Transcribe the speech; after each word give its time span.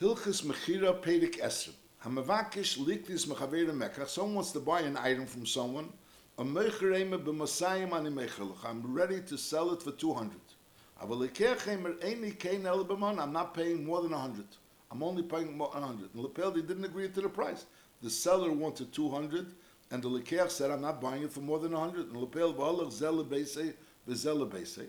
Hilchis 0.00 0.42
Mechira 0.44 0.92
Pedik 1.02 1.40
Esrim. 1.40 1.74
Hamavakish 2.04 2.78
Liklis 2.78 3.26
Mechavera 3.26 3.72
Mekach. 3.72 4.06
Someone 4.06 4.36
wants 4.36 4.52
to 4.52 4.60
buy 4.60 4.82
an 4.82 4.96
item 4.96 5.26
from 5.26 5.44
someone. 5.44 5.92
I'm 6.38 6.56
ready 6.56 6.70
to 9.22 9.36
sell 9.36 9.72
it 9.72 9.82
for 9.82 9.90
200. 9.90 10.38
Avalikechemer 11.02 11.98
Eini 11.98 12.38
Kein 12.38 12.64
El 12.64 12.84
B'man. 12.84 13.18
I'm 13.18 13.32
not 13.32 13.54
paying 13.54 13.84
more 13.84 14.00
than 14.00 14.12
100. 14.12 14.44
I'm 14.92 15.02
only 15.02 15.24
paying 15.24 15.58
more 15.58 15.70
than 15.72 15.82
100. 15.82 16.14
And 16.14 16.22
Lepel, 16.22 16.52
they 16.52 16.60
didn't 16.60 16.84
agree 16.84 17.08
to 17.08 17.20
the 17.20 17.28
price. 17.28 17.64
The 18.00 18.08
seller 18.08 18.52
wanted 18.52 18.92
200, 18.92 19.52
and 19.90 20.00
the 20.00 20.08
Lekech 20.08 20.52
said, 20.52 20.70
I'm 20.70 20.82
not 20.82 21.00
buying 21.00 21.24
it 21.24 21.32
for 21.32 21.40
more 21.40 21.58
than 21.58 21.72
100. 21.72 22.06
And 22.06 22.16
Lepel, 22.16 22.54
V'alach 22.54 22.92
Zele 22.92 23.24
Beisei, 23.26 23.74
V'zele 24.08 24.48
Beisei. 24.48 24.86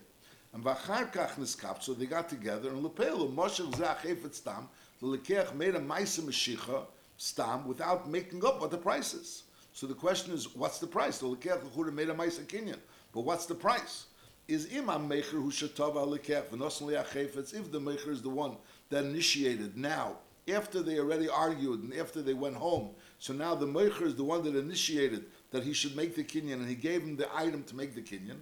And 0.53 0.63
Vachar 0.63 1.11
Kach 1.11 1.31
Niskap, 1.31 1.81
so 1.81 1.95
they 1.95 2.05
got 2.05 2.29
together, 2.29 2.69
and 2.69 2.83
Lepel, 2.83 3.27
Moshe 3.29 3.67
Zeh 3.73 4.33
Stam, 4.35 4.69
the 4.99 5.07
Lekech 5.07 5.55
made 5.55 5.75
a 5.75 5.79
Maisa 5.79 6.21
Meshicha, 6.21 6.85
Stam, 7.17 7.67
without 7.67 8.09
making 8.09 8.45
up 8.45 8.61
what 8.61 8.71
the 8.71 8.77
price 8.77 9.13
is. 9.13 9.43
So 9.73 9.87
the 9.87 9.93
question 9.93 10.33
is, 10.33 10.55
what's 10.55 10.79
the 10.79 10.87
price? 10.87 11.19
The 11.19 11.27
Lekech 11.27 11.63
L'chura 11.63 11.93
made 11.93 12.09
a 12.09 12.13
Maisa 12.13 12.43
Kinyan, 12.45 12.79
but 13.13 13.21
what's 13.21 13.45
the 13.45 13.55
price? 13.55 14.05
Is 14.47 14.67
Imam 14.75 15.07
Mecher 15.07 15.31
who 15.31 15.51
Shatava 15.51 16.07
Lekech, 16.07 16.47
V'nosan 16.47 16.89
Liach 16.89 17.15
if 17.15 17.71
the 17.71 17.79
Mecher 17.79 18.09
is 18.09 18.21
the 18.21 18.29
one 18.29 18.57
that 18.89 19.05
initiated 19.05 19.77
now, 19.77 20.17
after 20.51 20.81
they 20.81 20.97
already 20.97 21.29
argued 21.29 21.83
and 21.83 21.93
after 21.93 22.21
they 22.21 22.33
went 22.33 22.55
home, 22.55 22.89
so 23.19 23.31
now 23.33 23.53
the 23.53 23.67
Mecher 23.67 24.01
is 24.01 24.15
the 24.15 24.23
one 24.23 24.43
that 24.43 24.55
initiated 24.55 25.25
that 25.51 25.63
he 25.63 25.73
should 25.73 25.95
make 25.95 26.15
the 26.15 26.23
Kinyan, 26.23 26.53
and 26.53 26.67
he 26.67 26.75
gave 26.75 27.03
him 27.03 27.15
the 27.15 27.27
item 27.35 27.63
to 27.65 27.75
make 27.75 27.93
the 27.93 28.01
Kinyan. 28.01 28.39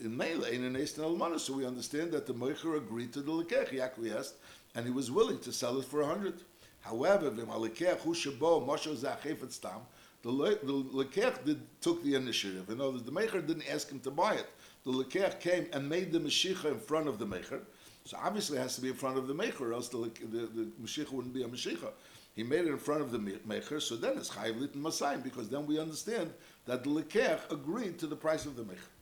In 0.00 0.16
Meila, 0.16 0.48
in 0.52 0.62
an 0.62 0.76
Eastern 0.76 1.04
Almana, 1.04 1.40
so 1.40 1.54
we 1.54 1.66
understand 1.66 2.12
that 2.12 2.26
the 2.26 2.34
Mecher 2.34 2.76
agreed 2.76 3.12
to 3.14 3.20
the 3.20 3.32
Lekech, 3.32 3.70
he 3.70 3.80
acquiesced, 3.80 4.34
and 4.78 4.86
he 4.86 4.92
was 4.92 5.10
willing 5.10 5.40
to 5.40 5.52
sell 5.52 5.76
it 5.80 5.84
for 5.84 6.02
a 6.02 6.06
hundred. 6.06 6.40
However, 6.82 7.30
the 7.30 7.42
Lekech 10.22 11.44
did 11.44 11.60
took 11.80 12.04
the 12.04 12.14
initiative. 12.14 12.70
In 12.70 12.80
other 12.80 12.92
words, 12.92 13.02
the 13.02 13.10
Mecher 13.10 13.44
didn't 13.44 13.68
ask 13.68 13.90
him 13.90 13.98
to 14.00 14.12
buy 14.12 14.34
it. 14.34 14.46
The 14.84 14.92
Lekech 14.92 15.40
came 15.40 15.66
and 15.72 15.88
made 15.88 16.12
the 16.12 16.20
Mashiach 16.20 16.64
in 16.64 16.78
front 16.78 17.08
of 17.08 17.18
the 17.18 17.26
Mecher. 17.26 17.62
So 18.04 18.16
obviously 18.22 18.58
it 18.58 18.60
has 18.60 18.76
to 18.76 18.80
be 18.80 18.90
in 18.90 18.94
front 18.94 19.18
of 19.18 19.26
the 19.26 19.34
Mecher, 19.34 19.74
else 19.74 19.88
the, 19.88 19.98
the, 19.98 20.46
the 20.46 21.06
wouldn't 21.10 21.34
be 21.34 21.42
a 21.42 21.48
Mashiach. 21.48 21.90
He 22.36 22.44
made 22.44 22.60
it 22.60 22.68
in 22.68 22.78
front 22.78 23.00
of 23.00 23.10
the 23.10 23.18
Mecher, 23.18 23.82
so 23.82 23.96
then 23.96 24.16
it's 24.16 24.30
Chayiv 24.30 24.60
Litin 24.60 24.80
Masayim, 24.80 25.24
because 25.24 25.48
then 25.48 25.66
we 25.66 25.80
understand 25.80 26.32
that 26.66 26.84
the 26.84 26.90
Lekech 26.90 27.50
agreed 27.50 27.98
to 27.98 28.06
the 28.06 28.14
price 28.14 28.46
of 28.46 28.54
the 28.54 28.62
Mecher. 28.62 28.92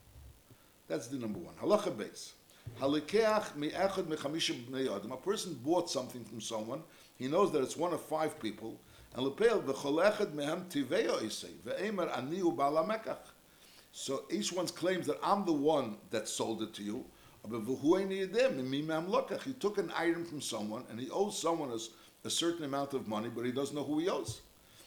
That's 0.88 1.08
the 1.08 1.18
number 1.18 1.38
one. 1.38 1.54
Halacha 1.56 1.94
base. 1.94 2.32
Halikeach 2.80 3.52
b'nei 4.66 4.94
adam. 4.94 5.12
A 5.12 5.16
person 5.16 5.58
bought 5.64 5.90
something 5.90 6.24
from 6.24 6.40
someone. 6.40 6.82
He 7.16 7.28
knows 7.28 7.52
that 7.52 7.62
it's 7.62 7.76
one 7.76 7.92
of 7.92 8.00
five 8.02 8.40
people. 8.40 8.80
And 9.14 9.26
lepeil 9.26 9.62
v'cholechad 9.62 10.32
mehem 10.32 10.68
tiveyo 10.68 11.22
isei 11.22 11.52
ve'emer 11.66 12.10
aniu 12.12 12.54
ba'lamekach. 12.54 13.18
So 13.92 14.24
each 14.30 14.52
one 14.52 14.66
claims 14.68 15.06
that 15.06 15.18
I'm 15.22 15.46
the 15.46 15.52
one 15.52 15.96
that 16.10 16.28
sold 16.28 16.62
it 16.62 16.74
to 16.74 16.82
you. 16.82 17.04
He 17.48 19.52
took 19.52 19.78
an 19.78 19.92
item 19.96 20.24
from 20.24 20.40
someone 20.40 20.84
and 20.90 20.98
he 20.98 21.08
owes 21.10 21.40
someone 21.40 21.70
a, 21.70 21.78
a 22.26 22.30
certain 22.30 22.64
amount 22.64 22.92
of 22.92 23.06
money, 23.06 23.30
but 23.34 23.46
he 23.46 23.52
doesn't 23.52 23.74
know 23.74 23.84
who 23.84 24.00
he 24.00 24.08
owes. 24.08 24.40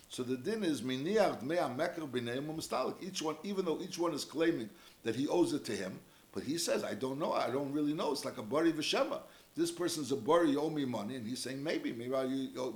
So 0.09 0.23
the 0.23 0.36
din 0.36 0.64
is 0.64 0.83
each 0.83 3.21
one, 3.21 3.38
even 3.43 3.66
though 3.66 3.80
each 3.81 3.97
one 3.97 4.14
is 4.14 4.25
claiming 4.25 4.69
that 5.03 5.16
he 5.16 5.27
owes 5.27 5.53
it 5.53 5.64
to 5.66 5.71
him, 5.71 5.99
but 6.33 6.44
he 6.44 6.58
says, 6.58 6.83
I 6.83 6.94
don't 6.94 7.19
know, 7.19 7.31
I 7.33 7.49
don't 7.49 7.73
really 7.73 7.94
know. 7.94 8.11
It's 8.11 8.25
like 8.25 8.38
a 8.38 8.44
bari 8.44 8.72
v'shema. 8.72 9.22
This 9.55 9.72
person's 9.72 10.11
a 10.11 10.16
bari, 10.16 10.52
you 10.52 10.61
owe 10.61 10.69
me 10.69 10.86
money, 10.86 11.16
and 11.16 11.27
he's 11.27 11.39
saying, 11.39 11.63
maybe, 11.63 11.91
maybe 11.91 12.13
I, 12.16 12.27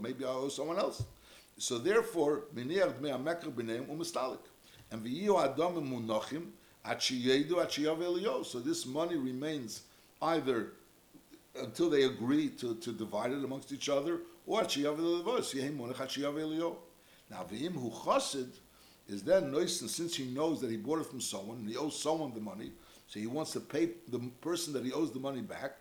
maybe 0.01 0.25
I 0.25 0.29
owe 0.29 0.49
someone 0.49 0.79
else. 0.79 1.03
So 1.57 1.77
therefore, 1.77 2.45
and 2.55 2.71
v'yiyu 5.03 5.43
adam 5.43 5.87
munachim 5.87 6.51
so 8.45 8.59
this 8.59 8.85
money 8.85 9.15
remains 9.15 9.83
either 10.21 10.73
until 11.55 11.89
they 11.89 12.03
agree 12.03 12.49
to, 12.49 12.75
to 12.75 12.91
divide 12.91 13.31
it 13.31 13.41
amongst 13.41 13.71
each 13.71 13.87
other, 13.87 14.19
or 14.45 14.63
Now, 14.63 14.67
v'im 14.67 15.77
hu 17.73 17.89
chassid 17.89 18.49
is 19.07 19.23
then 19.23 19.49
noisen 19.51 19.87
since 19.87 20.15
he 20.15 20.25
knows 20.25 20.59
that 20.59 20.69
he 20.69 20.75
bought 20.75 20.99
it 20.99 21.05
from 21.05 21.21
someone 21.21 21.59
and 21.59 21.69
he 21.69 21.77
owes 21.77 21.97
someone 21.97 22.33
the 22.33 22.41
money, 22.41 22.73
so 23.07 23.19
he 23.19 23.27
wants 23.27 23.51
to 23.51 23.59
pay 23.59 23.89
the 24.07 24.19
person 24.41 24.73
that 24.73 24.85
he 24.85 24.91
owes 24.91 25.11
the 25.11 25.19
money 25.19 25.41
back. 25.41 25.73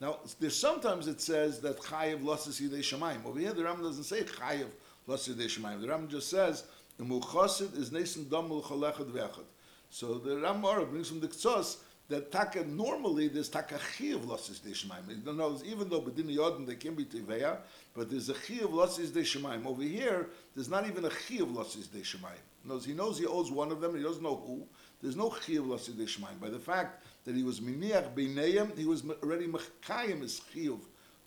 Now, 0.00 0.18
there's 0.38 0.56
sometimes 0.56 1.08
it 1.08 1.20
says 1.20 1.60
that 1.60 1.78
chayiv 1.78 2.24
losses 2.24 2.60
yidei 2.60 2.80
shemayim. 2.80 3.24
Over 3.24 3.38
here, 3.38 3.52
the 3.52 3.64
Ram 3.64 3.82
doesn't 3.82 4.04
say 4.04 4.22
chayiv 4.22 4.66
losses 5.06 5.36
yidei 5.36 5.46
shemayim. 5.46 5.80
The 5.80 5.88
Ram 5.88 6.08
just 6.08 6.28
says 6.28 6.64
the 6.98 7.04
muchasid 7.04 7.76
is 7.76 7.90
neisen 7.90 8.28
dam 8.30 8.52
l'chalechad 8.52 9.10
ve'echad. 9.10 9.44
So 9.90 10.18
the 10.18 10.38
Ram 10.38 10.60
brings 10.60 11.08
from 11.08 11.20
the 11.20 11.28
Ksos 11.28 11.78
that 12.10 12.32
taka 12.32 12.64
normally 12.64 13.28
there's 13.28 13.48
taka 13.48 13.78
chiv 13.96 14.24
losses 14.24 14.58
de 14.58 14.70
shemaim. 14.70 15.08
In 15.08 15.40
other 15.40 15.64
even 15.64 15.88
though 15.88 16.00
bedin 16.00 16.36
yodin 16.36 16.66
they 16.66 16.74
can 16.74 16.94
be 16.94 17.04
tiveya, 17.04 17.58
but 17.94 18.10
there's 18.10 18.28
a 18.28 18.34
chiv 18.34 18.72
losses 18.72 19.12
de 19.12 19.22
shemaim. 19.22 19.64
Over 19.64 19.82
here, 19.82 20.28
there's 20.54 20.68
not 20.68 20.86
even 20.88 21.04
a 21.04 21.10
chiv 21.10 21.50
losses 21.50 21.86
de 21.86 22.00
shemaim. 22.00 22.42
Knows 22.64 22.84
he 22.84 22.92
knows 22.92 23.18
he 23.18 23.26
owes 23.26 23.50
one 23.50 23.70
of 23.70 23.80
them. 23.80 23.96
He 23.96 24.02
doesn't 24.02 24.22
know 24.22 24.42
who. 24.44 24.66
There's 25.00 25.16
no 25.16 25.34
chiv 25.46 25.66
losses 25.66 25.94
de 25.94 26.04
shemaim. 26.04 26.40
By 26.40 26.50
the 26.50 26.58
fact 26.58 27.04
that 27.24 27.36
he 27.36 27.44
was 27.44 27.60
miniach 27.60 28.12
beinayim, 28.14 28.76
he 28.76 28.84
was 28.84 29.04
already 29.22 29.46
mechayim 29.46 30.20
his 30.20 30.42
chiv 30.52 30.78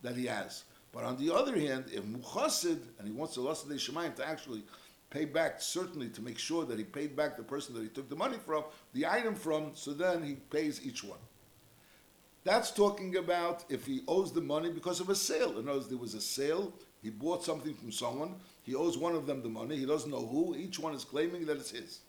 that 0.02 0.18
he 0.18 0.26
has. 0.26 0.66
But 0.92 1.06
on 1.06 1.18
the 1.18 1.34
other 1.34 1.58
hand, 1.58 1.86
if 1.92 2.04
muchasid 2.04 2.80
and 3.00 3.08
he 3.08 3.14
wants 3.14 3.36
the 3.36 3.42
losses 3.42 3.70
de 3.70 3.76
shemaim 3.76 4.16
to 4.16 4.28
actually 4.28 4.64
pay 5.13 5.25
back, 5.25 5.62
certainly 5.62 6.09
to 6.09 6.22
make 6.24 6.40
sure 6.40 6.66
that 6.66 6.79
he 6.79 6.84
paid 6.84 7.16
back 7.16 7.38
the 7.38 7.44
person 7.44 7.75
that 7.75 7.84
he 7.84 7.90
took 7.90 8.09
the 8.09 8.16
money 8.16 8.38
from, 8.44 8.63
the 8.94 9.06
item 9.06 9.35
from, 9.35 9.72
so 9.75 9.94
then 9.94 10.24
he 10.24 10.34
pays 10.34 10.84
each 10.84 11.03
one. 11.03 11.19
That's 12.44 12.72
talking 12.72 13.16
about 13.18 13.63
if 13.69 13.85
he 13.85 14.01
owes 14.07 14.34
the 14.34 14.41
money 14.41 14.72
because 14.72 15.00
of 15.00 15.09
a 15.09 15.16
sale. 15.16 15.59
In 15.59 15.69
other 15.69 15.78
words, 15.78 15.88
there 15.88 16.00
was 16.00 16.16
a 16.16 16.19
sale, 16.19 16.74
he 17.03 17.12
bought 17.12 17.44
something 17.44 17.75
from 17.75 17.91
someone, 17.91 18.35
he 18.63 18.74
owes 18.74 18.97
one 18.97 19.13
of 19.16 19.28
them 19.28 19.44
the 19.44 19.50
money, 19.50 19.78
he 19.78 19.85
doesn't 19.85 20.09
know 20.09 20.25
who, 20.25 20.56
each 20.56 20.79
one 20.79 20.96
is 20.96 21.06
claiming 21.06 21.45
that 21.45 21.57
it's 21.57 21.72
his. 21.72 22.00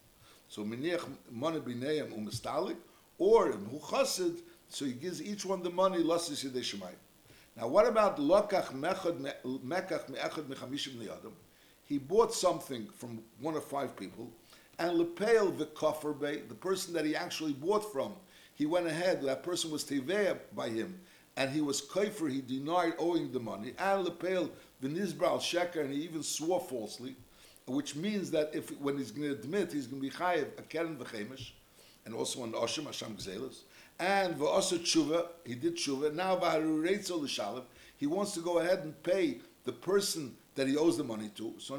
So 0.49 0.65
miniach 0.65 1.07
money 1.31 1.61
bineim 1.61 2.11
umestalik, 2.19 2.77
or 3.19 3.53
chassid, 3.53 4.41
so 4.69 4.87
he 4.87 4.93
gives 4.93 5.23
each 5.23 5.45
one 5.45 5.63
the 5.63 5.71
money, 5.71 5.99
lasis 5.99 6.43
yedei 6.43 6.89
Now 7.55 7.69
what 7.69 7.87
about 7.87 8.17
lokach 8.17 8.73
mekach 8.73 9.21
me'echad 9.63 10.45
mechamishim 10.47 10.97
liyadam? 10.97 11.33
He 11.87 11.99
bought 11.99 12.33
something 12.33 12.89
from 12.97 13.23
one 13.41 13.57
of 13.57 13.65
five 13.65 13.97
people, 13.97 14.31
and 14.79 14.99
lepeil 14.99 15.57
the 15.57 15.67
koffer 15.67 16.19
the 16.49 16.55
person 16.55 16.95
that 16.95 17.05
he 17.05 17.15
actually 17.15 17.53
bought 17.53 17.93
from, 17.93 18.13
he 18.55 18.67
went 18.67 18.87
ahead. 18.87 19.23
That 19.23 19.43
person 19.43 19.71
was 19.71 19.85
teveya 19.85 20.39
by 20.55 20.69
him, 20.69 21.01
and 21.37 21.51
he 21.51 21.61
was 21.61 21.83
kaifer. 21.83 22.31
He 22.31 22.41
denied 22.41 22.95
owing 22.99 23.33
the 23.33 23.41
money, 23.41 23.75
and 23.79 24.07
lepeil 24.07 24.51
the 24.81 24.89
nizbral 24.89 25.39
sheker, 25.39 25.81
and 25.81 25.93
he 25.93 26.01
even 26.03 26.23
swore 26.23 26.61
falsely, 26.61 27.17
which 27.67 27.97
means 27.97 28.31
that 28.31 28.51
if 28.55 28.71
when 28.81 28.97
he's 28.99 29.11
going 29.11 29.29
to 29.29 29.35
admit, 29.35 29.73
he's 29.73 29.87
going 29.87 30.03
to 30.03 30.09
be 30.09 30.15
chayiv 30.15 30.59
a 30.59 30.63
keren 30.63 30.97
v'chemish, 30.97 31.51
and 32.05 32.15
also 32.15 32.43
on 32.43 32.53
oshim 32.53 32.85
hasham 32.85 33.15
gzelas, 33.17 33.63
and 33.99 34.37
v'osa 34.37 34.79
tshuva, 34.79 35.29
he 35.45 35.55
did 35.55 35.77
tshuva. 35.77 36.15
Now 36.15 36.37
v'harureitzo 36.37 37.21
l'shalem, 37.23 37.65
he 37.97 38.07
wants 38.07 38.33
to 38.33 38.41
go 38.41 38.59
ahead 38.59 38.81
and 38.81 39.01
pay 39.03 39.39
the 39.65 39.73
person 39.73 40.37
that 40.55 40.69
he 40.69 40.77
owes 40.77 40.97
the 40.97 41.05
money 41.05 41.31
to. 41.37 41.55
So 41.59 41.75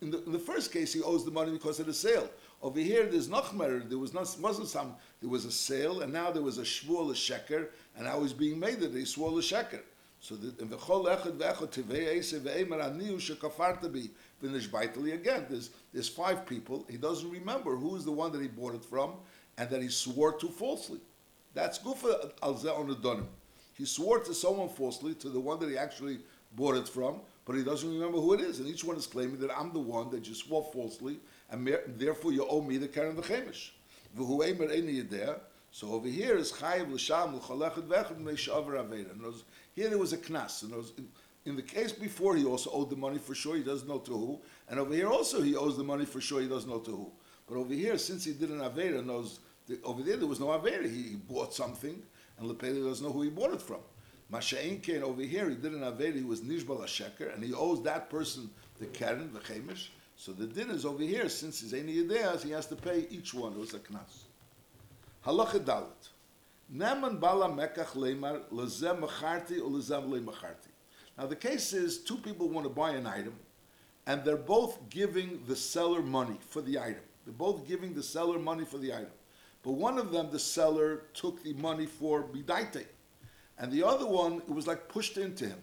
in 0.00 0.10
the, 0.10 0.24
in 0.24 0.32
the 0.32 0.38
first 0.38 0.72
case, 0.72 0.92
he 0.92 1.02
owes 1.02 1.24
the 1.24 1.30
money 1.30 1.52
because 1.52 1.80
of 1.80 1.86
the 1.86 1.94
sale. 1.94 2.28
Over 2.62 2.80
here, 2.80 3.06
there's 3.06 3.28
nachmer. 3.28 3.88
There 3.88 3.98
was 3.98 4.14
not 4.14 4.34
wasn't 4.40 4.68
some. 4.68 4.94
There 5.20 5.30
was 5.30 5.44
a 5.44 5.52
sale, 5.52 6.02
and 6.02 6.12
now 6.12 6.30
there 6.30 6.42
was 6.42 6.58
a 6.58 6.62
shvuah 6.62 7.12
sheker, 7.12 7.68
and 7.96 8.06
now 8.06 8.22
he's 8.22 8.32
being 8.32 8.58
made 8.58 8.80
that 8.80 8.92
he 8.92 9.04
swore 9.04 9.30
the 9.30 9.40
sheker. 9.42 9.80
So 10.20 10.36
in 10.36 10.70
the 10.70 10.76
chol 10.76 11.04
echad 11.06 11.36
ve'echad 11.36 11.68
tivei 11.68 12.16
eise 12.16 12.40
ve'emer 12.40 12.80
aniu 12.80 13.16
shekafarta 13.16 13.92
bi 13.92 14.08
baitali 14.42 15.12
again. 15.12 15.46
There's 15.50 15.70
there's 15.92 16.08
five 16.08 16.46
people. 16.46 16.86
He 16.88 16.96
doesn't 16.96 17.30
remember 17.30 17.76
who 17.76 17.96
is 17.96 18.04
the 18.04 18.12
one 18.12 18.32
that 18.32 18.40
he 18.40 18.48
bought 18.48 18.74
it 18.74 18.84
from, 18.84 19.12
and 19.58 19.68
that 19.68 19.82
he 19.82 19.88
swore 19.88 20.32
to 20.38 20.48
falsely. 20.48 21.00
That's 21.52 21.78
gufa 21.78 22.32
al 22.42 22.56
on 23.06 23.28
He 23.76 23.84
swore 23.84 24.20
to 24.20 24.32
someone 24.32 24.70
falsely, 24.70 25.14
to 25.16 25.28
the 25.28 25.40
one 25.40 25.60
that 25.60 25.68
he 25.68 25.76
actually 25.76 26.20
bought 26.56 26.76
it 26.76 26.88
from, 26.88 27.20
but 27.44 27.56
he 27.56 27.62
doesn't 27.62 27.90
remember 27.90 28.18
who 28.18 28.34
it 28.34 28.40
is, 28.40 28.58
and 28.58 28.68
each 28.68 28.84
one 28.84 28.96
is 28.96 29.06
claiming 29.06 29.38
that 29.40 29.50
I'm 29.56 29.72
the 29.72 29.80
one 29.80 30.10
that 30.10 30.26
you 30.26 30.34
swore 30.34 30.68
falsely, 30.72 31.18
and 31.50 31.76
therefore 31.98 32.32
you 32.32 32.46
owe 32.48 32.62
me 32.62 32.78
the 32.78 32.88
Karen 32.88 33.16
V'chemish. 33.16 33.70
So 35.70 35.90
over 35.90 36.06
here 36.06 36.36
is 36.36 36.52
chayiv 36.52 36.92
l'sham 36.92 37.36
l'cholechad 37.36 37.88
v'echad 37.88 38.20
me'shavar 38.20 38.88
aveda. 38.88 39.42
Here 39.74 39.88
there 39.88 39.98
was 39.98 40.12
a 40.12 40.18
knas. 40.18 40.62
In, 40.96 41.08
in 41.46 41.56
the 41.56 41.62
case 41.62 41.90
before, 41.90 42.36
he 42.36 42.44
also 42.44 42.70
owed 42.70 42.90
the 42.90 42.96
money 42.96 43.18
for 43.18 43.34
sure. 43.34 43.56
He 43.56 43.64
doesn't 43.64 43.88
know 43.88 43.98
to 43.98 44.12
who. 44.12 44.40
And 44.68 44.78
over 44.78 44.94
here 44.94 45.08
also, 45.08 45.42
he 45.42 45.56
owes 45.56 45.76
the 45.76 45.82
money 45.82 46.04
for 46.04 46.20
sure. 46.20 46.40
He 46.40 46.48
doesn't 46.48 46.70
know 46.70 46.78
to 46.78 46.90
who. 46.90 47.12
But 47.48 47.56
over 47.56 47.74
here, 47.74 47.98
since 47.98 48.24
he 48.24 48.32
did 48.32 48.50
an 48.50 48.60
aveda, 48.60 49.04
knows 49.04 49.40
over 49.82 50.02
there 50.02 50.16
there 50.16 50.28
was 50.28 50.38
no 50.40 50.46
aveda. 50.46 50.84
He, 50.84 51.02
he 51.02 51.16
bought 51.16 51.52
something, 51.52 52.00
and 52.38 52.48
Lepele 52.48 52.86
doesn't 52.86 53.04
know 53.04 53.12
who 53.12 53.22
he 53.22 53.30
bought 53.30 53.52
it 53.52 53.60
from. 53.60 53.80
Masha'in 54.32 54.82
came 54.82 55.04
over 55.04 55.22
here, 55.22 55.48
he 55.48 55.56
did 55.56 55.72
an 55.72 55.80
Aved, 55.80 56.14
he 56.14 56.22
was 56.22 56.40
Nishbal 56.40 56.82
Sheker, 56.84 57.34
and 57.34 57.44
he 57.44 57.52
owes 57.52 57.82
that 57.82 58.10
person 58.10 58.50
the 58.80 58.86
Keren, 58.86 59.30
the 59.32 59.40
Chemish. 59.40 59.88
So 60.16 60.32
the 60.32 60.46
din 60.46 60.70
is 60.70 60.84
over 60.84 61.02
here, 61.02 61.28
since 61.28 61.60
he's 61.60 61.74
any 61.74 61.96
Yedeas, 61.96 62.42
he 62.42 62.50
has 62.52 62.66
to 62.68 62.76
pay 62.76 63.06
each 63.10 63.34
one, 63.34 63.52
it 63.52 63.58
was 63.58 63.74
a 63.74 63.78
Knas. 63.78 64.24
Halacha 65.26 65.60
Dalit. 65.60 66.08
Neman 66.74 67.20
Bala 67.20 67.48
Mekach 67.48 67.92
Lemar, 67.94 68.42
Lezem 68.52 69.00
Macharti, 69.00 69.58
or 69.58 69.70
Lezem 69.70 70.08
Le 70.08 70.20
Macharti. 70.20 70.70
Now 71.18 71.26
the 71.26 71.36
case 71.36 71.72
is, 71.72 71.98
two 71.98 72.16
people 72.16 72.48
want 72.48 72.64
to 72.64 72.70
buy 72.70 72.92
an 72.92 73.06
item, 73.06 73.34
and 74.06 74.24
they're 74.24 74.36
both 74.36 74.88
giving 74.90 75.42
the 75.46 75.56
seller 75.56 76.02
money 76.02 76.38
for 76.48 76.62
the 76.62 76.78
item. 76.78 77.02
They're 77.24 77.34
both 77.34 77.66
giving 77.66 77.94
the 77.94 78.02
seller 78.02 78.38
money 78.38 78.64
for 78.64 78.78
the 78.78 78.92
item. 78.92 79.12
But 79.62 79.72
one 79.72 79.98
of 79.98 80.12
them, 80.12 80.30
the 80.30 80.38
seller, 80.38 81.04
took 81.14 81.42
the 81.42 81.54
money 81.54 81.86
for 81.86 82.22
bidaite. 82.22 82.84
And 83.58 83.70
the 83.70 83.86
other 83.86 84.06
one, 84.06 84.38
it 84.38 84.50
was 84.50 84.66
like 84.66 84.88
pushed 84.88 85.16
into 85.16 85.46
him. 85.46 85.58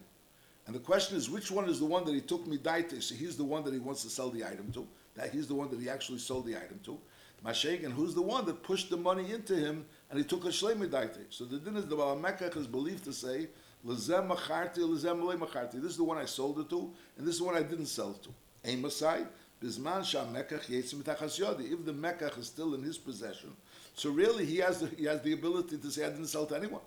And 0.66 0.74
the 0.74 0.80
question 0.80 1.16
is, 1.16 1.28
which 1.28 1.50
one 1.50 1.68
is 1.68 1.80
the 1.80 1.86
one 1.86 2.04
that 2.04 2.14
he 2.14 2.20
took 2.20 2.46
midaite? 2.46 3.02
So 3.02 3.14
he's 3.14 3.36
the 3.36 3.44
one 3.44 3.64
that 3.64 3.74
he 3.74 3.80
wants 3.80 4.02
to 4.02 4.10
sell 4.10 4.30
the 4.30 4.44
item 4.44 4.70
to. 4.72 4.86
That 5.14 5.30
he's 5.30 5.46
the 5.46 5.54
one 5.54 5.68
that 5.70 5.80
he 5.80 5.88
actually 5.88 6.18
sold 6.18 6.46
the 6.46 6.56
item 6.56 6.80
to. 6.84 6.98
Mashayk, 7.44 7.84
and 7.84 7.92
who's 7.92 8.14
the 8.14 8.22
one 8.22 8.46
that 8.46 8.62
pushed 8.62 8.88
the 8.88 8.96
money 8.96 9.32
into 9.32 9.56
him 9.56 9.84
and 10.10 10.18
he 10.18 10.24
took 10.24 10.44
a 10.44 10.48
shlei 10.48 10.74
midaite? 10.74 11.26
So 11.30 11.44
the 11.44 11.58
din 11.58 11.76
is 11.76 11.86
the 11.86 11.96
Balamekach 11.96 12.56
is 12.56 12.68
believed 12.68 13.04
to 13.04 13.12
say, 13.12 13.48
Lezem 13.84 14.28
macharti, 14.28 14.78
lezem 14.78 15.38
macharti. 15.38 15.72
This 15.72 15.92
is 15.92 15.96
the 15.96 16.04
one 16.04 16.18
I 16.18 16.24
sold 16.24 16.60
it 16.60 16.70
to, 16.70 16.92
and 17.18 17.26
this 17.26 17.34
is 17.34 17.40
the 17.40 17.46
one 17.46 17.56
I 17.56 17.62
didn't 17.62 17.86
sell 17.86 18.12
it 18.12 18.22
to. 18.22 18.30
Aim 18.64 18.84
aside, 18.84 19.26
bisman 19.60 20.04
sham 20.04 20.32
mekach 20.32 20.66
yetzim 20.66 21.00
If 21.00 21.84
the 21.84 21.92
mekach 21.92 22.38
is 22.38 22.46
still 22.46 22.74
in 22.74 22.82
his 22.84 22.96
possession, 22.96 23.50
so 23.94 24.10
really 24.10 24.44
he 24.46 24.58
has 24.58 24.78
the, 24.78 24.86
he 24.86 25.04
has 25.06 25.20
the 25.22 25.32
ability 25.32 25.78
to 25.78 25.90
say 25.90 26.04
I 26.04 26.10
didn't 26.10 26.26
sell 26.26 26.46
to 26.46 26.54
anyone. 26.54 26.82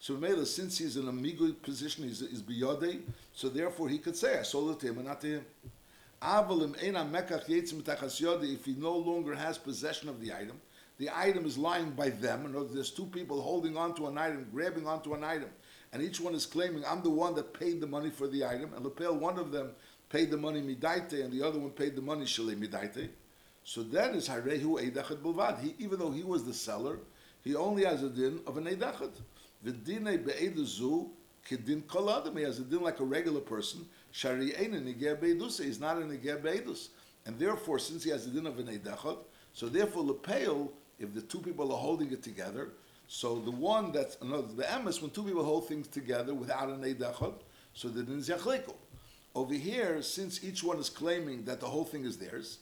So 0.00 0.14
Mela, 0.14 0.46
since 0.46 0.78
he's 0.78 0.96
in 0.96 1.08
a 1.08 1.12
migu 1.12 1.60
position, 1.62 2.04
he's, 2.04 2.20
he's 2.20 2.44
so 3.32 3.48
therefore 3.48 3.88
he 3.88 3.98
could 3.98 4.16
say 4.16 4.38
I 4.38 4.42
sold 4.42 4.76
it 4.76 4.80
to 4.80 4.88
him 4.88 4.98
and 4.98 5.08
not 5.08 5.20
to 5.22 5.26
him. 5.26 5.44
If 6.20 6.48
he 8.64 8.74
no 8.74 8.96
longer 8.96 9.34
has 9.34 9.58
possession 9.58 10.08
of 10.08 10.20
the 10.20 10.32
item, 10.32 10.60
the 10.98 11.10
item 11.14 11.46
is 11.46 11.56
lying 11.56 11.90
by 11.90 12.10
them. 12.10 12.46
and 12.46 12.70
there's 12.70 12.90
two 12.90 13.06
people 13.06 13.40
holding 13.40 13.76
onto 13.76 14.06
an 14.06 14.18
item, 14.18 14.46
grabbing 14.52 14.86
onto 14.86 15.14
an 15.14 15.22
item, 15.22 15.48
and 15.92 16.02
each 16.02 16.20
one 16.20 16.34
is 16.34 16.44
claiming, 16.44 16.84
I'm 16.84 17.02
the 17.02 17.10
one 17.10 17.34
that 17.36 17.54
paid 17.54 17.80
the 17.80 17.86
money 17.86 18.10
for 18.10 18.26
the 18.26 18.44
item, 18.44 18.72
and 18.74 18.84
Lepel, 18.84 19.16
one 19.16 19.38
of 19.38 19.52
them 19.52 19.70
paid 20.08 20.30
the 20.30 20.36
money 20.36 20.60
midaite, 20.60 21.24
and 21.24 21.32
the 21.32 21.46
other 21.46 21.58
one 21.58 21.70
paid 21.70 21.94
the 21.94 22.02
money 22.02 22.26
shale 22.26 22.46
midaite. 22.46 23.08
So 23.64 23.82
then 23.82 24.14
is 24.14 24.28
harehu 24.28 24.80
eidachet 24.80 25.18
bulvad. 25.18 25.60
He, 25.60 25.74
even 25.78 25.98
though 25.98 26.10
he 26.10 26.22
was 26.22 26.44
the 26.44 26.54
seller, 26.54 26.98
he 27.44 27.54
only 27.54 27.84
has 27.84 28.02
a 28.02 28.08
din 28.08 28.40
of 28.46 28.56
an 28.56 28.64
eidachet. 28.64 29.10
V'dine 29.64 30.24
be'eduzu 30.24 31.08
kedin 31.48 31.86
kol 31.86 32.10
adam. 32.10 32.36
He 32.36 32.42
has 32.42 32.58
a 32.58 32.62
din 32.62 32.80
like 32.80 33.00
a 33.00 33.04
regular 33.04 33.40
person. 33.40 33.86
Shari 34.10 34.56
ein 34.56 34.72
negeh 34.72 35.20
be'edus. 35.20 35.62
He's 35.62 35.80
not 35.80 35.98
a 35.98 36.00
negeh 36.00 36.42
be'edus. 36.42 36.88
And 37.26 37.38
therefore, 37.38 37.78
since 37.78 38.04
he 38.04 38.10
has 38.10 38.26
a 38.26 38.30
din 38.30 38.46
of 38.46 38.58
an 38.58 38.66
eidachet, 38.66 39.18
so 39.52 39.68
therefore 39.68 40.04
lepeil, 40.04 40.70
if 40.98 41.14
the 41.14 41.20
two 41.20 41.40
people 41.40 41.72
are 41.72 41.78
holding 41.78 42.10
it 42.12 42.22
together, 42.22 42.70
so 43.06 43.38
the 43.38 43.50
one 43.50 43.92
that's 43.92 44.16
another 44.22 44.48
the 44.54 44.62
emes 44.64 45.00
when 45.02 45.10
two 45.10 45.22
people 45.22 45.44
hold 45.44 45.68
things 45.68 45.88
together 45.88 46.34
without 46.34 46.68
an 46.68 46.82
eidachot, 46.82 47.34
so 47.74 47.88
the 47.88 48.02
din 48.02 48.18
is 48.18 48.28
yachlekel. 48.28 48.74
Over 49.34 49.54
here, 49.54 50.00
since 50.02 50.42
each 50.42 50.64
one 50.64 50.78
is 50.78 50.88
claiming 50.88 51.44
that 51.44 51.60
the 51.60 51.66
whole 51.66 51.84
thing 51.84 52.04
is 52.04 52.16
theirs, 52.16 52.58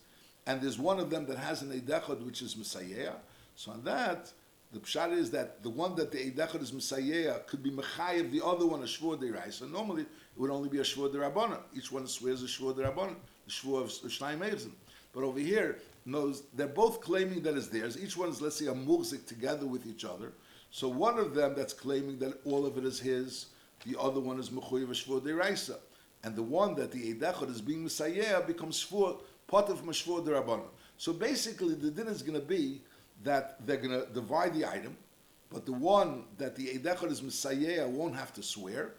and 0.46 0.60
there's 0.60 0.78
one 0.78 0.98
of 0.98 1.10
them 1.10 1.26
that 1.26 1.38
has 1.38 1.62
an 1.62 1.70
eidachot 1.70 2.24
which 2.24 2.42
is 2.42 2.56
messiah, 2.56 3.12
so 3.54 3.72
on 3.72 3.84
that 3.84 4.32
the 4.72 4.80
pshat 4.80 5.12
is 5.12 5.30
that 5.30 5.62
the 5.62 5.70
one 5.70 5.94
that 5.96 6.10
the 6.12 6.18
eidachot 6.18 6.60
is 6.60 6.72
messiah 6.72 7.38
could 7.46 7.62
be 7.62 7.70
mechayev 7.70 8.30
the 8.32 8.44
other 8.44 8.66
one 8.66 8.80
a 8.82 8.84
shvur. 8.84 9.52
So 9.52 9.66
normally 9.66 10.02
it 10.02 10.08
would 10.36 10.50
only 10.50 10.68
be 10.68 10.78
a 10.78 10.82
shvur 10.82 11.12
derabbanon. 11.12 11.60
Each 11.74 11.92
one 11.92 12.06
swears 12.06 12.42
a 12.42 12.46
shvur 12.46 12.74
derabbanon, 12.74 13.16
the 13.46 13.52
shvur 13.52 13.82
of 13.82 13.88
shnayim 13.88 14.70
But 15.12 15.22
over 15.22 15.38
here, 15.38 15.78
knows 16.06 16.44
they're 16.54 16.68
both 16.68 17.00
claiming 17.00 17.42
that 17.42 17.56
it's 17.56 17.66
theirs. 17.66 18.00
Each 18.02 18.16
one 18.16 18.28
is, 18.28 18.40
let's 18.40 18.56
say, 18.56 18.66
a 18.66 18.72
murzik 18.72 19.26
together 19.26 19.66
with 19.66 19.86
each 19.86 20.04
other. 20.04 20.32
So 20.70 20.88
one 20.88 21.18
of 21.18 21.34
them 21.34 21.54
that's 21.56 21.72
claiming 21.72 22.18
that 22.20 22.40
all 22.44 22.64
of 22.64 22.78
it 22.78 22.84
is 22.84 23.00
his, 23.00 23.46
the 23.84 23.98
other 24.00 24.20
one 24.20 24.38
is 24.38 24.50
mechuyev 24.50 24.88
shvur 24.88 25.20
deraisa, 25.20 25.76
and 26.22 26.34
the 26.34 26.42
one 26.42 26.74
that 26.76 26.92
the 26.92 27.14
edechot 27.14 27.50
is 27.50 27.60
being 27.60 27.82
messiah 27.84 28.40
becomes 28.46 28.84
shvur 28.84 29.20
part 29.46 29.68
of 29.68 29.84
mashvur 29.84 30.24
derabbanon. 30.24 30.68
So 30.96 31.12
basically, 31.12 31.74
the 31.74 31.90
din 31.90 32.06
is 32.08 32.22
going 32.22 32.40
to 32.40 32.46
be 32.46 32.80
that 33.22 33.66
they're 33.66 33.76
going 33.76 34.00
to 34.00 34.06
divide 34.12 34.54
the 34.54 34.66
item, 34.66 34.96
but 35.50 35.64
the 35.64 35.72
one 35.72 36.24
that 36.38 36.56
the 36.56 36.66
edechot 36.68 37.10
is 37.10 37.22
messiah 37.22 37.86
won't 37.88 38.14
have 38.14 38.32
to 38.34 38.42
swear, 38.42 38.94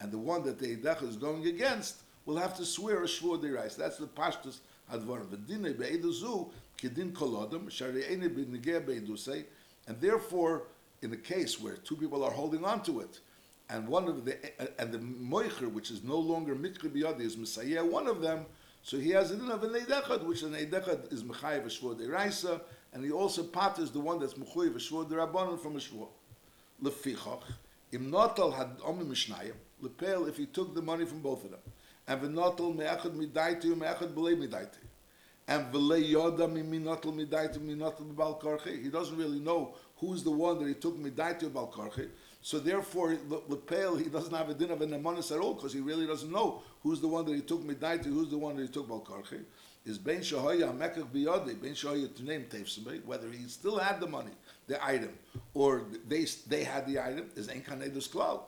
and 0.00 0.10
the 0.10 0.18
one 0.18 0.42
that 0.44 0.58
the 0.58 0.76
edechot 0.76 1.08
is 1.08 1.16
going 1.16 1.46
against 1.46 2.02
will 2.26 2.36
have 2.36 2.56
to 2.56 2.64
swear 2.64 3.02
a 3.02 3.06
shvur 3.06 3.40
deraisa. 3.42 3.76
That's 3.76 3.98
the 3.98 4.06
pashtus 4.06 4.58
advarim. 4.92 5.26
V'dinei 5.26 5.78
be'eduzu 5.78 6.50
kedin 6.78 7.12
kolodem 7.12 7.66
shari'ene 7.70 8.28
b'negeh 8.28 8.84
be'edusei, 8.84 9.44
and 9.86 10.00
therefore, 10.00 10.64
in 11.02 11.12
a 11.12 11.16
case 11.16 11.60
where 11.60 11.76
two 11.76 11.96
people 11.96 12.22
are 12.24 12.30
holding 12.30 12.64
on 12.64 12.82
to 12.82 13.00
it, 13.00 13.20
and 13.70 13.88
one 13.88 14.06
of 14.06 14.24
the 14.24 14.36
and 14.80 14.92
the 14.92 14.98
moicher, 14.98 15.72
which 15.72 15.90
is 15.90 16.02
no 16.02 16.16
longer 16.16 16.54
mikri 16.54 16.90
biyadi, 16.90 17.20
is 17.20 17.36
messiah, 17.36 17.84
one 17.84 18.06
of 18.06 18.20
them. 18.20 18.44
So 18.84 18.98
he 18.98 19.10
has 19.10 19.30
a 19.30 19.36
din 19.36 19.50
of 19.50 19.62
an 19.62 19.70
eidechad, 19.70 20.24
which 20.24 20.42
an 20.42 20.52
eidechad 20.54 21.12
is 21.12 21.22
mechayev 21.22 21.64
shvur 21.66 21.96
deraisa, 21.96 22.60
and 22.92 23.04
he 23.04 23.10
also 23.10 23.42
patters 23.42 23.90
the 23.90 24.00
one 24.00 24.18
that's 24.18 24.34
mechayev 24.34 24.74
shvur 24.74 25.08
derabanan 25.08 25.60
from 25.60 25.76
a 25.76 25.78
shvur. 25.78 26.08
Lefichach, 26.82 27.42
im 27.92 28.10
notal 28.10 28.54
had 28.54 28.70
omi 28.84 29.04
mishnayim, 29.04 29.54
lepel 29.80 30.26
if 30.26 30.36
he 30.36 30.46
took 30.46 30.74
the 30.74 30.82
money 30.82 31.04
from 31.04 31.20
both 31.20 31.44
of 31.44 31.50
them 31.50 31.60
and 32.06 32.20
v'notel 32.20 32.74
me'echad 32.74 33.14
midayti 33.14 33.76
me'echad 33.76 34.12
b'lei 34.14 34.36
midayti. 34.36 34.78
And 35.48 35.72
v'lei 35.72 36.10
yoda 36.12 36.48
minotel 36.48 37.12
midayti 37.14 37.58
minotel 37.58 38.14
b'bal 38.14 38.40
karchi. 38.40 38.82
He 38.82 38.88
doesn't 38.88 39.16
really 39.16 39.40
know 39.40 39.74
who's 39.96 40.22
the 40.22 40.30
one 40.30 40.58
that 40.58 40.68
he 40.68 40.74
took 40.74 40.98
midayti 40.98 41.50
b'bal 41.50 41.72
karchi. 41.72 42.08
So 42.44 42.58
therefore, 42.58 43.16
Lepel, 43.48 43.96
he 43.96 44.08
doesn't 44.08 44.34
have 44.34 44.48
a 44.48 44.54
din 44.54 44.72
of 44.72 44.82
an 44.82 44.90
amonis 44.90 45.30
at 45.30 45.38
all 45.40 45.54
because 45.54 45.72
he 45.72 45.80
really 45.80 46.06
doesn't 46.06 46.30
know 46.30 46.62
who's 46.82 47.00
the 47.00 47.06
one 47.06 47.24
that 47.26 47.34
he 47.34 47.40
took 47.40 47.62
midayti, 47.62 48.06
who's 48.06 48.30
the 48.30 48.38
one 48.38 48.56
that 48.56 48.62
he 48.62 48.68
took 48.68 48.88
b'al 48.88 49.04
karchi. 49.04 49.44
Is 49.84 49.98
ben 49.98 50.20
shahaya 50.20 50.72
mekach 50.76 51.08
biyadi, 51.10 51.60
ben 51.60 51.72
shahaya 51.72 52.14
to 52.14 52.24
name 52.24 52.46
tefsime, 52.48 53.04
whether 53.04 53.28
he 53.30 53.48
still 53.48 53.78
had 53.78 53.98
the 54.00 54.06
money, 54.06 54.30
the 54.68 54.84
item, 54.84 55.10
or 55.54 55.82
they 56.06 56.24
they 56.46 56.62
had 56.62 56.86
the 56.86 57.00
item, 57.00 57.28
is 57.34 57.48
ein 57.48 57.62
kanedus 57.62 58.08
klal. 58.08 58.42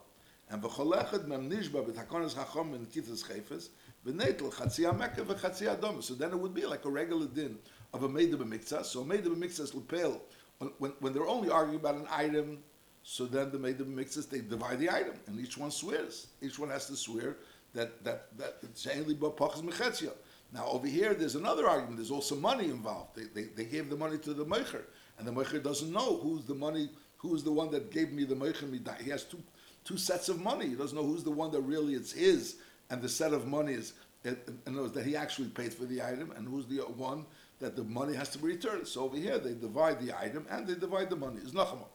And 0.49 0.63
v'cholechad 0.63 1.27
mem 1.27 1.51
nishba 1.51 1.85
b'takonis 1.85 2.35
hachom 2.35 2.75
in 2.75 2.87
kithas 2.87 3.25
chayfes, 3.25 3.71
v'netel 4.07 4.53
chatzi 4.53 4.87
ha-mekah 4.87 5.23
v'chatzi 5.23 5.67
ha 5.67 6.01
So 6.01 6.15
then 6.15 6.31
it 6.31 6.39
would 6.39 6.55
be 6.55 6.67
like 6.67 6.85
a 6.85 6.91
regular 6.91 7.27
din 7.27 7.59
of 7.93 8.05
a 8.05 8.09
meida 8.09 8.35
b'miktzah. 8.35 8.85
So 8.85 9.01
a 9.01 9.05
meida 9.05 9.27
b'miktzah 9.27 9.61
is 9.61 9.75
lepel. 9.75 10.21
When, 10.79 10.93
when 11.01 11.13
they're 11.13 11.27
only 11.27 11.51
arguing 11.51 11.81
about 11.81 11.97
an 11.97 12.07
item, 12.13 12.59
so 13.03 13.27
then 13.27 13.51
the 13.51 13.59
meida 13.59 13.83
b'miktzah, 13.83 14.31
they 14.31 14.41
divide 14.41 14.79
the 14.79 14.89
item, 14.89 15.15
and 15.27 15.41
each 15.41 15.59
one 15.59 15.73
swears. 15.73 16.29
Each 16.41 16.61
one 16.61 16.71
has 16.71 16.87
to 16.87 16.97
swear 16.97 17.39
that, 17.73 18.05
that, 18.05 18.39
that 18.39 18.59
it's 18.63 18.87
only 18.87 19.17
b'pachas 19.17 19.63
mechetzia. 19.63 20.13
Now 20.55 20.67
over 20.69 20.87
here, 20.87 21.15
there's 21.15 21.35
another 21.35 21.69
argument. 21.69 21.97
There's 21.97 22.13
also 22.13 22.37
money 22.37 22.67
involved. 22.67 23.17
They, 23.17 23.25
they, 23.25 23.49
they 23.49 23.65
gave 23.65 23.91
the 23.91 23.97
money 23.97 24.19
to 24.19 24.33
the 24.33 24.47
meicher, 24.47 24.83
and 25.19 25.27
the 25.27 25.33
meicher 25.33 25.63
doesn't 25.63 25.93
know 25.93 26.19
who's 26.19 26.45
the 26.45 26.55
money, 26.55 26.89
who's 27.17 27.43
the 27.43 27.53
one 27.53 27.71
that 27.73 27.91
gave 27.91 28.13
me 28.13 28.25
the 28.25 28.37
meicher. 28.37 28.71
He 29.03 29.11
has 29.11 29.25
two 29.25 29.43
two 29.85 29.99
sets 29.99 30.29
of 30.29 30.41
money. 30.41 30.69
He 30.69 30.75
doesn't 30.77 30.97
know 30.97 31.05
who's 31.05 31.25
the 31.25 31.31
one 31.31 31.51
that 31.51 31.61
really 31.61 31.95
it's 31.95 32.13
his, 32.13 32.57
and 32.89 33.03
the 33.03 33.09
set 33.09 33.33
of 33.35 33.47
money 33.47 33.75
is, 33.75 33.95
in 34.25 34.37
that 34.65 35.05
he 35.05 35.17
actually 35.17 35.49
paid 35.49 35.75
for 35.75 35.85
the 35.85 36.01
item, 36.01 36.33
and 36.37 36.49
who's 36.49 36.67
the 36.67 36.77
one 36.77 37.27
that 37.61 37.77
the 37.77 37.85
money 37.85 38.15
has 38.15 38.29
to 38.31 38.39
be 38.39 38.49
returned. 38.49 38.87
So 38.87 39.05
over 39.05 39.17
here, 39.17 39.39
they 39.39 39.55
divide 39.55 40.01
the 40.01 40.17
item 40.17 40.47
and 40.51 40.67
they 40.67 40.75
divide 40.75 41.11
the 41.11 41.17
money. 41.17 41.41
Is 41.41 41.53
nachamok. 41.53 41.89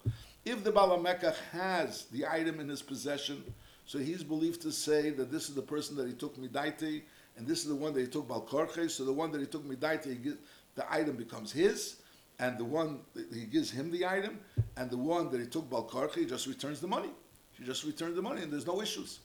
If 0.45 0.63
the 0.63 0.71
Balamekach 0.71 1.35
has 1.51 2.05
the 2.05 2.25
item 2.25 2.59
in 2.59 2.69
his 2.69 2.81
possession, 2.81 3.43
so 3.85 3.99
he's 3.99 4.23
believed 4.23 4.61
to 4.61 4.71
say 4.71 5.09
that 5.11 5.31
this 5.31 5.49
is 5.49 5.55
the 5.55 5.61
person 5.61 5.95
that 5.97 6.07
he 6.07 6.13
took 6.13 6.37
midaiti, 6.37 7.03
and 7.39 7.47
this 7.47 7.59
is 7.59 7.69
the 7.69 7.75
one 7.75 7.93
that 7.93 8.01
he 8.01 8.07
took 8.07 8.27
balkorche. 8.27 8.91
So 8.91 9.05
the 9.05 9.13
one 9.13 9.31
that 9.31 9.39
he 9.39 9.47
took 9.47 9.65
midaiti, 9.65 10.35
the 10.75 10.93
item 10.93 11.15
becomes 11.15 11.53
his, 11.53 11.95
and 12.37 12.57
the 12.57 12.65
one 12.65 12.99
he 13.33 13.45
gives 13.45 13.71
him 13.71 13.89
the 13.89 14.05
item, 14.05 14.39
and 14.75 14.91
the 14.91 14.97
one 14.97 15.31
that 15.31 15.39
he 15.39 15.47
took 15.47 15.69
balkorche 15.69 16.27
just 16.27 16.47
returns 16.47 16.81
the 16.81 16.87
money. 16.87 17.09
She 17.57 17.63
just 17.63 17.85
returned 17.85 18.15
the 18.15 18.21
money 18.21 18.43
and 18.43 18.51
there's 18.51 18.67
no 18.67 18.81
issues. 18.81 19.19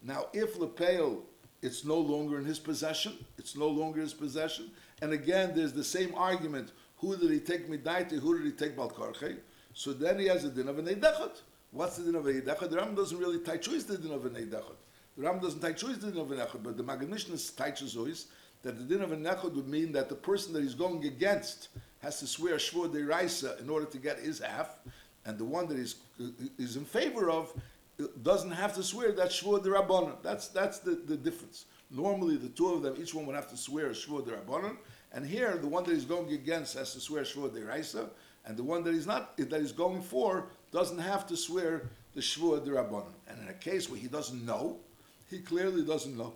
Now, 0.00 0.26
if 0.32 0.56
Lepeo, 0.58 1.22
it's 1.60 1.84
no 1.84 1.98
longer 1.98 2.38
in 2.38 2.44
his 2.44 2.60
possession, 2.60 3.14
it's 3.36 3.56
no 3.56 3.66
longer 3.66 4.00
his 4.00 4.14
possession, 4.14 4.70
and 5.02 5.12
again, 5.12 5.52
there's 5.54 5.72
the 5.72 5.84
same 5.84 6.14
argument, 6.14 6.70
who 6.98 7.16
did 7.16 7.30
he 7.30 7.40
take 7.40 7.68
Midaiti, 7.68 8.20
who 8.20 8.38
did 8.38 8.46
he 8.46 8.52
take 8.52 8.76
Balkarche? 8.76 9.38
So 9.74 9.92
then 9.92 10.18
he 10.20 10.26
has 10.26 10.44
a 10.44 10.50
din 10.50 10.68
of 10.68 10.78
an. 10.78 11.02
What's 11.72 11.96
the 11.96 12.04
din 12.04 12.14
of 12.14 12.26
an? 12.26 12.44
The 12.44 12.76
Ram 12.76 12.94
doesn't 12.94 13.18
really 13.18 13.38
taichuiz 13.38 13.86
the 13.86 13.98
din 13.98 14.12
of 14.12 14.24
an. 14.24 14.50
The 15.16 15.22
Ram 15.22 15.38
doesn't 15.38 15.60
taichuiz 15.60 16.00
the 16.00 16.10
din 16.10 16.20
of 16.20 16.30
an 16.30 16.40
but 16.62 16.76
the 16.76 16.82
Maggid 16.82 17.08
Mishneh 17.08 17.34
taichuiz 17.54 18.26
that 18.62 18.76
the 18.78 18.84
din 18.84 19.02
of 19.02 19.12
an 19.12 19.22
would 19.22 19.68
mean 19.68 19.92
that 19.92 20.08
the 20.08 20.14
person 20.14 20.52
that 20.52 20.62
he's 20.62 20.74
going 20.74 21.04
against 21.04 21.68
has 22.00 22.18
to 22.20 22.26
swear 22.26 22.56
Shvur 22.56 22.88
Deraisa 22.88 23.60
in 23.60 23.70
order 23.70 23.86
to 23.86 23.98
get 23.98 24.18
his 24.18 24.40
half, 24.40 24.76
and 25.24 25.38
the 25.38 25.44
one 25.44 25.68
that 25.68 25.78
is 25.78 25.96
is 26.58 26.76
in 26.76 26.84
favor 26.84 27.30
of 27.30 27.52
doesn't 28.22 28.50
have 28.50 28.74
to 28.74 28.82
swear 28.82 29.12
that 29.12 29.30
shvur 29.30 29.62
the. 29.62 30.16
That's 30.22 30.48
that's 30.48 30.80
the, 30.80 30.90
the 30.92 31.16
difference. 31.16 31.64
Normally, 31.90 32.36
the 32.36 32.48
two 32.48 32.72
of 32.72 32.82
them, 32.82 32.96
each 32.98 33.14
one 33.14 33.26
would 33.26 33.36
have 33.36 33.48
to 33.50 33.56
swear 33.56 33.90
shvur 33.90 34.24
the 34.24 34.76
and 35.12 35.26
here 35.26 35.56
the 35.56 35.68
one 35.68 35.84
that 35.84 35.94
he's 35.94 36.04
going 36.04 36.32
against 36.32 36.74
has 36.74 36.92
to 36.92 37.00
swear 37.00 37.22
shvur 37.22 37.52
the 37.52 37.64
raisa, 37.64 38.10
and 38.44 38.56
the 38.56 38.62
one 38.62 38.84
that 38.84 38.92
he's 38.92 39.06
not 39.06 39.36
that 39.36 39.60
he's 39.60 39.72
going 39.72 40.02
for 40.02 40.46
doesn't 40.72 40.98
have 40.98 41.26
to 41.28 41.36
swear 41.36 41.88
the 42.14 42.20
shvur 42.20 42.62
the. 42.64 42.76
And 43.28 43.42
in 43.42 43.48
a 43.48 43.54
case 43.54 43.88
where 43.88 43.98
he 43.98 44.08
doesn't 44.08 44.44
know, 44.44 44.78
he 45.30 45.38
clearly 45.38 45.82
doesn't 45.82 46.16
know. 46.16 46.34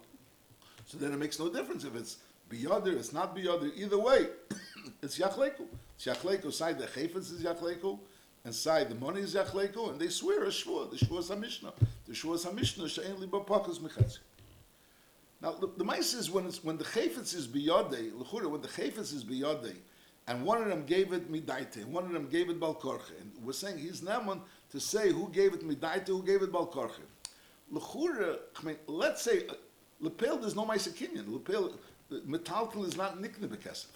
So 0.86 0.98
then 0.98 1.12
it 1.12 1.18
makes 1.18 1.38
no 1.38 1.48
difference 1.48 1.84
if 1.84 1.94
it's 1.94 2.16
biyadir, 2.50 2.96
it's 2.96 3.12
not 3.12 3.36
biyadir. 3.36 3.70
Either 3.76 3.98
way, 3.98 4.26
it's 5.02 5.18
yachleku. 5.18 5.66
It's 5.96 6.06
yachleku. 6.06 6.52
Side 6.52 6.78
the 6.78 6.86
chayfetz 6.86 7.32
is 7.32 7.42
yachleku, 7.42 7.98
and 8.44 8.54
side 8.54 8.88
the 8.88 8.94
money 8.96 9.20
is 9.20 9.34
yachleku, 9.34 9.90
and 9.90 10.00
they 10.00 10.08
swear 10.08 10.44
a 10.44 10.48
shvur. 10.48 10.90
The 10.90 10.96
shvur 10.96 11.20
is 11.20 11.30
a 11.30 11.36
mishnah. 11.36 11.72
The 12.06 12.12
shvur 12.12 12.34
is 12.34 12.44
a 12.44 12.52
mishnah 12.52 12.88
she'en 12.88 13.20
li 13.20 13.26
bapakas 13.26 13.78
mechatzi. 13.78 14.18
Now 15.40 15.52
the, 15.52 15.70
the 15.76 15.84
mice 15.84 16.12
is 16.12 16.30
when 16.30 16.46
it's 16.46 16.62
when 16.62 16.76
the 16.76 16.84
chayfetz 16.84 17.34
is 17.34 17.46
biyadei, 17.46 18.12
l'chura, 18.18 18.50
when 18.50 18.60
the 18.60 18.68
chayfetz 18.68 19.14
is 19.14 19.24
biyadei, 19.24 19.76
and 20.26 20.44
one 20.44 20.60
of 20.60 20.68
them 20.68 20.84
gave 20.84 21.12
it 21.12 21.30
midaite, 21.32 21.84
one 21.86 22.04
of 22.04 22.12
them 22.12 22.28
gave 22.28 22.50
it 22.50 22.58
balkorche, 22.60 23.12
and 23.20 23.30
we're 23.42 23.52
saying 23.52 23.78
he's 23.78 24.00
naman 24.00 24.40
to 24.70 24.80
say 24.80 25.12
who 25.12 25.28
gave 25.30 25.54
it 25.54 25.66
midaite, 25.66 26.08
who 26.08 26.22
gave 26.22 26.42
it 26.42 26.52
balkorche. 26.52 27.00
L'chura, 27.70 28.36
I 28.58 28.66
mean, 28.66 28.76
let's 28.86 29.22
say 29.22 29.46
uh, 29.48 29.54
lepel 30.00 30.38
there's 30.38 30.56
no 30.56 30.64
mice 30.64 30.86
opinion. 30.86 31.32
Lepel 31.32 31.72
metaltal 32.26 32.84
is 32.86 32.96
not 32.96 33.20
nikne 33.20 33.48
bekesef. 33.48 33.86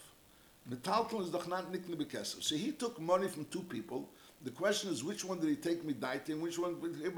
Metaltal 0.70 1.20
is 1.22 1.32
not 1.32 1.72
nikne 1.72 1.96
bekesef. 1.96 2.42
So 2.42 2.54
he 2.54 2.72
took 2.72 3.00
money 3.00 3.28
from 3.28 3.44
two 3.46 3.62
people. 3.62 4.08
The 4.42 4.50
question 4.50 4.90
is 4.90 5.02
which 5.02 5.24
one 5.24 5.40
did 5.40 5.48
he 5.48 5.56
take 5.56 5.82
midaite 5.84 6.28
and 6.28 6.42
which 6.42 6.58
one 6.58 6.80
did 6.80 6.96
he 6.96 7.08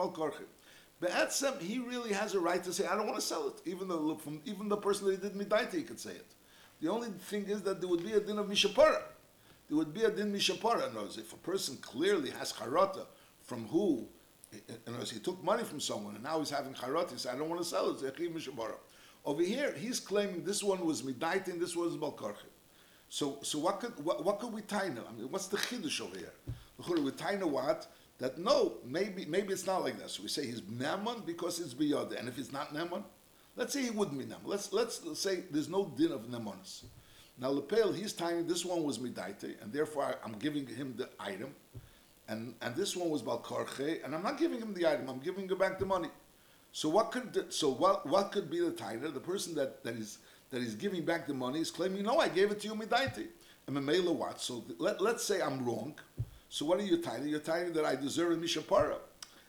at 1.10 1.32
some, 1.32 1.58
he 1.58 1.78
really 1.78 2.12
has 2.12 2.34
a 2.34 2.40
right 2.40 2.62
to 2.64 2.72
say, 2.72 2.86
I 2.86 2.96
don't 2.96 3.06
want 3.06 3.18
to 3.18 3.26
sell 3.26 3.48
it. 3.48 3.60
Even 3.66 3.88
though 3.88 4.14
from 4.14 4.40
even 4.46 4.68
the 4.68 4.76
person 4.76 5.06
that 5.06 5.20
he 5.22 5.28
did 5.28 5.34
midaita, 5.34 5.75
he 5.75 5.82
could 5.82 6.00
say 6.00 6.12
it. 6.12 6.26
The 6.80 6.90
only 6.90 7.08
thing 7.08 7.46
is 7.46 7.62
that 7.62 7.80
there 7.80 7.88
would 7.88 8.04
be 8.04 8.12
a 8.12 8.20
din 8.20 8.38
of 8.38 8.46
mishapara. 8.46 9.02
There 9.68 9.76
would 9.76 9.92
be 9.92 10.04
a 10.04 10.10
din 10.10 10.32
mishapara. 10.32 10.94
Knows 10.94 11.18
if 11.18 11.32
a 11.32 11.36
person 11.36 11.76
clearly 11.78 12.30
has 12.30 12.52
charata 12.52 13.06
from 13.42 13.66
who, 13.66 14.06
other 14.86 15.04
he 15.04 15.18
took 15.18 15.42
money 15.42 15.64
from 15.64 15.80
someone 15.80 16.14
and 16.14 16.24
now 16.24 16.38
he's 16.38 16.50
having 16.50 16.74
charata. 16.74 17.12
He 17.12 17.18
said, 17.18 17.34
I 17.34 17.38
don't 17.38 17.48
want 17.48 17.60
to 17.60 17.66
sell 17.66 17.90
it. 17.90 18.02
It's. 18.02 18.48
Over 19.24 19.42
here, 19.42 19.74
he's 19.76 19.98
claiming 19.98 20.44
this 20.44 20.62
one 20.62 20.84
was 20.84 21.02
midaita 21.02 21.48
and 21.48 21.60
this 21.60 21.74
one 21.74 21.86
was 21.86 21.96
balkarchim. 21.96 22.52
So, 23.08 23.38
so 23.42 23.58
what 23.58 23.80
could 23.80 23.92
what, 24.04 24.24
what 24.24 24.38
could 24.40 24.52
we 24.52 24.62
tie 24.62 24.88
now? 24.88 25.02
I 25.08 25.12
mean, 25.12 25.30
what's 25.30 25.46
the 25.46 25.56
chiddush 25.56 26.00
over 26.00 26.16
here? 26.16 26.32
We 26.88 27.10
tie 27.12 27.36
what? 27.36 27.88
that 28.18 28.38
no, 28.38 28.74
maybe 28.84 29.26
maybe 29.26 29.52
it's 29.52 29.66
not 29.66 29.82
like 29.82 29.98
that. 29.98 30.10
So 30.10 30.22
we 30.22 30.28
say 30.28 30.46
he's 30.46 30.62
Naaman 30.68 31.22
because 31.26 31.60
it's 31.60 31.74
biyad. 31.74 32.18
And 32.18 32.28
if 32.28 32.38
it's 32.38 32.52
not 32.52 32.72
Naaman, 32.72 33.04
let's 33.56 33.72
say 33.72 33.82
he 33.82 33.90
wouldn't 33.90 34.18
be 34.18 34.24
Naaman. 34.24 34.46
Let's, 34.46 34.72
let's 34.72 35.00
say 35.18 35.44
there's 35.50 35.68
no 35.68 35.92
din 35.96 36.12
of 36.12 36.22
Naamanus. 36.28 36.84
Now 37.38 37.50
Lepel, 37.50 37.92
he's 37.92 38.14
tying 38.14 38.46
this 38.46 38.64
one 38.64 38.82
was 38.82 38.98
Midaite, 38.98 39.60
and 39.60 39.72
therefore 39.72 40.16
I, 40.22 40.26
am 40.26 40.36
giving 40.38 40.66
him 40.66 40.94
the 40.96 41.08
item. 41.20 41.54
And, 42.28 42.54
and 42.61 42.75
this 42.75 42.97
one 42.97 43.11
was 43.11 43.23
about 43.23 43.45
Balkarche, 43.45 44.04
and 44.04 44.14
I'm 44.14 44.23
not 44.23 44.38
giving 44.38 44.61
him 44.61 44.75
the 44.75 44.87
item, 44.87 45.09
I'm 45.09 45.21
giving 45.21 45.49
him 45.49 45.59
back 45.59 45.78
the 45.78 45.87
money. 45.87 46.09
So 46.73 46.88
what 46.88 47.11
could 47.11 47.52
so 47.52 47.71
what 47.71 48.04
what 48.06 48.33
could 48.33 48.50
be 48.50 48.61
the 48.61 48.71
tiner? 48.71 49.09
The 49.09 49.21
person 49.21 49.54
that, 49.54 49.83
that 49.83 49.95
is 49.95 50.18
that 50.50 50.61
is 50.61 50.75
giving 50.75 51.04
back 51.04 51.26
the 51.26 51.35
money 51.35 51.61
is 51.61 51.71
claiming, 51.71 52.02
no, 52.02 52.18
I 52.18 52.28
gave 52.28 52.50
it 52.50 52.61
to 52.61 52.68
you 52.68 52.75
Midaite. 52.75 53.28
And 53.66 53.76
Memela 53.76 54.14
what? 54.14 54.40
So 54.40 54.64
let, 54.78 55.00
let's 55.00 55.25
say 55.25 55.40
I'm 55.40 55.64
wrong. 55.64 55.95
So 56.49 56.66
what 56.66 56.78
are 56.78 56.85
you 56.85 56.99
tithing? 56.99 57.28
You're 57.28 57.40
tithing 57.40 57.73
that 57.73 57.85
I 57.85 57.97
deserve 57.97 58.33
a 58.33 58.37
mishapara. 58.37 58.97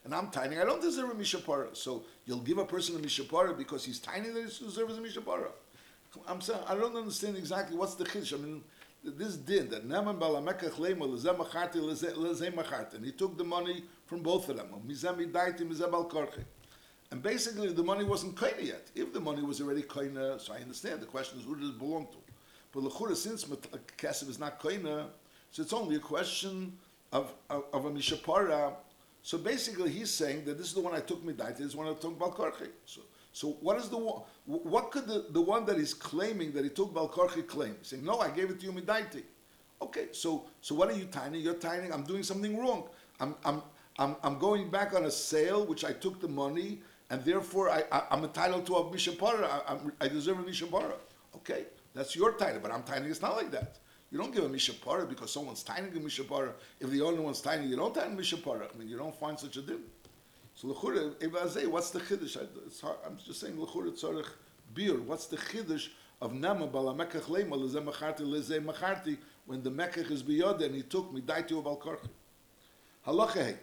And 0.05 0.15
I'm 0.15 0.29
tithing, 0.29 0.59
I 0.59 0.63
don't 0.63 0.81
deserve 0.81 1.09
a 1.09 1.13
mishapara. 1.13 1.75
So 1.75 2.03
you'll 2.25 2.39
give 2.39 2.57
a 2.57 2.65
person 2.65 2.95
a 2.95 2.99
mishapara 2.99 3.57
because 3.57 3.83
he's 3.83 3.99
tithing 3.99 4.33
that 4.33 4.49
he 4.49 4.65
deserves 4.65 4.97
a 4.97 5.01
mishapara. 5.01 5.49
I'm 6.27 6.41
saying, 6.41 6.61
I 6.67 6.75
don't 6.75 6.95
understand 6.95 7.37
exactly 7.37 7.77
what's 7.77 7.95
the 7.95 8.05
chiddush. 8.05 8.33
I 8.33 8.37
mean, 8.37 8.63
this 9.03 9.37
din 9.37 9.69
that 9.69 9.87
Neman 9.87 10.19
balamekach 10.19 10.73
lema 10.73 11.07
lezem 11.07 11.37
macharti 11.37 11.75
lezem. 11.75 12.93
And 12.93 13.05
he 13.05 13.11
took 13.11 13.37
the 13.37 13.43
money 13.43 13.83
from 14.05 14.21
both 14.21 14.49
of 14.49 14.57
them. 14.57 14.67
Mizem 14.87 15.25
idaiti 15.25 15.61
mizem 15.61 15.93
al 15.93 16.29
And 17.11 17.23
basically, 17.23 17.71
the 17.71 17.83
money 17.83 18.03
wasn't 18.03 18.35
kaina 18.35 18.63
yet. 18.63 18.87
If 18.95 19.13
the 19.13 19.19
money 19.19 19.43
was 19.43 19.61
already 19.61 19.83
kaina, 19.83 20.39
so 20.39 20.53
I 20.53 20.57
understand. 20.57 21.01
The 21.01 21.05
question 21.05 21.39
is, 21.39 21.45
who 21.45 21.55
does 21.55 21.69
it 21.69 21.79
belong 21.79 22.07
to? 22.07 22.17
But 22.73 22.83
lechura, 22.83 23.15
since 23.15 23.49
uh, 23.49 23.55
kesef 23.97 24.29
is 24.29 24.39
not 24.39 24.59
kaina, 24.61 25.07
so 25.51 25.61
it's 25.61 25.73
only 25.73 25.95
a 25.95 25.99
question 25.99 26.77
of, 27.11 27.33
of, 27.49 27.65
of 27.73 27.85
a 27.85 27.91
Mishapara. 27.91 28.73
So 29.23 29.37
basically, 29.37 29.91
he's 29.91 30.11
saying 30.11 30.45
that 30.45 30.57
this 30.57 30.67
is 30.67 30.73
the 30.73 30.81
one 30.81 30.93
I 30.93 30.99
took 30.99 31.25
Midaita, 31.25 31.57
this 31.57 31.67
is 31.67 31.71
the 31.73 31.77
one 31.77 31.87
I 31.87 31.93
took 31.93 32.17
Balkarchi. 32.17 32.69
So, 32.85 33.01
so 33.37 33.49
what 33.61 33.77
is 33.77 33.87
the 33.87 33.97
one, 33.97 34.23
what 34.45 34.89
could 34.89 35.05
the, 35.05 35.27
the 35.29 35.39
one 35.39 35.63
that 35.65 35.77
is 35.77 35.93
claiming 35.93 36.51
that 36.53 36.63
he 36.63 36.71
took 36.71 36.91
Balkarchi 36.91 37.45
claim? 37.45 37.75
Saying, 37.83 38.03
no, 38.03 38.17
I 38.17 38.31
gave 38.31 38.49
it 38.49 38.59
to 38.61 38.65
you 38.65 38.71
Midaiti. 38.71 39.21
Okay, 39.79 40.07
so, 40.11 40.45
so 40.59 40.73
what 40.73 40.89
are 40.89 40.97
you 40.97 41.05
tiny? 41.05 41.37
You're 41.37 41.53
tiny, 41.53 41.91
I'm 41.91 42.01
doing 42.01 42.23
something 42.23 42.57
wrong. 42.57 42.89
I'm, 43.19 43.35
I'm, 43.45 43.61
I'm, 43.99 44.15
I'm 44.23 44.39
going 44.39 44.71
back 44.71 44.95
on 44.95 45.05
a 45.05 45.11
sale, 45.11 45.67
which 45.67 45.85
I 45.85 45.93
took 45.93 46.19
the 46.19 46.27
money, 46.27 46.79
and 47.11 47.23
therefore 47.23 47.69
I, 47.69 47.83
I, 47.91 48.05
am 48.09 48.23
entitled 48.23 48.65
to 48.65 48.77
a 48.77 48.83
Mishapara. 48.85 49.43
I, 49.45 49.77
I 50.01 50.07
deserve 50.07 50.39
a 50.39 50.43
Mishapara. 50.43 50.95
Okay, 51.35 51.65
that's 51.93 52.15
your 52.15 52.31
title, 52.31 52.59
but 52.59 52.71
I'm 52.71 52.81
tiny, 52.81 53.07
it's 53.07 53.21
not 53.21 53.35
like 53.35 53.51
that. 53.51 53.77
You 54.09 54.17
don't 54.17 54.33
give 54.33 54.45
a 54.45 54.49
mishapara 54.49 55.07
because 55.07 55.33
someone's 55.33 55.63
tiny 55.63 55.89
a 55.89 55.91
mishapara. 55.91 56.53
If 56.79 56.89
the 56.89 57.01
only 57.01 57.19
one's 57.19 57.41
tiny, 57.41 57.67
you 57.67 57.75
don't 57.75 57.93
tiny 57.93 58.15
mishapara. 58.15 58.73
I 58.73 58.77
mean, 58.79 58.87
you 58.87 58.97
don't 58.97 59.13
find 59.13 59.37
such 59.37 59.57
a 59.57 59.61
din. 59.61 59.81
So 60.57 60.69
lechura, 60.69 61.13
evazei, 61.19 61.67
what's 61.67 61.91
the 61.91 61.99
chiddush? 61.99 62.35
I'm 63.05 63.19
just 63.23 63.39
saying 63.39 63.57
lechura 63.57 63.91
tzorich 63.91 64.25
bir. 64.73 64.99
What's 65.01 65.27
the 65.27 65.37
chiddush 65.37 65.89
of 66.19 66.33
nama 66.33 66.67
balamekach 66.67 67.25
lema 67.25 67.51
lezeh 67.51 67.85
macharti 67.85 68.21
lezeh 68.21 68.65
macharti 68.65 69.19
when 69.45 69.61
the 69.61 69.69
mekach 69.69 70.09
is 70.09 70.23
biyod 70.23 70.63
and 70.65 70.73
he 70.73 70.81
took 70.81 71.13
me 71.13 71.21
daiti 71.21 71.51
of 71.51 71.67
al 71.67 71.77
karchi. 71.77 72.09
Halacha 73.05 73.33
hey. 73.33 73.57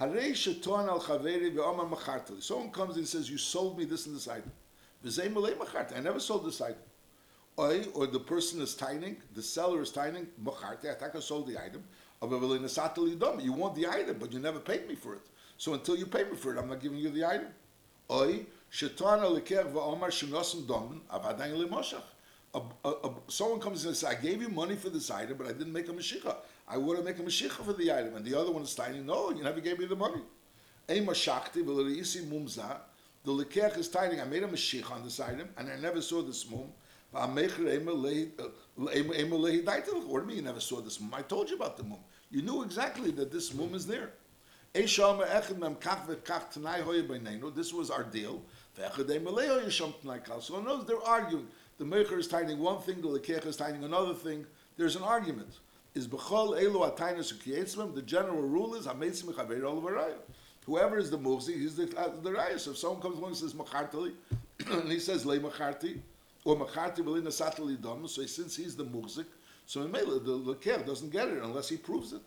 Harei 0.00 0.32
sheton 0.32 0.88
al 0.88 1.00
chaveri 1.00 1.54
ve'omar 1.54 1.88
macharti. 1.88 2.42
Someone 2.42 2.72
comes 2.72 2.96
and 2.96 3.06
says, 3.06 3.30
you 3.30 3.38
sold 3.38 3.78
me 3.78 3.84
this 3.84 4.06
and 4.06 4.16
this 4.16 4.26
item. 4.26 4.50
V'zei 5.04 5.32
malei 5.32 5.54
macharti. 5.56 5.96
I 5.96 6.00
never 6.00 6.18
sold 6.18 6.46
this 6.46 6.60
item 6.60 6.82
or 7.56 8.06
the 8.06 8.20
person 8.20 8.60
is 8.60 8.74
tining, 8.74 9.16
the 9.34 9.42
seller 9.42 9.82
is 9.82 9.90
tining, 9.92 10.26
macharti. 10.44 10.90
I 10.90 11.20
sold 11.20 11.46
the 11.46 11.56
item. 11.58 11.84
You 13.40 13.52
want 13.52 13.74
the 13.76 13.86
item, 13.86 14.16
but 14.18 14.32
you 14.32 14.40
never 14.40 14.58
paid 14.58 14.88
me 14.88 14.94
for 14.94 15.14
it. 15.14 15.22
So 15.58 15.74
until 15.74 15.96
you 15.96 16.06
pay 16.06 16.24
me 16.24 16.36
for 16.36 16.54
it, 16.54 16.58
I'm 16.58 16.68
not 16.68 16.80
giving 16.80 16.98
you 16.98 17.10
the 17.10 17.24
item. 17.24 17.48
Someone 23.28 23.60
comes 23.60 23.84
and 23.84 23.96
says, 23.96 24.04
I 24.04 24.14
gave 24.14 24.40
you 24.40 24.48
money 24.48 24.76
for 24.76 24.90
this 24.90 25.10
item, 25.10 25.36
but 25.36 25.46
I 25.46 25.52
didn't 25.52 25.72
make 25.72 25.88
a 25.88 25.92
mashicha. 25.92 26.36
I 26.68 26.76
want 26.78 26.98
to 26.98 27.04
make 27.04 27.18
a 27.18 27.22
mashicha 27.22 27.64
for 27.64 27.72
the 27.72 27.92
item. 27.92 28.16
And 28.16 28.24
the 28.24 28.38
other 28.38 28.50
one 28.50 28.62
is 28.62 28.74
tining, 28.74 29.06
no, 29.06 29.30
you 29.30 29.42
never 29.42 29.60
gave 29.60 29.78
me 29.78 29.86
the 29.86 29.96
money. 29.96 30.22
mumza. 30.88 32.80
The 33.24 33.32
lekech 33.32 33.76
is 33.76 33.88
tining, 33.88 34.20
I 34.20 34.24
made 34.24 34.44
a 34.44 34.48
mashicha 34.48 34.92
on 34.92 35.02
this 35.02 35.18
item, 35.20 35.48
and 35.56 35.68
I 35.70 35.76
never 35.76 36.00
saw 36.00 36.22
this 36.22 36.48
mum. 36.48 36.72
Uh, 37.14 37.26
what 37.26 38.92
do 38.92 38.98
you 38.98 39.04
mean 40.26 40.36
you 40.36 40.42
never 40.42 40.60
saw 40.60 40.80
this 40.80 41.00
mum? 41.00 41.14
I 41.14 41.22
told 41.22 41.50
you 41.50 41.56
about 41.56 41.76
the 41.76 41.82
mum. 41.82 41.98
You 42.30 42.42
knew 42.42 42.62
exactly 42.62 43.10
that 43.12 43.32
this 43.32 43.52
mum 43.54 43.74
is 43.74 43.86
there. 43.86 44.12
This 44.74 44.98
was 47.72 47.90
our 47.90 48.04
deal. 48.04 48.42
So 48.76 50.58
in 50.58 50.86
they're 50.86 51.02
arguing. 51.02 51.48
The 51.78 51.84
Mecher 51.84 52.18
is 52.18 52.26
tithing 52.26 52.58
one 52.58 52.80
thing, 52.80 53.02
the 53.02 53.08
Lekech 53.08 53.46
is 53.46 53.56
tithing 53.56 53.84
another 53.84 54.14
thing. 54.14 54.46
There's 54.76 54.96
an 54.96 55.02
argument. 55.02 55.58
Is 55.94 56.08
Bechol 56.08 56.60
Elu 56.60 56.96
Atainus 56.96 57.94
The 57.94 58.02
general 58.02 58.42
rule 58.42 58.74
is 58.74 58.86
Whoever 60.66 60.98
is 60.98 61.10
the 61.10 61.18
Mufzi, 61.18 61.54
he's 61.54 61.76
the, 61.76 61.96
uh, 61.96 62.10
the 62.22 62.30
Raya. 62.30 62.58
So 62.58 62.72
if 62.72 62.78
someone 62.78 63.00
comes 63.00 63.18
along 63.18 63.30
and 63.30 63.36
says 63.36 63.54
Machartali, 63.54 64.12
and 64.66 64.90
he 64.90 64.98
says 64.98 65.24
Le 65.24 65.38
Macharti, 65.38 66.00
or 66.44 66.56
Macharti 66.56 66.98
Belina 66.98 67.28
Satali 67.28 67.80
Dom, 67.80 68.08
so 68.08 68.26
since 68.26 68.56
he's 68.56 68.74
the 68.74 68.84
Muzik, 68.84 69.26
so 69.64 69.82
in 69.82 69.92
Mela, 69.92 70.18
the 70.18 70.36
Leker 70.38 70.84
doesn't 70.84 71.10
get 71.10 71.28
it 71.28 71.42
unless 71.42 71.68
he 71.68 71.76
proves 71.76 72.12
it. 72.12 72.22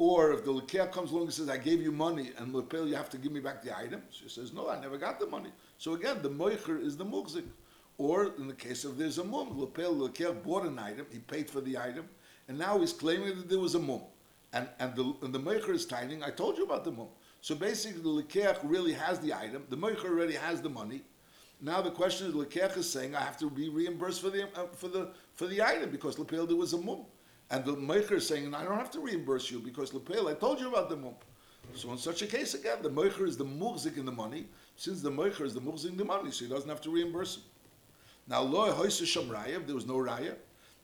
Or 0.00 0.32
if 0.32 0.46
the 0.46 0.50
Leker 0.50 0.90
comes 0.90 1.10
along 1.10 1.24
and 1.24 1.32
says, 1.34 1.50
I 1.50 1.58
gave 1.58 1.82
you 1.82 1.92
money, 1.92 2.30
and 2.38 2.54
Lepel, 2.54 2.88
you 2.88 2.94
have 2.94 3.10
to 3.10 3.18
give 3.18 3.32
me 3.32 3.40
back 3.40 3.62
the 3.62 3.76
item. 3.76 4.00
She 4.10 4.30
says, 4.30 4.50
No, 4.50 4.70
I 4.70 4.80
never 4.80 4.96
got 4.96 5.20
the 5.20 5.26
money. 5.26 5.50
So 5.76 5.92
again, 5.92 6.22
the 6.22 6.30
Moicher 6.30 6.82
is 6.82 6.96
the 6.96 7.04
Muzik. 7.04 7.44
Or 7.98 8.32
in 8.38 8.48
the 8.48 8.54
case 8.54 8.86
of 8.86 8.96
there's 8.96 9.18
a 9.18 9.24
mum, 9.24 9.60
Lepel, 9.60 9.94
Leker 9.94 10.42
bought 10.42 10.64
an 10.64 10.78
item, 10.78 11.04
he 11.12 11.18
paid 11.18 11.50
for 11.50 11.60
the 11.60 11.76
item, 11.76 12.08
and 12.48 12.58
now 12.58 12.78
he's 12.78 12.94
claiming 12.94 13.36
that 13.36 13.50
there 13.50 13.58
was 13.58 13.74
a 13.74 13.78
mum. 13.78 14.00
And, 14.54 14.66
and 14.78 14.96
the, 14.96 15.14
and 15.20 15.34
the 15.34 15.38
Moicher 15.38 15.74
is 15.74 15.84
tining, 15.84 16.22
I 16.22 16.30
told 16.30 16.56
you 16.56 16.64
about 16.64 16.84
the 16.84 16.92
mum. 16.92 17.08
So 17.42 17.54
basically, 17.54 18.00
the 18.00 18.08
Leker 18.08 18.58
really 18.62 18.94
has 18.94 19.20
the 19.20 19.34
item, 19.34 19.64
the 19.68 19.76
Moicher 19.76 20.06
already 20.06 20.34
has 20.34 20.62
the 20.62 20.70
money, 20.70 21.02
now 21.60 21.82
the 21.82 21.90
question 21.90 22.26
is, 22.26 22.32
Lekech 22.32 22.78
is 22.78 22.90
saying 22.90 23.14
I 23.14 23.20
have 23.20 23.36
to 23.36 23.50
be 23.50 23.68
reimbursed 23.68 24.22
for 24.22 24.30
the 24.30 24.44
uh, 24.58 24.66
for 24.72 24.88
the 24.88 25.10
for 25.34 25.46
the 25.46 25.62
item 25.62 25.90
because 25.90 26.18
Lepel 26.18 26.46
there 26.46 26.56
was 26.56 26.72
a 26.72 26.78
mum, 26.78 27.04
And 27.50 27.64
the 27.64 27.74
Meicher 27.74 28.12
is 28.12 28.28
saying, 28.28 28.54
I 28.54 28.64
don't 28.64 28.78
have 28.78 28.92
to 28.92 29.00
reimburse 29.00 29.50
you 29.50 29.58
because 29.58 29.92
Lepel, 29.92 30.28
I 30.28 30.34
told 30.34 30.60
you 30.60 30.68
about 30.68 30.88
the 30.88 30.96
mump. 30.96 31.24
So 31.74 31.90
in 31.90 31.98
such 31.98 32.22
a 32.22 32.26
case, 32.26 32.54
again, 32.54 32.78
the 32.82 32.90
Meicher 32.90 33.26
is 33.26 33.36
the 33.36 33.44
muhzik 33.44 33.96
in 33.96 34.04
the 34.06 34.12
money. 34.12 34.46
Since 34.76 35.02
the 35.02 35.10
Meicher 35.10 35.42
is 35.42 35.54
the 35.54 35.60
muhzik 35.60 35.90
in 35.90 35.96
the 35.96 36.04
money, 36.04 36.30
so 36.30 36.44
he 36.44 36.50
doesn't 36.50 36.68
have 36.68 36.80
to 36.82 36.90
reimburse 36.90 37.36
him. 37.36 37.42
Now, 38.28 38.42
lo 38.42 38.72
hoyse 38.72 39.04
sham 39.04 39.28
raya, 39.28 39.64
there 39.66 39.74
was 39.74 39.86
no 39.86 39.94
raya, 39.94 40.34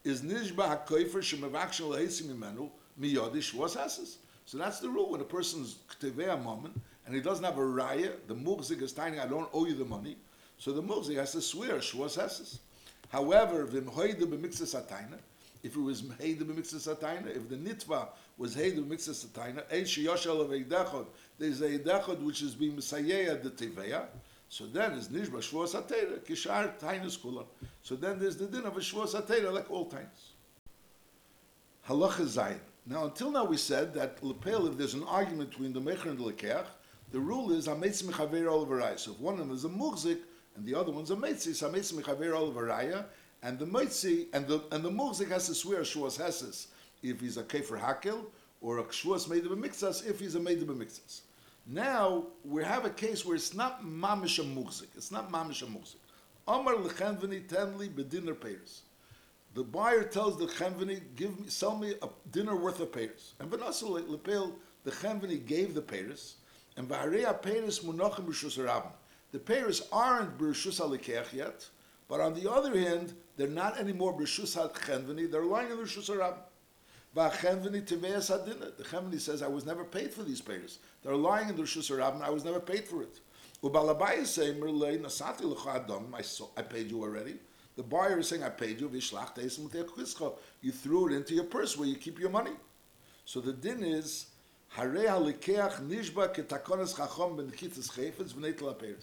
is 0.05 0.23
nishba 0.23 0.87
hakoifer 0.87 1.23
shemavakshal 1.23 1.97
heisim 1.97 2.35
imenu 2.35 2.71
miyodish 3.01 3.55
was. 3.55 4.19
So 4.45 4.59
that's 4.59 4.81
the 4.81 4.89
rule. 4.89 5.11
When 5.11 5.21
a 5.21 5.25
person 5.25 5.61
person's 5.61 5.79
ktevei 6.01 6.43
moment 6.43 6.81
and 7.07 7.15
he 7.15 7.21
doesn't 7.21 7.45
have 7.45 7.59
a 7.59 7.61
raya, 7.61 8.13
the 8.27 8.35
muhzik 8.35 8.83
is 8.83 8.93
tiny, 8.93 9.19
I 9.19 9.27
don't 9.27 9.49
owe 9.53 9.67
you 9.67 9.75
the 9.75 9.85
money. 9.85 10.17
So 10.59 10.73
the 10.73 10.83
muhzik 10.83 11.17
has 11.17 11.33
to 11.33 11.41
swear 11.41 11.77
shwas. 11.77 12.59
However, 13.11 13.65
vim 13.65 13.87
hoyde 13.87 14.21
b'mixas 14.21 14.75
atayna, 14.75 15.19
if 15.67 15.77
it 15.77 15.81
was 15.81 16.01
heide 16.21 16.41
b'mixas 16.41 16.95
atayna, 16.95 17.37
if 17.37 17.49
the 17.49 17.57
nitva 17.57 18.09
was 18.39 18.55
heide 18.55 18.77
b'mixas 18.77 19.27
atayna, 19.27 19.65
ein 19.73 19.85
sheyoshel 19.85 20.41
of 20.41 20.51
eidechod, 20.51 21.07
there's 21.39 21.61
a 21.61 21.79
eidechod 21.79 22.23
which 22.23 22.43
is 22.43 22.55
being 22.55 22.73
misayeya 22.73 23.43
the 23.43 23.51
teveya, 23.51 24.07
so 24.49 24.67
then 24.67 24.93
is 24.93 25.09
nishba 25.09 25.39
shvos 25.39 25.75
atayra, 25.75 26.21
kishar 26.21 26.79
tainus 26.79 27.19
kula. 27.19 27.45
So 27.83 27.97
then 27.97 28.19
there's 28.19 28.37
the 28.37 28.47
din 28.47 28.65
of 28.65 28.77
a 28.77 28.81
shvos 28.81 29.21
atayra 29.21 29.53
like 29.53 29.71
all 29.71 29.91
tainus. 29.91 30.33
Halacha 31.89 32.25
zayin. 32.25 32.61
Now, 32.89 33.07
until 33.07 33.33
now 33.33 33.45
we 33.45 33.57
said 33.57 33.93
that 33.95 34.23
lepel, 34.23 34.69
if 34.69 34.79
there's 34.79 34.95
an 34.95 35.03
argument 35.05 35.51
between 35.51 35.73
the 35.73 35.81
mecher 35.81 36.07
and 36.07 36.19
the 36.19 36.33
lekeach, 36.33 36.67
the 37.11 37.19
rule 37.19 37.53
is 37.53 37.67
hametz 37.67 38.05
mechaver 38.05 38.45
olavaraya. 38.45 38.99
So 38.99 39.11
if 39.13 39.21
one 39.21 39.35
of 39.35 39.41
them 39.41 39.51
is 39.51 39.65
a 39.65 39.69
muhzik 39.69 40.21
and 40.55 40.65
the 40.65 40.75
other 40.75 40.93
one's 40.93 41.11
a 41.11 41.17
meitzi, 41.17 41.55
so 41.55 41.69
hametz 41.69 41.93
mechaver 41.93 42.31
olavaraya, 42.31 43.05
and 43.47 43.61
the 43.61 43.65
meitzi 43.65 44.27
and 44.33 44.49
the 44.49 44.61
and 44.73 44.85
the 44.85 44.91
muhzik 44.91 45.29
has 45.29 45.47
to 45.47 45.55
swear 45.55 45.83
shuas 45.83 46.19
heses 46.19 46.67
if 47.05 47.21
he's 47.21 47.37
a 47.37 47.45
kefer 47.45 47.81
hakel 47.81 48.25
or 48.61 48.79
a 48.79 48.85
shuas 48.85 49.31
made 49.31 49.47
of 49.47 49.53
a 49.53 49.57
mixas 49.57 50.05
if 50.05 50.19
he's 50.19 50.35
a 50.35 50.41
made 50.41 50.61
of 50.61 50.69
a 50.69 50.75
mixas. 50.75 51.21
Now 51.65 52.25
we 52.45 52.65
have 52.65 52.85
a 52.85 52.91
case 52.91 53.25
where 53.25 53.37
it's 53.37 53.55
not 53.55 53.85
mamish 53.85 54.41
a 54.41 54.43
muhzik. 54.43 54.89
It's 54.97 55.13
not 55.13 55.31
mamish 55.31 55.63
a 55.63 55.67
muhzik. 55.67 56.03
Amar 56.49 56.75
lechenveni 56.75 57.47
tenli 57.47 57.89
bedinner 57.89 58.35
peirs. 58.35 58.81
The 59.55 59.63
buyer 59.63 60.03
tells 60.03 60.39
the 60.39 60.47
chenveni, 60.47 61.01
give 61.15 61.39
me, 61.39 61.49
sell 61.49 61.77
me 61.77 61.95
a 62.03 62.09
dinner 62.33 62.57
worth 62.57 62.81
of 62.81 62.91
peirs. 62.91 63.33
And 63.39 63.49
v'nasul 63.49 64.09
lepel, 64.09 64.57
the 64.83 64.91
chenveni 64.91 65.47
gave 65.47 65.73
the 65.73 65.83
peirs, 65.83 66.35
and 66.77 66.89
v'hareya 66.89 67.41
peirs 67.43 67.85
munachim 67.85 68.27
b'shus 68.27 68.59
rabim. 68.59 68.93
The 69.31 69.39
peirs 69.39 69.87
aren't 69.93 70.37
b'shus 70.37 70.81
alikeach 70.81 71.33
yet, 71.33 71.69
but 72.09 72.21
on 72.21 72.35
the 72.35 72.51
other 72.51 72.79
hand, 72.79 73.15
they're 73.37 73.49
not 73.49 73.79
anymore 73.79 74.19
b'shus 74.19 74.57
chenveni, 74.73 75.31
they're 75.31 75.45
lying 75.45 75.71
in 75.71 75.77
the 75.77 75.85
shus 75.85 76.09
rabim. 76.09 76.37
V'chenveni 77.15 77.83
teveas 77.83 78.31
hadinah. 78.31 78.77
The 78.77 78.85
chenveni 78.85 79.21
says, 79.21 79.43
I 79.43 79.49
was 79.49 79.67
never 79.67 79.85
paid 79.85 80.13
for 80.13 80.23
these 80.23 80.41
peirs. 80.41 80.79
They're 81.03 81.17
lying 81.17 81.49
in 81.49 81.57
the 81.57 81.63
shus 81.63 81.91
rabim, 81.91 82.23
I 82.23 82.31
was 82.31 82.45
never 82.45 82.61
paid 82.61 82.85
for 82.85 83.03
it. 83.03 83.21
Ubalabai 83.63 84.19
is 84.19 84.31
saying, 84.31 84.61
Merlei 84.61 85.01
nasati 85.01 85.45
l'cha 85.45 86.47
I 86.57 86.63
paid 86.63 86.91
you 86.91 87.03
already. 87.03 87.37
The 87.77 87.83
buyer 87.83 88.19
is 88.21 88.29
saying, 88.29 88.43
I 88.43 88.49
paid 88.49 88.81
you, 88.81 88.91
you 88.91 90.73
threw 90.73 91.07
it 91.09 91.13
into 91.13 91.35
your 91.35 91.45
purse 91.45 91.77
where 91.77 91.87
you 91.89 91.97
keep 91.97 92.19
your 92.19 92.31
money. 92.31 92.53
So 93.27 93.41
the 93.41 93.53
din 93.53 93.83
is, 93.83 94.27
nishba 94.77 96.35
chachom 96.35 97.37
ben 97.37 98.97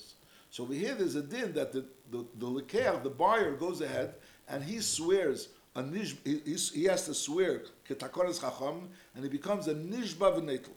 So 0.50 0.64
over 0.64 0.74
here 0.74 0.96
there's 0.96 1.16
a 1.16 1.22
din 1.22 1.54
that 1.54 1.72
the, 1.72 1.86
the, 2.14 2.26
the 2.38 2.62
likeach, 2.62 3.04
the 3.04 3.10
buyer 3.10 3.56
goes 3.56 3.82
ahead 3.82 4.16
and 4.48 4.64
he 4.64 4.80
swears, 4.80 5.50
a 5.76 5.82
nish, 5.82 6.16
he, 6.24 6.40
he 6.74 6.84
has 6.86 7.06
to 7.06 7.14
swear 7.14 7.64
ketakonas 7.90 8.40
chachom 8.40 8.88
and 9.16 9.24
he 9.24 9.30
becomes 9.30 9.68
a 9.68 9.76
nishba 9.76 10.40
v'netel. 10.40 10.70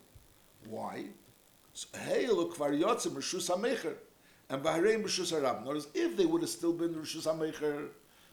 Why? 0.69 1.05
Hey, 1.95 2.27
look, 2.29 2.57
kvar 2.57 2.73
yotzim, 2.77 3.13
rishus 3.13 3.49
ha 3.49 3.57
and 4.49 4.63
Bahrain 4.63 5.03
Rishus 5.03 5.33
Harab. 5.33 5.65
Notice 5.65 5.89
if 5.95 6.17
they 6.17 6.27
would 6.27 6.43
have 6.43 6.51
still 6.51 6.73
been 6.73 6.95
Rishus 6.95 7.27
HaMecher, 7.27 7.89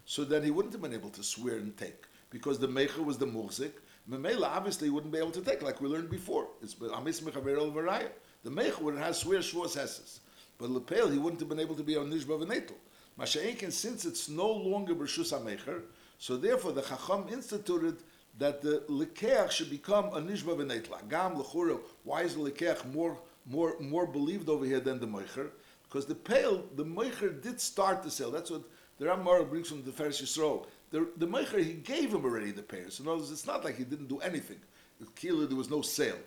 so 0.06 0.24
then 0.24 0.44
he 0.44 0.52
wouldn't 0.52 0.74
have 0.74 0.82
been 0.82 0.94
able 0.94 1.10
to 1.10 1.24
swear 1.24 1.56
and 1.56 1.76
take 1.78 2.06
because 2.30 2.60
the 2.60 2.68
Mecher 2.68 3.04
was 3.04 3.18
the 3.18 3.26
Muhzik. 3.26 3.72
Memela 4.10 4.48
obviously 4.48 4.90
wouldn't 4.90 5.14
be 5.14 5.20
able 5.20 5.32
to 5.32 5.42
take 5.42 5.62
like 5.62 5.82
we 5.82 5.88
learned 5.88 6.10
before. 6.10 6.48
It's 6.62 6.76
Amis 6.94 7.22
Mechaver 7.22 7.58
El 7.58 7.72
Varaya. 7.72 8.10
The 8.44 8.52
Mecher 8.52 8.82
would 8.82 8.98
have 8.98 9.16
swear 9.16 9.40
Shavuos 9.40 9.76
Hesses. 9.76 10.20
But 10.58 10.70
Lepel, 10.70 11.10
he 11.10 11.18
wouldn't 11.18 11.40
have 11.40 11.50
been 11.50 11.60
able 11.60 11.76
to 11.76 11.84
be 11.84 11.96
on 11.96 12.12
Nishba 12.12 12.46
V'Netel. 12.46 12.76
Masha'enkin, 13.20 13.72
since 13.72 14.06
it's 14.06 14.30
no 14.30 14.52
longer 14.52 14.96
Rishus 14.96 15.32
HaMecher, 15.32 15.82
so 16.18 16.38
therefore 16.38 16.72
the 16.72 16.82
Chacham 16.82 17.28
instituted 17.32 17.98
that 18.40 18.62
the 18.62 18.84
Lekeach 18.90 19.52
should 19.52 19.70
become 19.70 20.06
a 20.06 20.22
Nishba 20.22 20.56
V'Netel. 20.58 21.00
Agam, 21.08 21.38
Lechura, 21.38 21.80
why 22.04 22.24
is 22.24 22.36
the 22.36 22.42
Lekeach 22.42 22.92
more, 22.92 23.20
more, 23.46 23.76
more 23.80 24.08
believed 24.08 24.50
over 24.50 24.66
here 24.66 24.80
than 24.80 25.00
the 25.00 25.06
Mecher? 25.06 25.50
Because 25.84 26.06
the 26.08 26.16
pale, 26.16 26.64
the 26.76 26.84
Meicher 26.84 27.40
did 27.42 27.62
start 27.62 28.02
the 28.02 28.10
sale. 28.10 28.32
That's 28.32 28.50
what 28.50 28.64
the 28.98 29.06
Ramar 29.06 29.44
brings 29.44 29.70
from 29.70 29.84
the 29.84 29.92
Pharisee 29.92 30.24
Yisrael. 30.24 30.66
The, 30.90 31.08
the 31.18 31.28
Meicher, 31.28 31.64
he 31.64 31.74
gave 31.74 32.12
him 32.12 32.26
already 32.26 32.52
the 32.52 32.64
pairs. 32.64 33.00
In 33.00 33.08
other 33.08 33.18
words, 33.18 33.32
it's 33.32 33.46
not 33.46 33.64
like 33.64 33.78
he 33.78 33.84
didn't 33.84 34.08
do 34.08 34.20
anything. 34.20 34.58
Kila, 35.16 35.46
there 35.46 35.58
was 35.58 35.70
no 35.70 35.82
sale. 35.82 36.18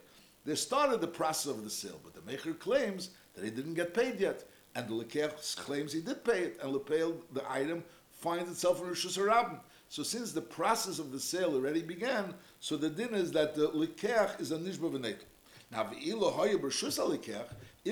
They 0.44 0.54
started 0.54 1.00
the 1.00 1.08
process 1.08 1.50
of 1.50 1.64
the 1.64 1.70
sale, 1.70 1.98
but 2.04 2.14
the 2.14 2.20
Meicher 2.20 2.56
claims 2.56 3.10
that 3.34 3.44
he 3.44 3.50
didn't 3.50 3.74
get 3.74 3.92
paid 3.92 4.20
yet. 4.20 4.44
And 4.76 4.86
the 4.86 4.94
Lekech 4.94 5.56
claims 5.56 5.92
he 5.92 6.02
did 6.02 6.22
pay 6.22 6.42
it. 6.42 6.60
And 6.62 6.72
Lepel, 6.72 7.16
the 7.32 7.50
item, 7.50 7.82
finds 8.12 8.48
itself 8.50 8.82
in 8.82 8.88
Rosh 8.88 9.06
Hashanah. 9.06 9.60
So 9.88 10.02
since 10.02 10.32
the 10.32 10.42
process 10.42 10.98
of 10.98 11.12
the 11.12 11.18
sale 11.18 11.54
already 11.54 11.80
began, 11.80 12.34
so 12.60 12.76
the 12.76 12.90
din 12.90 13.14
is 13.14 13.32
that 13.32 13.54
the 13.54 13.70
Lekech 13.70 14.38
is 14.38 14.52
a 14.52 14.58
Nishba 14.58 14.90
V'netel. 14.92 15.24
Now, 15.72 15.88
if 15.90 16.20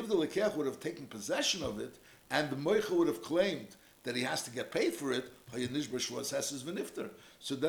the 0.09 0.14
Lekech 0.14 0.57
would 0.57 0.66
have 0.66 0.79
taken 0.79 1.07
possession 1.07 1.62
of 1.62 1.81
it, 1.81 1.94
and 2.31 2.51
the 2.51 2.57
Moicha 2.57 2.90
would 2.90 3.09
have 3.09 3.23
claimed 3.23 3.77
that 4.03 4.14
he 4.14 4.23
has 4.23 4.42
to 4.42 4.51
get 4.51 4.70
paid 4.70 4.92
for 4.92 5.11
it, 5.12 5.33
so 5.51 5.57
then 5.57 5.73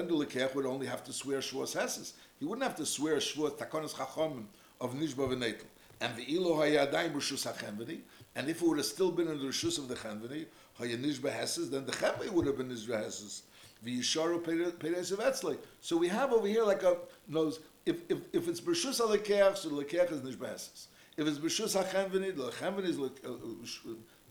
the 0.07 0.13
Lekech 0.13 0.55
would 0.55 0.65
only 0.65 0.87
have 0.87 1.05
to 1.05 1.13
swear 1.13 1.39
Shvas 1.39 1.73
Heses. 1.75 2.13
He 2.39 2.45
wouldn't 2.45 2.63
have 2.63 2.75
to 2.75 2.85
swear 2.85 3.17
Shvas 3.17 3.57
Takonis 3.57 3.93
Chachomim 3.93 4.47
of 4.81 4.93
Nishba 4.93 5.29
V'Netel. 5.29 5.63
And 6.01 6.13
the 6.17 6.35
Ilo 6.35 6.57
Hayadayim 6.57 7.13
Rishus 7.13 7.45
HaChenveni, 7.49 8.01
and 8.35 8.49
if 8.49 8.61
it 8.61 8.67
would 8.67 8.77
have 8.77 8.85
still 8.85 9.11
been 9.11 9.27
in 9.27 9.39
the 9.39 9.45
Rishus 9.45 9.77
of 9.77 9.87
the 9.87 9.95
Heses, 9.95 11.71
then 11.71 11.85
the 11.85 11.91
Chenveni 11.91 12.29
would 12.31 12.45
have 12.47 12.57
been 12.57 12.69
Nishba 12.69 13.03
Heses. 13.03 13.43
V'yisharu 13.85 14.79
Perez 14.79 15.11
of. 15.11 15.57
So 15.81 15.97
we 15.97 16.07
have 16.07 16.33
over 16.33 16.47
here 16.47 16.63
like 16.63 16.83
a, 16.83 16.97
knows, 17.27 17.59
if, 17.85 18.01
if, 18.09 18.19
if 18.33 18.47
it's 18.47 18.61
Rishus 18.61 18.99
HaLekech, 18.99 19.57
so 19.57 19.69
the 19.69 19.83
Lekech 19.83 20.11
is 20.11 20.21
Nishba 20.21 20.53
Heses. 20.53 20.87
If 21.17 21.27
it's 21.27 21.39
hachenveni, 21.75 22.35
the 22.35 22.49
hachenveni 22.51 22.89
is 22.89 22.99
uh, 22.99 23.09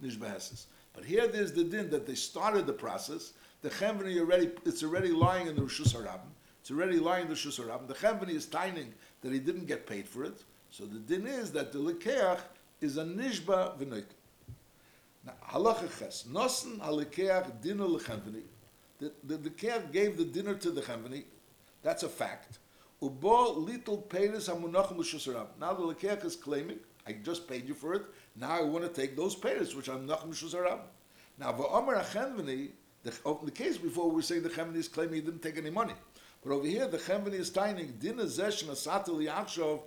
nishbeheses. 0.02 0.66
But 0.92 1.04
here 1.04 1.26
there's 1.26 1.52
the 1.52 1.64
din 1.64 1.90
that 1.90 2.06
they 2.06 2.14
started 2.14 2.66
the 2.66 2.72
process. 2.72 3.32
The 3.62 3.70
chenveni 3.70 4.18
already, 4.20 4.50
it's 4.66 4.82
already 4.82 5.10
lying 5.10 5.46
in 5.46 5.56
the 5.56 5.62
rishus 5.62 5.94
harabim. 5.94 6.32
It's 6.60 6.70
already 6.70 6.98
lying 6.98 7.22
in 7.22 7.28
the 7.28 7.34
rishus 7.34 7.58
harabim. 7.58 7.88
The 7.88 7.94
chenveni 7.94 8.34
is 8.34 8.46
tining 8.46 8.92
that 9.22 9.32
he 9.32 9.38
didn't 9.38 9.66
get 9.66 9.86
paid 9.86 10.06
for 10.06 10.24
it. 10.24 10.44
So 10.70 10.84
the 10.84 10.98
din 10.98 11.26
is 11.26 11.52
that 11.52 11.72
the 11.72 11.78
lekeach 11.78 12.40
is 12.84 12.98
a 12.98 13.04
nishba 13.04 13.76
v'noit. 13.78 14.04
Now 15.24 15.32
halacha 15.50 15.88
ches 15.98 16.26
nosen 16.30 16.78
halekeach 16.78 17.60
dinner 17.62 17.84
lechenveni. 17.84 18.42
The 19.00 19.12
the 19.24 19.38
lekeach 19.38 19.90
gave 19.90 20.16
the 20.16 20.24
dinner 20.24 20.54
to 20.54 20.70
the 20.70 20.82
chenveni. 20.82 21.24
That's 21.82 22.02
a 22.02 22.08
fact. 22.08 22.58
Ubo 23.02 23.56
little 23.56 23.98
payers 23.98 24.48
hamunachim 24.48 24.98
l'shusarab. 24.98 25.46
Now 25.58 25.72
the 25.72 25.82
lekech 25.82 26.24
is 26.24 26.36
claiming, 26.36 26.78
I 27.06 27.12
just 27.12 27.48
paid 27.48 27.66
you 27.66 27.74
for 27.74 27.94
it. 27.94 28.02
Now 28.36 28.50
I 28.50 28.62
want 28.62 28.84
to 28.84 29.00
take 29.00 29.16
those 29.16 29.34
payers, 29.34 29.74
which 29.74 29.88
are 29.88 29.98
nachim 29.98 30.30
l'shusarab. 30.30 30.80
Now 31.38 31.52
v'omer 31.52 32.02
achenveni, 32.04 32.70
the, 33.02 33.12
the 33.44 33.50
case 33.50 33.78
before 33.78 34.10
we 34.10 34.22
saying 34.22 34.42
the 34.42 34.50
chenveni 34.50 34.76
is 34.76 34.88
claiming 34.88 35.14
he 35.14 35.20
didn't 35.22 35.42
take 35.42 35.56
any 35.56 35.70
money. 35.70 35.94
But 36.44 36.52
over 36.52 36.66
here 36.66 36.86
the 36.86 36.98
chenveni 36.98 37.34
is 37.34 37.50
tying 37.50 37.94
din 37.98 38.18
zesh 38.18 38.64
nasatel 38.64 39.26
yachshov 39.26 39.80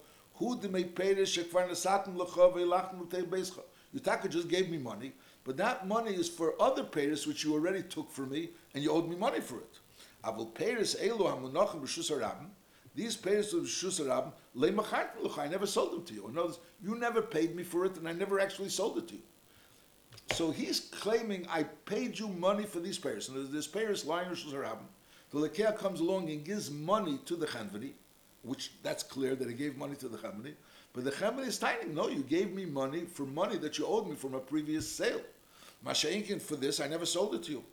Yutaka 3.95 4.30
just 4.30 4.47
gave 4.47 4.69
me 4.69 4.78
money, 4.78 5.13
but 5.43 5.58
that 5.58 5.88
money 5.88 6.12
is 6.12 6.28
for 6.30 6.54
other 6.62 6.84
payers 6.84 7.26
which 7.26 7.43
you 7.43 7.54
already 7.54 7.82
took 7.84 8.12
from 8.12 8.30
me, 8.30 8.50
and 8.73 8.84
you 8.84 8.91
owed 8.91 9.10
me 9.10 9.15
money 9.15 9.39
for 9.39 9.58
it. 9.58 9.80
Avol 10.23 10.54
payers 10.54 10.95
elu 10.95 11.19
hamunachim 11.19 11.82
b'shusarabim. 11.82 12.50
These 12.95 13.15
payers 13.15 13.54
of 13.54 13.63
Shusarab, 13.65 14.34
I 15.38 15.47
never 15.47 15.67
sold 15.67 15.91
them 15.93 16.04
to 16.06 16.13
you. 16.15 16.28
In 16.28 16.38
other 16.38 16.47
words, 16.47 16.60
you 16.84 16.95
never 16.95 17.21
paid 17.21 17.56
me 17.56 17.62
for 17.62 17.86
it, 17.86 17.95
and 17.97 18.10
I 18.10 18.12
never 18.12 18.39
actually 18.39 18.69
sold 18.69 18.97
it 18.97 19.08
to 19.10 19.13
you. 19.13 19.21
So 20.32 20.50
he's 20.50 20.80
claiming 20.80 21.45
I 21.47 21.63
paid 21.63 22.17
you 22.17 22.28
money 22.28 22.63
for 22.65 22.80
these 22.80 22.97
payers. 22.97 23.30
And 23.30 23.47
this 23.52 23.67
payers 23.67 24.04
lying 24.04 24.30
Shusarab. 24.30 24.80
The 25.30 25.39
Lekea 25.39 25.78
comes 25.78 26.00
along 26.00 26.30
and 26.32 26.43
gives 26.43 26.71
money 26.71 27.19
to 27.26 27.36
the 27.36 27.45
Chanvani, 27.45 27.93
which 28.43 28.71
that's 28.84 29.04
clear 29.04 29.36
that 29.36 29.47
he 29.47 29.54
gave 29.54 29.78
money 29.78 29.95
to 29.95 30.08
the 30.08 30.17
Chanvani. 30.17 30.54
But 30.93 31.04
the 31.04 31.12
Chanvani 31.12 31.47
is 31.47 31.60
tiny. 31.60 31.89
No, 31.89 32.08
you 32.08 32.23
gave 32.23 32.54
me 32.54 32.65
money 32.65 33.02
for 33.02 33.23
money 33.23 33.58
that 33.58 33.78
you 33.78 33.86
owed 33.86 34.08
me 34.08 34.15
from 34.15 34.34
a 34.34 34.39
previous 34.39 34.89
sale. 34.89 35.21
Masha'inkin 35.86 36.41
for 36.41 36.56
this, 36.56 36.80
I 36.80 36.88
never 36.88 37.06
sold 37.06 37.36
it 37.36 37.43
to 37.43 37.52
you. 37.52 37.63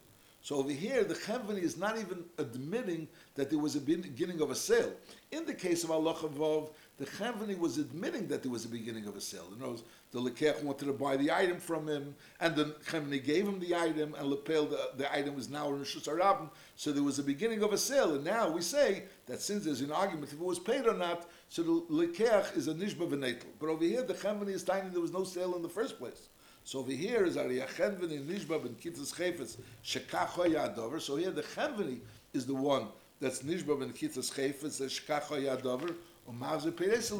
So 0.45 0.57
over 0.57 0.71
here, 0.71 1.05
the 1.05 1.15
Chevani 1.15 1.63
is 1.63 1.79
not 1.79 1.99
even 1.99 2.23
admitting 2.37 3.09
that 3.35 3.49
there 3.49 3.59
was 3.59 3.77
a 3.77 3.81
beginning 3.81 4.43
of 4.43 4.51
a 4.51 4.55
sale. 4.55 4.93
In 5.33 5.47
the 5.47 5.55
case 5.55 5.85
of 5.85 5.91
Allah 5.91 6.13
Vov, 6.13 6.69
the 6.97 7.07
Chevani 7.07 7.59
was 7.59 7.79
admitting 7.79 8.29
that 8.29 8.43
there 8.43 8.53
was 8.53 8.65
a 8.65 8.69
beginning 8.69 9.07
of 9.07 9.17
a 9.17 9.21
sale. 9.21 9.49
In 9.55 9.61
other 9.61 9.73
words, 9.73 9.83
the 10.13 10.21
Lekech 10.21 10.63
wanted 10.63 10.87
to 10.87 10.93
buy 10.93 11.17
the 11.17 11.33
item 11.33 11.59
from 11.59 11.89
him, 11.89 12.15
and 12.41 12.55
the 12.55 12.77
Chevani 12.87 13.23
gave 13.23 13.47
him 13.47 13.59
the 13.59 13.75
item, 13.75 14.15
and 14.17 14.29
Lepel, 14.29 14.67
the, 14.67 14.91
the 14.97 15.13
item 15.13 15.35
was 15.35 15.51
now 15.51 15.69
in 15.69 15.81
Rishus. 15.81 16.49
So 16.77 16.93
there 16.93 17.03
was 17.03 17.19
a 17.19 17.25
beginning 17.25 17.63
of 17.63 17.73
a 17.73 17.79
sale, 17.79 18.15
and 18.15 18.25
now 18.25 18.49
we 18.49 18.61
say 18.61 19.05
that 19.27 19.43
since 19.43 19.65
there's 19.65 19.81
an 19.81 19.91
argument 19.91 20.33
if 20.33 20.35
it 20.35 20.45
was 20.45 20.59
paid 20.59 20.87
or 20.87 20.95
not, 20.95 21.29
so 21.49 21.63
the 21.63 21.71
Lekech 21.91 22.57
is 22.57 22.69
a 22.69 22.75
Nishba 22.75 23.09
V'netel. 23.09 23.45
But 23.59 23.69
over 23.69 23.85
here, 23.85 24.03
the 24.03 24.15
Chevani 24.15 24.51
is 24.51 24.63
telling 24.63 24.91
there 24.91 25.01
was 25.01 25.13
no 25.13 25.25
sale 25.25 25.57
in 25.57 25.63
the 25.63 25.69
first 25.69 25.99
place. 25.99 26.29
So 26.67 26.79
over 26.79 26.93
here 26.93 27.27
is 27.27 27.37
Ari 27.37 27.59
Chenveni 27.77 28.13
in 28.13 28.27
Nishba 28.27 28.63
ben 28.63 28.75
Kitzes 28.83 29.15
Chayfetz 29.15 29.59
Shekacho. 29.85 31.01
So 31.01 31.17
here 31.17 31.31
the 31.31 31.43
Chenveni 31.43 32.01
is 32.33 32.47
the 32.47 32.55
one 32.55 32.89
that's 33.21 33.43
Nishba 33.43 33.79
ben 33.79 33.93
Kitzes 33.93 34.33
Chayfetz 34.33 34.79
that 34.79 34.91
Shekacho. 34.91 35.95
Peres. 36.27 37.13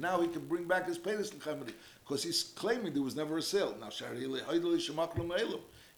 Now 0.00 0.20
he 0.20 0.28
can 0.28 0.46
bring 0.46 0.64
back 0.64 0.86
his 0.86 0.98
Peres 0.98 1.30
Lechenveni 1.30 1.72
because 2.04 2.22
he's 2.22 2.52
claiming 2.54 2.92
there 2.92 3.02
was 3.02 3.16
never 3.16 3.38
a 3.38 3.42
sale. 3.42 3.74
Now. 3.80 3.88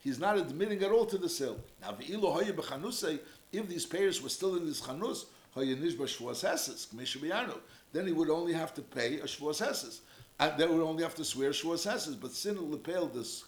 He's 0.01 0.19
not 0.19 0.37
admitting 0.37 0.83
at 0.83 0.93
all 0.93 1.07
to 1.07 1.19
the 1.19 1.29
sale. 1.29 1.59
Now. 1.81 1.97
If 1.99 3.69
these 3.69 3.87
payers 3.87 4.23
were 4.23 4.29
still 4.29 4.57
in 4.57 4.67
this 4.67 4.81
Chanus, 4.81 5.27
Heses 5.57 7.63
Then 7.93 8.07
he 8.07 8.13
would 8.13 8.31
only 8.31 8.53
have 8.53 8.75
to 8.75 8.83
pay 8.83 9.21
a 9.21 9.25
Shvuas 9.25 9.65
Heses 9.65 10.01
and 10.41 10.59
they 10.59 10.67
would 10.67 10.83
only 10.83 11.03
have 11.03 11.15
to 11.17 11.25
swear 11.25 11.51
Shuas 11.51 11.85
Hesses. 11.85 12.17
But 12.17 12.33
sin 12.33 12.71
lepel 12.71 13.07
this 13.07 13.45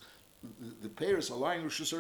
the, 0.61 0.75
the 0.83 0.89
payers 0.89 1.31
are 1.31 1.37
lying 1.37 1.63
Rosh 1.63 1.93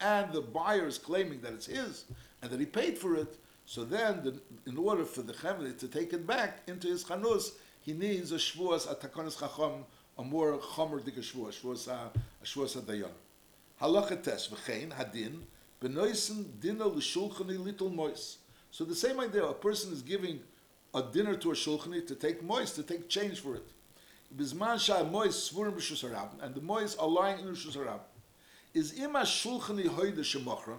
and 0.00 0.32
the 0.32 0.40
buyer 0.40 0.86
is 0.86 0.98
claiming 0.98 1.40
that 1.42 1.52
it's 1.52 1.66
his 1.66 2.04
and 2.40 2.50
that 2.50 2.58
he 2.58 2.66
paid 2.66 2.98
for 2.98 3.16
it. 3.16 3.36
So 3.64 3.84
then, 3.84 4.22
the, 4.22 4.40
in 4.70 4.76
order 4.76 5.04
for 5.04 5.22
the 5.22 5.32
Chevli 5.32 5.78
to 5.78 5.88
take 5.88 6.12
it 6.12 6.26
back 6.26 6.62
into 6.66 6.88
his 6.88 7.04
chanus, 7.04 7.52
he 7.80 7.92
needs 7.92 8.32
a 8.32 8.36
shvuas 8.36 8.90
a 8.90 8.94
takonis 8.94 9.38
chacham, 9.38 9.84
a 10.18 10.22
more 10.22 10.58
chomer 10.58 11.04
dik 11.04 11.16
a 11.16 11.20
shvuas 11.20 11.88
a, 11.88 11.90
a 11.92 12.44
shvuas 12.44 12.76
uh, 12.76 12.80
dayan. 12.80 13.10
Halacha 13.80 14.22
tes 14.22 14.48
v'chein 14.48 14.92
hadin 14.92 15.40
benoisen 15.80 16.44
dinner 16.60 16.86
l'shulchani 16.86 17.62
little 17.62 17.90
mois. 17.90 18.38
So 18.70 18.84
the 18.84 18.94
same 18.94 19.20
idea, 19.20 19.44
a 19.44 19.54
person 19.54 19.92
is 19.92 20.02
giving 20.02 20.40
a 20.94 21.02
dinner 21.02 21.36
to 21.36 21.50
a 21.50 21.54
shulchani 21.54 22.06
to 22.06 22.14
take 22.14 22.42
mois, 22.42 22.72
to 22.72 22.82
take 22.82 23.08
change 23.08 23.40
for 23.40 23.56
it 23.56 23.68
bizman 24.36 24.78
sha 24.78 25.04
mois 25.04 25.50
svurim 25.50 25.72
b'shusarab, 25.72 26.42
and 26.42 26.54
the 26.54 26.60
mois 26.60 26.96
are 26.96 27.08
lying 27.08 27.40
in 27.40 27.54
harab, 27.54 28.00
is 28.74 28.98
ima 28.98 29.20
shulchani 29.20 29.84
hoide 29.84 30.20
shemachron. 30.20 30.78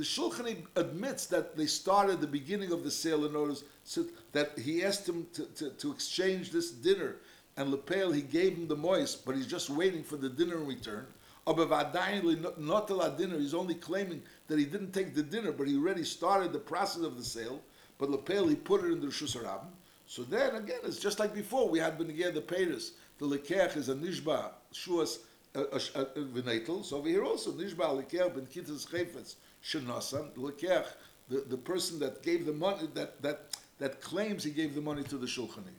The 0.00 0.06
shulchani 0.06 0.64
admits 0.76 1.26
that 1.26 1.58
they 1.58 1.66
started 1.66 2.22
the 2.22 2.26
beginning 2.26 2.72
of 2.72 2.84
the 2.84 2.90
sale 2.90 3.26
in 3.26 3.34
notice 3.34 3.64
so 3.84 4.06
that 4.32 4.58
he 4.58 4.82
asked 4.82 5.06
him 5.06 5.26
to, 5.34 5.44
to, 5.44 5.68
to 5.68 5.92
exchange 5.92 6.52
this 6.52 6.70
dinner, 6.70 7.16
and 7.58 7.70
lepel 7.70 8.10
he 8.10 8.22
gave 8.22 8.56
him 8.56 8.66
the 8.66 8.76
mois, 8.76 9.14
but 9.14 9.36
he's 9.36 9.46
just 9.46 9.68
waiting 9.68 10.02
for 10.02 10.16
the 10.16 10.30
dinner 10.30 10.56
in 10.56 10.66
return. 10.66 11.06
Not 11.46 12.90
la 12.90 13.08
dinner, 13.10 13.38
he's 13.38 13.52
only 13.52 13.74
claiming 13.74 14.22
that 14.48 14.58
he 14.58 14.64
didn't 14.64 14.92
take 14.92 15.14
the 15.14 15.22
dinner, 15.22 15.52
but 15.52 15.68
he 15.68 15.76
already 15.76 16.04
started 16.04 16.54
the 16.54 16.58
process 16.58 17.02
of 17.02 17.18
the 17.18 17.24
sale. 17.24 17.60
But 17.98 18.10
lepel 18.10 18.48
he 18.48 18.56
put 18.56 18.82
it 18.82 18.92
in 18.92 19.02
the 19.02 19.08
Rishus 19.08 19.36
harab. 19.36 19.66
So 20.06 20.22
then 20.22 20.54
again, 20.54 20.78
it's 20.82 20.98
just 20.98 21.18
like 21.18 21.34
before. 21.34 21.68
We 21.68 21.78
had 21.78 21.98
Benegir 21.98 22.32
the 22.32 22.40
Peiris. 22.40 22.92
The 23.18 23.26
Lekech 23.26 23.76
is 23.76 23.90
a 23.90 23.94
Nishba 23.94 24.52
Shuas 24.72 25.18
uh, 25.54 25.60
uh, 25.60 25.78
uh, 25.94 26.04
V'netel. 26.14 26.86
So 26.86 26.96
over 26.96 27.08
here 27.08 27.22
also, 27.22 27.52
Nishba 27.52 28.02
Lekech 28.02 28.34
Ben 28.34 28.46
Kitas 28.46 28.88
Chayfetz 28.88 29.34
Shenosan. 29.64 30.34
The 30.34 30.40
Lekech, 30.40 30.86
the, 31.28 31.40
the 31.48 31.56
person 31.56 31.98
that 32.00 32.22
gave 32.22 32.46
the 32.46 32.52
money, 32.52 32.88
that, 32.94 33.22
that, 33.22 33.46
that 33.78 34.00
claims 34.00 34.44
he 34.44 34.50
gave 34.50 34.74
the 34.74 34.80
money 34.80 35.02
to 35.04 35.16
the 35.16 35.26
Shulchani, 35.26 35.74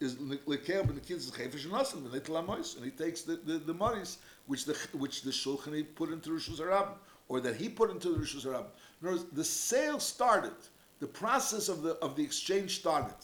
is 0.00 0.16
Lekech 0.16 0.86
Ben 0.86 1.00
Shenosan, 1.00 2.02
V'netel 2.02 2.44
Amois. 2.44 2.76
And 2.76 2.84
he 2.84 2.90
takes 2.90 3.22
the, 3.22 3.36
the, 3.36 3.58
the 3.58 3.74
monies 3.74 4.18
which 4.46 4.64
the, 4.64 4.74
which 4.92 5.22
the 5.22 5.30
Shulchani 5.30 5.86
put 5.94 6.10
into 6.10 6.30
Rishus 6.30 6.60
Harab, 6.60 6.88
or 7.28 7.40
that 7.40 7.56
he 7.56 7.68
put 7.68 7.90
into 7.90 8.10
the 8.10 8.18
Rishus 8.18 8.44
Harab. 8.46 8.66
In 9.02 9.08
words, 9.08 9.24
the 9.32 9.44
sale 9.44 10.00
started. 10.00 10.52
The 11.00 11.06
process 11.06 11.68
of 11.68 11.82
the, 11.82 11.96
of 11.96 12.16
the 12.16 12.22
exchange 12.22 12.78
started. 12.78 13.14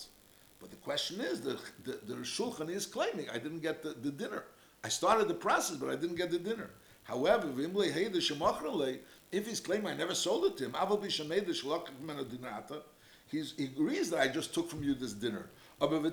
But 0.61 0.71
the 0.71 0.77
question 0.77 1.21
is, 1.21 1.41
the, 1.41 1.59
the, 1.85 1.99
the 2.07 2.73
is 2.73 2.87
claiming, 2.87 3.29
I 3.31 3.39
didn't 3.39 3.61
get 3.61 3.83
the, 3.83 3.91
the 3.91 4.11
dinner. 4.11 4.45
I 4.85 4.89
started 4.89 5.27
the 5.27 5.35
process, 5.35 5.77
but 5.77 5.89
I 5.89 5.97
didn't 5.97 6.17
get 6.17 6.31
the 6.31 6.39
dinner. 6.39 6.71
However, 7.05 7.49
if 9.33 9.47
he's 9.47 9.61
claiming 9.61 9.89
I 9.89 9.95
never 9.95 10.15
sold 10.15 10.45
it 10.45 10.57
to 10.59 10.67
him, 10.67 10.77
he's, 13.31 13.55
he 13.57 13.65
agrees 13.65 14.11
that 14.11 14.21
I 14.21 14.29
just 14.29 14.53
took 14.55 14.71
from 14.71 14.83
you 14.83 14.95
this 14.95 15.15
dinner. 15.15 15.49
The 15.81 16.13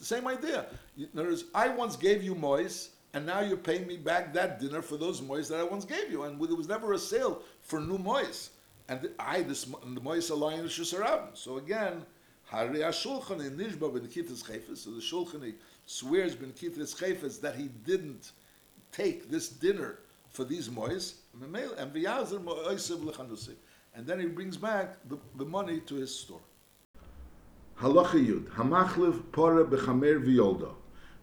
same 0.00 0.26
idea. 0.26 0.66
In 0.96 1.08
other 1.14 1.28
words, 1.28 1.44
I 1.54 1.68
once 1.68 1.96
gave 1.96 2.22
you 2.22 2.34
mois, 2.34 2.88
and 3.12 3.26
now 3.26 3.40
you're 3.40 3.58
paying 3.58 3.86
me 3.86 3.98
back 3.98 4.32
that 4.32 4.58
dinner 4.58 4.80
for 4.80 4.96
those 4.96 5.20
mois 5.20 5.48
that 5.48 5.60
I 5.60 5.64
once 5.64 5.84
gave 5.84 6.10
you. 6.10 6.22
And 6.22 6.40
there 6.40 6.56
was 6.56 6.68
never 6.68 6.94
a 6.94 6.98
sale 6.98 7.42
for 7.60 7.78
new 7.80 7.98
mois 7.98 8.48
and 8.88 9.08
I 9.18 9.42
this 9.42 9.64
the 9.64 10.00
Moisa 10.00 10.38
line 10.38 10.64
Shusarab. 10.64 11.34
So 11.34 11.58
again, 11.58 12.04
Nishba. 12.52 14.76
So 14.76 14.90
the 14.90 15.00
Shulchan 15.00 15.54
swears 15.86 16.34
ben 16.34 16.52
Kitas 16.52 16.94
Chayfes 16.94 17.40
that 17.40 17.56
he 17.56 17.68
didn't 17.86 18.32
take 18.92 19.30
this 19.30 19.48
dinner 19.48 19.98
for 20.30 20.44
these 20.44 20.70
mois, 20.70 21.14
and 23.94 24.06
then 24.06 24.20
he 24.20 24.26
brings 24.26 24.56
back 24.56 24.96
the, 25.08 25.18
the 25.36 25.44
money 25.44 25.80
to 25.80 25.96
his 25.96 26.14
store. 26.14 26.40
Halacha 27.80 28.24
Yud, 28.24 28.48
Hamachlev 28.50 29.22
Pora 29.32 29.68
Bechamer 29.68 30.24
V'yolda, 30.24 30.72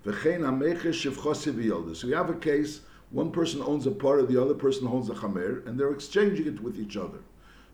V'chein 0.05 0.41
Hamecher 0.41 0.91
Shevchose 0.91 1.53
V'yolda. 1.53 1.95
So 1.95 2.07
we 2.07 2.13
have 2.13 2.29
a 2.29 2.35
case, 2.35 2.81
one 3.11 3.31
person 3.31 3.61
owns 3.61 3.87
a 3.87 3.91
Pora, 3.91 4.27
the 4.27 4.41
other 4.41 4.53
person 4.53 4.87
owns 4.87 5.09
a 5.09 5.13
Chamer, 5.13 5.65
and 5.65 5.79
they're 5.79 5.91
exchanging 5.91 6.47
it 6.47 6.61
with 6.61 6.77
each 6.79 6.97
other. 6.97 7.19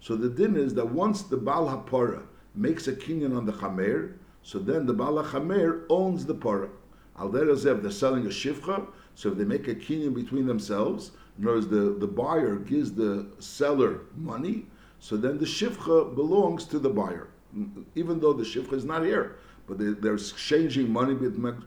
So 0.02 0.16
the 0.16 0.30
din 0.30 0.56
is 0.56 0.74
that 0.76 0.88
once 0.88 1.24
the 1.24 1.38
Baal 1.38 1.68
HaPara 1.68 2.24
makes 2.54 2.88
a 2.88 2.94
kinyan 2.94 3.36
on 3.36 3.46
the 3.46 3.54
Chamer, 3.54 4.14
so 4.44 4.60
then 4.60 4.86
the 4.86 4.94
Baal 4.94 5.24
HaChamer 5.24 5.86
owns 5.90 6.26
the 6.26 6.36
Pora. 6.36 6.70
Al 7.18 7.30
they're 7.30 7.56
selling 7.56 8.26
a 8.26 8.30
Shivcha, 8.30 8.86
so 9.16 9.32
if 9.32 9.38
they 9.38 9.46
make 9.46 9.68
a 9.68 9.76
kinyan 9.76 10.14
between 10.14 10.46
themselves, 10.46 11.12
in 11.40 11.46
other 11.46 11.56
words, 11.56 11.68
the, 11.68 11.96
the 12.00 12.08
buyer 12.08 12.56
gives 12.58 12.94
the 12.94 13.28
seller 13.40 14.02
money, 14.16 14.66
so 15.00 15.18
then 15.18 15.38
the 15.38 15.46
Shivcha 15.46 16.16
belongs 16.16 16.66
to 16.66 16.80
the 16.80 16.90
buyer, 16.90 17.28
mm, 17.56 17.84
even 17.96 18.20
though 18.20 18.34
the 18.34 18.44
Shivcha 18.44 18.74
is 18.74 18.86
not 18.86 19.04
here. 19.04 19.38
But 19.68 19.80
they, 19.80 19.86
they're 19.86 20.14
exchanging 20.14 20.92
money 20.92 21.16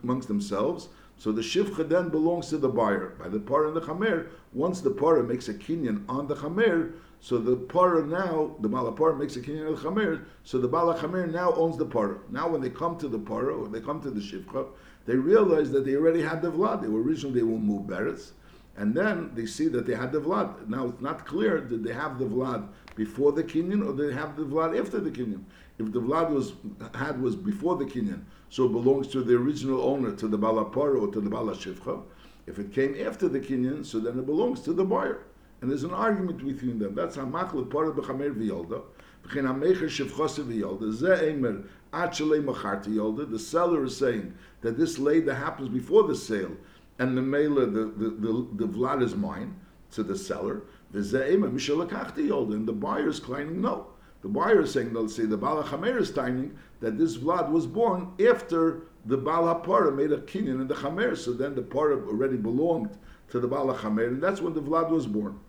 amongst 0.03 0.29
themselves, 0.29 0.87
so 1.19 1.33
the 1.33 1.41
shivcha 1.41 1.87
then 1.87 2.07
belongs 2.07 2.47
to 2.49 2.57
the 2.57 2.69
buyer. 2.69 3.13
By 3.19 3.27
the 3.27 3.41
par 3.41 3.65
and 3.67 3.75
the 3.75 3.81
chamer, 3.81 4.27
once 4.53 4.79
the 4.79 4.89
par 4.89 5.21
makes 5.21 5.49
a 5.49 5.53
kinyan 5.53 6.05
on 6.07 6.27
the 6.27 6.35
chamer, 6.35 6.93
so 7.19 7.37
the 7.37 7.57
para 7.57 8.05
now, 8.05 8.55
the 8.61 8.69
malapar 8.69 9.19
makes 9.19 9.35
a 9.35 9.41
kinyan 9.41 9.75
the 9.75 9.89
chamer, 9.89 10.23
so 10.45 10.57
the 10.57 10.69
balachamer 10.69 11.29
now 11.29 11.51
owns 11.55 11.77
the 11.77 11.85
para. 11.85 12.19
Now 12.29 12.47
when 12.47 12.61
they 12.61 12.69
come 12.69 12.97
to 12.99 13.09
the 13.09 13.19
para, 13.19 13.53
or 13.53 13.67
they 13.67 13.81
come 13.81 14.01
to 14.01 14.09
the 14.09 14.21
shivcha, 14.21 14.67
they 15.05 15.15
realize 15.15 15.71
that 15.71 15.85
they 15.85 15.95
already 15.95 16.21
had 16.21 16.41
the 16.41 16.51
vlad. 16.51 16.81
They 16.81 16.87
were 16.87 17.01
originally 17.01 17.39
they 17.41 17.45
move 17.45 17.87
beretz, 17.87 18.31
and 18.77 18.95
then 18.95 19.31
they 19.33 19.45
see 19.45 19.67
that 19.69 19.85
they 19.85 19.95
had 19.95 20.11
the 20.11 20.21
vlad. 20.21 20.67
Now 20.67 20.87
it's 20.87 21.01
not 21.01 21.25
clear 21.25 21.59
did 21.59 21.83
they 21.83 21.93
have 21.93 22.19
the 22.19 22.25
vlad 22.25 22.67
before 22.95 23.31
the 23.31 23.43
kinyan 23.43 23.85
or 23.85 23.95
did 23.95 24.09
they 24.11 24.13
have 24.13 24.35
the 24.35 24.43
vlad 24.43 24.79
after 24.79 24.99
the 24.99 25.11
kinyan. 25.11 25.43
If 25.77 25.91
the 25.91 26.01
vlad 26.01 26.29
was 26.29 26.53
had 26.93 27.21
was 27.21 27.35
before 27.35 27.77
the 27.77 27.85
kinyan, 27.85 28.21
so 28.49 28.65
it 28.65 28.71
belongs 28.71 29.07
to 29.09 29.21
the 29.21 29.35
original 29.35 29.81
owner, 29.81 30.11
to 30.15 30.27
the 30.27 30.37
balapara 30.37 31.01
or 31.01 31.11
to 31.13 31.21
the 31.21 31.29
balashivcha. 31.29 32.03
If 32.47 32.57
it 32.59 32.73
came 32.73 32.95
after 33.05 33.27
the 33.29 33.39
kinyan, 33.39 33.85
so 33.85 33.99
then 33.99 34.17
it 34.19 34.25
belongs 34.25 34.61
to 34.61 34.73
the 34.73 34.83
buyer. 34.83 35.23
And 35.61 35.69
there's 35.69 35.83
an 35.83 35.93
argument 35.93 36.45
between 36.45 36.79
them. 36.79 36.95
That's 36.95 37.17
Hamachlet 37.17 37.69
Parah 37.69 37.93
B'Chamer 37.93 38.33
V'Yolda. 38.33 38.81
The 43.31 43.39
seller 43.39 43.83
is 43.83 43.97
saying 43.97 44.33
that 44.61 44.77
this 44.77 44.95
that 44.95 45.35
happens 45.35 45.69
before 45.69 46.03
the 46.03 46.15
sale, 46.15 46.51
and 46.99 47.17
the 47.17 47.21
mela, 47.21 47.65
the, 47.65 47.85
the, 47.85 48.09
the, 48.09 48.47
the 48.55 48.67
vlad 48.67 49.01
is 49.01 49.15
mine, 49.15 49.55
to 49.91 50.03
the 50.03 50.17
seller. 50.17 50.63
And 50.93 51.03
the 51.03 52.73
buyer 52.73 53.07
is 53.07 53.19
claiming 53.19 53.61
no. 53.61 53.87
The 54.21 54.27
buyer 54.27 54.61
is 54.61 54.71
saying, 54.73 54.93
let's 54.93 55.15
say, 55.15 55.25
the 55.25 55.37
Baal 55.37 55.63
HaChamer 55.63 55.99
is 55.99 56.11
claiming 56.11 56.57
that 56.81 56.97
this 56.97 57.17
vlad 57.17 57.49
was 57.49 57.65
born 57.65 58.11
after 58.27 58.81
the 59.05 59.15
Baal 59.17 59.43
HaPara 59.43 59.95
made 59.95 60.11
a 60.11 60.17
kinyan 60.17 60.59
in 60.61 60.67
the 60.67 60.75
Chamer, 60.75 61.15
so 61.17 61.31
then 61.31 61.55
the 61.55 61.61
Para 61.61 61.95
already 62.05 62.35
belonged 62.35 62.97
to 63.29 63.39
the 63.39 63.47
Baal 63.47 63.73
HaChamer, 63.73 64.07
and 64.07 64.21
that's 64.21 64.41
when 64.41 64.53
the 64.53 64.61
vlad 64.61 64.89
was 64.89 65.07
born. 65.07 65.39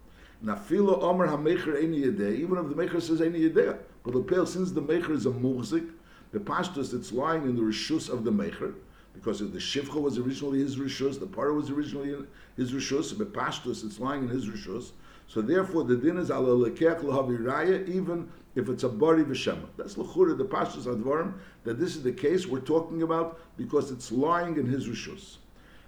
Nafilo 0.44 1.02
Omer 1.02 1.26
HaMecher 1.26 1.82
Eini 1.82 2.04
Yedei, 2.04 2.38
even 2.38 2.58
if 2.58 2.68
the 2.68 2.74
Mecher 2.74 3.02
says 3.02 3.20
Eini 3.20 3.50
Yedei, 3.50 3.76
but 4.04 4.14
the 4.14 4.22
pale, 4.22 4.46
since 4.46 4.70
the 4.70 4.80
Mecher 4.80 5.10
is 5.10 5.26
a 5.26 5.30
Muzik, 5.30 5.84
the 6.32 6.38
pashtus 6.38 6.94
it's 6.94 7.12
lying 7.12 7.42
in 7.42 7.56
the 7.56 7.62
Rishus 7.62 8.08
of 8.08 8.24
the 8.24 8.30
Mecher, 8.30 8.74
because 9.20 9.40
the 9.40 9.59
shivcha 9.59 10.00
was 10.00 10.18
originally 10.18 10.61
his 10.61 10.76
rishus, 10.76 11.20
the 11.20 11.26
para 11.26 11.52
was 11.52 11.70
originally 11.70 12.16
his 12.56 12.72
rishus, 12.72 13.16
but 13.16 13.33
pashtus 13.33 13.85
it's 13.85 14.00
lying 14.00 14.22
in 14.22 14.28
his 14.28 14.46
rishus. 14.46 14.92
So 15.28 15.42
therefore, 15.42 15.85
the 15.85 15.96
din 15.96 16.16
is 16.16 16.30
ala 16.30 16.56
lekech 16.68 17.02
lahavi 17.02 17.88
even 17.88 18.28
if 18.54 18.68
it's 18.68 18.83
a 18.83 18.88
bari 18.88 19.24
v'shema. 19.24 19.66
That's 19.76 19.98
l'chura 19.98 20.37
the 20.37 20.44
pashtus 20.44 20.87
advarim 20.87 21.35
that 21.64 21.78
this 21.78 21.96
is 21.96 22.02
the 22.02 22.12
case 22.12 22.46
we're 22.46 22.61
talking 22.61 23.02
about 23.02 23.38
because 23.56 23.90
it's 23.90 24.11
lying 24.11 24.56
in 24.56 24.66
his 24.66 24.88
rishus. 24.88 25.37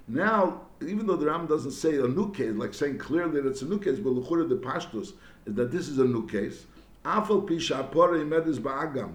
Now, 0.07 0.61
even 0.83 1.07
though 1.07 1.17
the 1.17 1.27
Ram 1.27 1.47
doesn't 1.47 1.73
say 1.73 1.97
a 1.97 2.07
new 2.07 2.33
case, 2.33 2.53
like 2.53 2.75
saying 2.75 2.99
clearly 2.99 3.41
that 3.41 3.49
it's 3.49 3.63
a 3.63 3.67
new 3.67 3.79
case, 3.79 3.99
but 3.99 4.11
l'chura 4.11 4.49
the 4.49 4.57
pashtus 4.57 5.13
is 5.47 5.55
that 5.55 5.73
this 5.73 5.89
is 5.89 5.99
a 5.99 6.05
new 6.05 6.27
case. 6.29 6.67
Afal 7.05 7.49
pisha 7.49 7.89
apore 7.89 8.13
imedis 8.23 8.59
ba'agam, 8.59 9.15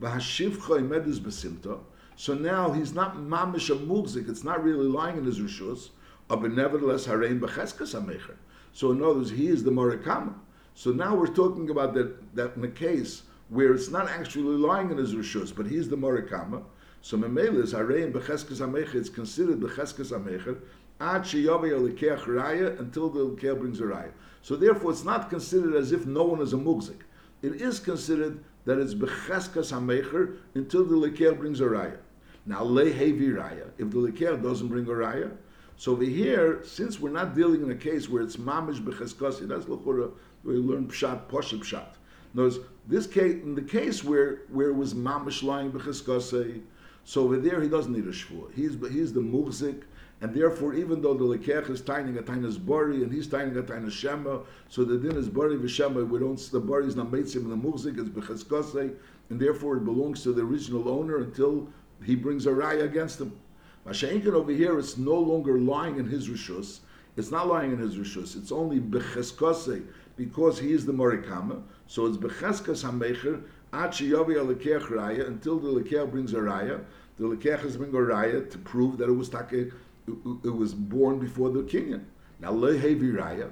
v'hashivcha 0.00 0.80
imedis 0.80 1.20
b'simta. 1.20 1.78
So 2.16 2.34
now 2.34 2.72
he's 2.72 2.92
not 2.92 3.16
mamish 3.16 3.70
a 3.70 3.78
mugzik, 3.78 4.28
it's 4.28 4.44
not 4.44 4.62
really 4.62 4.86
lying 4.86 5.18
in 5.18 5.24
his 5.24 5.40
rishus, 5.40 5.90
uh, 6.30 6.36
but 6.36 6.52
nevertheless 6.52 7.06
harein 7.06 7.40
b'cheskas 7.40 7.94
amecher. 8.00 8.36
So 8.72 8.92
in 8.92 9.02
other 9.02 9.14
words, 9.14 9.30
he 9.30 9.48
is 9.48 9.64
the 9.64 9.70
morikama. 9.70 10.34
So 10.74 10.90
now 10.90 11.14
we're 11.14 11.26
talking 11.26 11.70
about 11.70 11.94
that, 11.94 12.34
that 12.34 12.56
in 12.56 12.64
a 12.64 12.68
case 12.68 13.22
where 13.48 13.74
it's 13.74 13.90
not 13.90 14.08
actually 14.08 14.56
lying 14.56 14.90
in 14.90 14.96
his 14.96 15.14
rishus, 15.14 15.54
but 15.54 15.66
he's 15.66 15.88
the 15.88 15.96
morikama. 15.96 16.62
So 17.00 17.16
memela 17.16 17.62
is 17.62 17.74
harein 17.74 18.12
b'cheskas 18.12 18.60
amecher, 18.60 18.94
it's 18.94 19.08
considered 19.08 19.60
b'cheskas 19.60 20.12
amecher, 20.12 20.58
ad 21.00 21.22
sheyavei 21.22 21.72
alikeach 21.72 22.24
raya, 22.24 22.78
until 22.78 23.08
the 23.08 23.20
alikeach 23.20 23.58
brings 23.58 23.80
a 23.80 23.84
raya. 23.84 24.10
So 24.42 24.56
therefore 24.56 24.92
it's 24.92 25.04
not 25.04 25.28
considered 25.30 25.74
as 25.74 25.92
if 25.92 26.06
no 26.06 26.24
one 26.24 26.40
is 26.40 26.52
a 26.52 26.56
mugzik. 26.56 27.00
It 27.42 27.60
is 27.60 27.80
considered 27.80 28.42
that 28.64 28.78
it's 28.78 28.94
becheskas 28.94 29.72
hamecher 29.72 30.36
until 30.54 30.84
the 30.84 30.94
leker 30.94 31.36
brings 31.36 31.60
a 31.60 31.64
raya. 31.64 31.98
Now 32.46 32.62
lehevi 32.64 33.34
raya. 33.34 33.70
If 33.78 33.90
the 33.90 33.98
leker 33.98 34.42
doesn't 34.42 34.68
bring 34.68 34.86
a 34.86 34.90
raya, 34.90 35.32
so 35.76 35.92
over 35.92 36.04
here, 36.04 36.60
since 36.64 37.00
we're 37.00 37.10
not 37.10 37.34
dealing 37.34 37.62
in 37.62 37.70
a 37.70 37.76
case 37.76 38.08
where 38.08 38.22
it's 38.22 38.36
mamish 38.36 38.80
becheskasi, 38.80 39.48
that's 39.48 39.64
lechura 39.64 40.12
we 40.44 40.54
learn 40.54 40.86
pshat 40.88 41.28
poshet 41.28 41.60
pshat. 41.60 41.94
Notice 42.34 42.58
this 42.86 43.06
case, 43.06 43.42
in 43.42 43.54
the 43.54 43.62
case 43.62 44.04
where 44.04 44.42
where 44.48 44.68
it 44.68 44.74
was 44.74 44.94
mamish 44.94 45.42
lying 45.42 45.72
becheskasi, 45.72 46.62
so 47.04 47.22
over 47.22 47.36
there 47.36 47.60
he 47.60 47.68
doesn't 47.68 47.92
need 47.92 48.04
a 48.04 48.12
shvur. 48.12 48.52
He's 48.54 48.76
he's 48.90 49.12
the 49.12 49.20
muhzik. 49.20 49.82
And 50.22 50.32
therefore, 50.32 50.74
even 50.74 51.02
though 51.02 51.14
the 51.14 51.24
lekech 51.24 51.68
is 51.68 51.80
tiny 51.80 52.16
a 52.16 52.22
tiny 52.22 52.56
bari 52.58 53.02
and 53.02 53.12
he's 53.12 53.26
tiny 53.26 53.58
a 53.58 53.62
tiny 53.62 53.90
shema, 53.90 54.38
so 54.68 54.84
the 54.84 54.96
din 54.96 55.16
is 55.16 55.28
bari 55.28 55.56
v'shema. 55.56 56.08
We 56.08 56.20
don't 56.20 56.38
the 56.52 56.60
bari 56.60 56.86
is 56.86 56.94
not 56.94 57.10
meitzim 57.10 57.38
and 57.38 57.50
the 57.50 57.56
muzik 57.56 57.98
is 57.98 58.08
becheskase, 58.08 58.94
and 59.30 59.40
therefore 59.40 59.78
it 59.78 59.84
belongs 59.84 60.22
to 60.22 60.32
the 60.32 60.42
original 60.42 60.88
owner 60.88 61.16
until 61.16 61.68
he 62.04 62.14
brings 62.14 62.46
a 62.46 62.50
raya 62.50 62.84
against 62.84 63.20
him. 63.20 63.32
Masha'inkin 63.84 64.32
over 64.32 64.52
here 64.52 64.78
is 64.78 64.96
no 64.96 65.16
longer 65.16 65.58
lying 65.58 65.98
in 65.98 66.08
his 66.08 66.28
rishus. 66.28 66.78
It's 67.16 67.32
not 67.32 67.48
lying 67.48 67.72
in 67.72 67.78
his 67.78 67.96
rishus. 67.96 68.36
It's 68.36 68.52
only 68.52 68.78
becheskase 68.78 69.84
because 70.16 70.56
he 70.56 70.72
is 70.72 70.86
the 70.86 70.92
morikama. 70.92 71.64
So 71.88 72.06
it's 72.06 72.16
becheskas 72.16 72.84
hamecher 72.84 73.42
ad 73.72 73.90
sheyavi 73.90 74.36
alekech 74.36 74.82
raya 74.82 75.26
until 75.26 75.58
the 75.58 75.80
lekech 75.80 76.12
brings 76.12 76.32
a 76.32 76.36
raya. 76.36 76.84
The 77.18 77.24
lekech 77.24 77.64
is 77.64 77.76
bring 77.76 77.90
a 77.90 77.98
raya 77.98 78.48
to 78.48 78.58
prove 78.58 78.98
that 78.98 79.08
it 79.08 79.12
was 79.12 79.28
take 79.28 79.72
it 80.06 80.54
was 80.54 80.74
born 80.74 81.18
before 81.18 81.50
the 81.50 81.62
kinyan. 81.62 82.04
Now 82.40 82.52
lehevi 82.52 83.12
raya. 83.12 83.50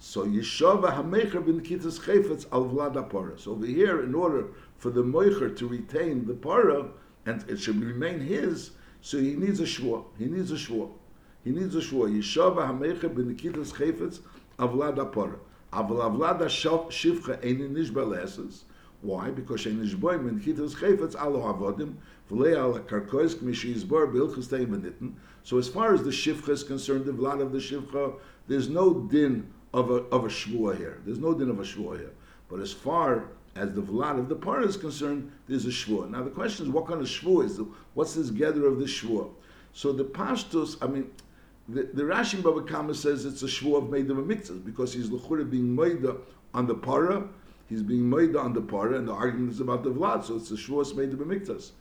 So 0.00 0.26
Yeshava 0.26 0.96
Hamecher 0.96 1.44
bin 1.44 1.60
Kitas 1.60 2.00
Chayfetz 2.00 2.46
al 2.52 2.66
Vlada. 2.66 3.38
So 3.38 3.52
over 3.52 3.66
here, 3.66 4.02
in 4.02 4.14
order 4.14 4.48
for 4.76 4.90
the 4.90 5.02
Moicher 5.02 5.56
to 5.56 5.66
retain 5.66 6.26
the 6.26 6.34
Para, 6.34 6.88
and 7.26 7.44
it 7.48 7.58
should 7.58 7.82
remain 7.82 8.20
his, 8.20 8.70
so 9.00 9.18
he 9.18 9.34
needs 9.34 9.60
a 9.60 9.64
Shvua. 9.64 10.04
He 10.18 10.26
needs 10.26 10.52
a 10.52 10.54
Shvua. 10.54 10.90
He 11.44 11.50
needs 11.50 11.74
a 11.74 11.80
Shvua. 11.80 12.16
Yeshava 12.16 12.68
Hamecher 12.68 13.14
bin 13.14 13.34
Kitas 13.36 13.72
Chayfetz 13.72 14.20
al 14.58 14.68
Vlada 14.68 15.12
Para. 15.12 15.38
Aval 15.72 16.16
Vlada 16.16 16.46
Shivcha 16.46 17.40
Einin 17.42 17.72
Nishba 17.72 18.06
Leses. 18.06 18.64
Why? 19.00 19.30
Because 19.30 19.64
Shein 19.64 19.80
Nishboim 19.80 20.24
bin 20.24 20.40
Kitas 20.40 20.74
Chayfetz 20.74 21.14
alo 21.20 21.42
Avodim, 21.42 21.94
V'lei 22.30 22.56
al 22.56 22.80
Karkois 22.80 23.34
Kmishi 23.34 23.74
Yizbor 23.74 24.12
Bilchus 24.12 24.48
Teim. 24.48 25.14
So 25.48 25.56
as 25.56 25.66
far 25.66 25.94
as 25.94 26.02
the 26.02 26.10
shivcha 26.10 26.50
is 26.50 26.62
concerned, 26.62 27.06
the 27.06 27.12
vlad 27.12 27.40
of 27.40 27.52
the 27.52 27.58
shivcha, 27.58 28.16
there's 28.48 28.68
no 28.68 28.92
din 28.92 29.50
of 29.72 29.90
a 29.90 29.94
of 30.14 30.26
a 30.26 30.28
shvua 30.28 30.76
here. 30.76 31.00
There's 31.06 31.20
no 31.20 31.32
din 31.32 31.48
of 31.48 31.58
a 31.58 31.62
shvua 31.62 31.98
here. 31.98 32.12
But 32.50 32.60
as 32.60 32.70
far 32.70 33.24
as 33.56 33.72
the 33.72 33.80
vlad 33.80 34.18
of 34.18 34.28
the 34.28 34.34
par 34.34 34.60
is 34.60 34.76
concerned, 34.76 35.32
there's 35.48 35.64
a 35.64 35.70
shvua. 35.70 36.10
Now 36.10 36.22
the 36.22 36.28
question 36.28 36.66
is, 36.66 36.70
what 36.70 36.86
kind 36.86 37.00
of 37.00 37.06
shvua 37.06 37.46
is? 37.46 37.56
The, 37.56 37.66
what's 37.94 38.12
this 38.12 38.28
gather 38.28 38.66
of 38.66 38.78
the 38.78 38.84
shvua? 38.84 39.30
So 39.72 39.90
the 39.90 40.04
pashtus, 40.04 40.76
I 40.82 40.86
mean, 40.86 41.10
the, 41.66 41.84
the 41.94 42.02
Rashi 42.02 42.42
Baba 42.42 42.60
Kama 42.60 42.94
says 42.94 43.24
it's 43.24 43.42
a 43.42 43.46
shvua 43.46 43.78
of 43.78 44.18
a 44.18 44.22
mitzvah 44.22 44.56
because 44.56 44.92
he's 44.92 45.08
lechura 45.08 45.50
being 45.50 45.74
made 45.74 46.04
on 46.52 46.66
the 46.66 46.74
para, 46.74 47.26
he's 47.70 47.82
being 47.82 48.06
made 48.10 48.36
on 48.36 48.52
the 48.52 48.60
para, 48.60 48.98
and 48.98 49.08
the 49.08 49.14
argument 49.14 49.52
is 49.52 49.60
about 49.60 49.82
the 49.82 49.90
vlad, 49.90 50.26
so 50.26 50.36
it's 50.36 50.50
a 50.50 50.56
shvua 50.56 50.84
a 50.92 51.24
mitzvah. 51.24 51.72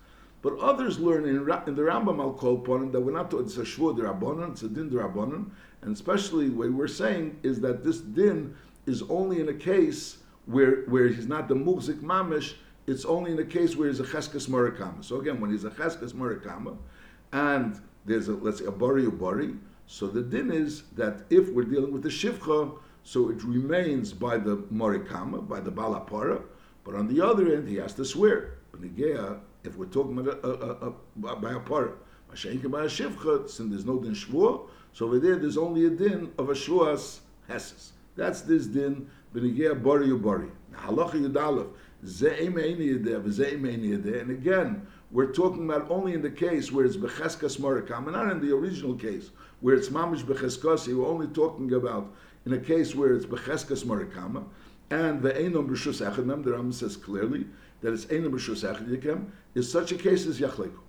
But 0.42 0.60
others 0.60 1.00
learn 1.00 1.26
in, 1.26 1.38
in 1.38 1.76
the 1.76 1.82
Rambam 1.82 2.20
al 2.20 2.34
Kol 2.34 2.58
that 2.92 3.02
we're 3.02 3.12
not 3.12 3.34
it's 3.34 3.58
a 3.58 3.62
shvur 3.62 3.98
derabanan, 3.98 4.52
it's 4.52 4.62
a 4.62 4.70
din 4.70 4.90
derabanan, 4.90 5.50
and 5.82 5.96
especially 5.96 6.50
what 6.50 6.72
we're 6.72 6.88
saying 6.88 7.40
is 7.44 7.60
that 7.62 7.84
this 7.84 8.00
din 8.00 8.56
is 8.86 9.02
only 9.10 9.40
in 9.40 9.50
a 9.50 9.54
case 9.54 10.18
where 10.46 10.84
where 10.86 11.08
he's 11.08 11.28
not 11.28 11.48
the 11.48 11.56
muzik 11.56 11.98
mamish. 11.98 12.54
It's 12.86 13.04
only 13.04 13.32
in 13.32 13.40
a 13.40 13.46
case 13.46 13.76
where 13.76 13.90
he's 13.90 14.00
a 14.00 14.04
cheskas 14.04 14.48
marikama. 14.48 15.04
So 15.04 15.20
again, 15.20 15.42
when 15.42 15.52
he's 15.52 15.66
a 15.66 15.72
cheskas 15.72 16.14
marikama, 16.14 16.78
and 17.34 17.82
there's 18.06 18.28
a 18.28 18.34
let's 18.34 18.60
say 18.60 18.66
a 18.66 18.72
bari 18.72 19.10
bari, 19.10 19.56
so 19.88 20.08
the 20.08 20.22
din 20.22 20.52
is 20.52 20.84
that 20.96 21.24
if 21.32 21.50
we're 21.50 21.64
dealing 21.64 21.92
with 21.92 22.04
the 22.04 22.10
shivcha, 22.10 22.78
so 23.04 23.30
it 23.30 23.44
remains 23.44 24.14
by 24.14 24.38
the 24.38 24.58
marikama, 24.72 25.48
by 25.48 25.60
the 25.60 25.72
balapara, 25.72 26.44
but 26.84 26.94
on 26.94 27.08
the 27.08 27.26
other 27.26 27.54
end 27.54 27.68
he 27.68 27.76
has 27.76 27.94
to 27.96 28.06
swear. 28.06 28.54
If 29.68 29.76
we're 29.76 29.86
talking 29.86 30.18
about 30.18 30.44
uh, 30.44 30.48
uh, 30.48 30.78
uh, 30.82 30.92
a, 31.24 31.28
a, 31.28 31.36
by 31.36 31.54
a 31.54 31.60
par, 31.60 31.94
Mashenka 32.32 32.72
by 32.72 32.84
a 32.84 32.88
shivcha, 32.88 33.50
since 33.50 33.70
there's 33.70 33.86
no 33.86 34.00
din 34.00 34.14
shvur, 34.14 34.68
so 34.94 35.06
over 35.06 35.20
there 35.20 35.36
there's 35.36 35.58
only 35.58 35.86
a 35.86 35.90
din 35.90 36.32
of 36.38 36.50
a 36.50 36.54
shvuas 36.54 37.20
heses. 37.50 37.92
That's 38.16 38.42
this 38.42 38.68
din 38.68 39.10
benigea 39.34 39.82
bari. 39.82 40.50
Halacha 40.74 41.14
yudalef 41.14 41.68
and 42.00 42.22
again, 44.32 44.88
we're 45.10 45.34
talking 45.34 45.66
about 45.66 45.90
only 45.90 46.14
in 46.14 46.22
the 46.22 46.30
case 46.30 46.72
where 46.72 46.86
it's 46.86 46.96
becheskas 46.96 47.60
morakam, 47.60 48.04
and 48.04 48.12
not 48.12 48.32
in 48.32 48.40
the 48.40 48.56
original 48.56 48.94
case 48.94 49.32
where 49.62 49.74
it's 49.74 49.90
mamish 49.90 50.24
becheskasi. 50.24 50.96
We're 50.96 51.08
only 51.08 51.26
talking 51.28 51.74
about 51.74 52.14
in 52.46 52.54
a 52.54 52.60
case 52.60 52.94
where 52.94 53.16
it's 53.16 53.26
becheskas 53.26 53.84
morakama, 53.84 54.44
and 54.92 55.24
the 55.24 55.32
einom 55.32 55.68
b'shus. 55.68 55.98
The 55.98 56.22
Rambam 56.22 56.72
says 56.74 56.96
clearly 56.96 57.48
that 57.82 57.94
it's 57.94 58.06
Ein 58.12 58.32
B'Shus 58.32 58.64
Echad 58.64 59.26
is 59.56 59.72
such 59.72 59.92
a 59.92 59.96
case 59.96 60.26
as 60.26 60.40
Yachleku. 60.40 60.80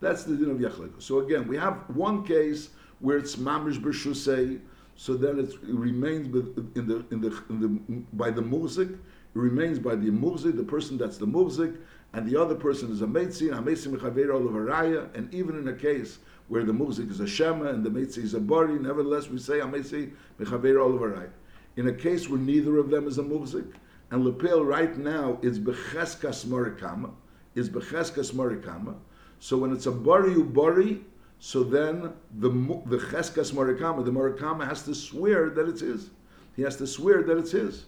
That's 0.00 0.24
the 0.24 0.36
din 0.36 0.50
of 0.50 0.58
Yachleku. 0.58 1.02
So 1.02 1.20
again, 1.20 1.46
we 1.46 1.56
have 1.56 1.74
one 1.94 2.24
case 2.24 2.70
where 3.00 3.18
it's 3.18 3.36
Mamish 3.36 3.80
B'Shusei, 3.80 4.60
so 4.96 5.14
then 5.14 5.38
it 5.38 5.54
remains 5.62 6.26
in 6.74 6.86
the, 6.86 7.04
in 7.10 7.20
the, 7.20 7.42
in 7.48 7.60
the, 7.60 8.02
by 8.12 8.30
the 8.30 8.42
muzik, 8.42 8.90
it 8.90 8.98
remains 9.38 9.78
by 9.78 9.94
the 9.94 10.10
muzik, 10.10 10.56
the 10.56 10.62
person 10.62 10.98
that's 10.98 11.16
the 11.16 11.26
muzik, 11.26 11.72
and 12.12 12.28
the 12.28 12.40
other 12.40 12.54
person 12.54 12.90
is 12.90 13.02
a 13.02 13.06
meitzi, 13.06 13.50
and 13.50 13.66
a 13.66 13.70
meitzi 13.70 13.88
mechaver 13.88 14.34
of 14.34 14.54
a 14.54 15.10
and 15.14 15.32
even 15.32 15.56
in 15.56 15.68
a 15.68 15.72
case 15.72 16.18
where 16.48 16.64
the 16.64 16.72
muzik 16.72 17.08
is 17.08 17.20
a 17.20 17.26
shema 17.26 17.66
and 17.66 17.84
the 17.84 17.90
meitzi 17.90 18.18
is 18.18 18.34
a 18.34 18.40
bari, 18.40 18.78
nevertheless 18.78 19.28
we 19.28 19.38
say 19.38 19.60
a 19.60 19.64
meitzi 19.64 20.10
mechaver 20.38 20.84
of 20.84 21.00
a 21.00 21.30
In 21.76 21.88
a 21.88 21.94
case 21.94 22.28
where 22.28 22.40
neither 22.40 22.78
of 22.78 22.90
them 22.90 23.06
is 23.06 23.18
a 23.18 23.22
muzik, 23.22 23.66
and 24.10 24.24
Lepel 24.24 24.64
right 24.64 24.96
now 24.96 25.38
is 25.42 25.58
Becheskas 25.58 26.44
Morikama, 26.44 27.12
is 27.54 27.68
Becheskas 27.68 28.32
Morikama. 28.32 28.96
So 29.38 29.56
when 29.56 29.72
it's 29.72 29.86
a 29.86 29.92
Bari 29.92 30.42
Bari, 30.42 31.04
so 31.38 31.64
then 31.64 32.12
the 32.38 32.50
the 32.86 32.98
Cheskas 32.98 33.52
Morikama, 33.52 34.04
the 34.04 34.10
Morikama 34.10 34.66
has 34.66 34.82
to 34.82 34.94
swear 34.94 35.48
that 35.50 35.68
it's 35.68 35.80
his. 35.80 36.10
He 36.54 36.62
has 36.62 36.76
to 36.76 36.86
swear 36.86 37.22
that 37.22 37.38
it's 37.38 37.52
his. 37.52 37.86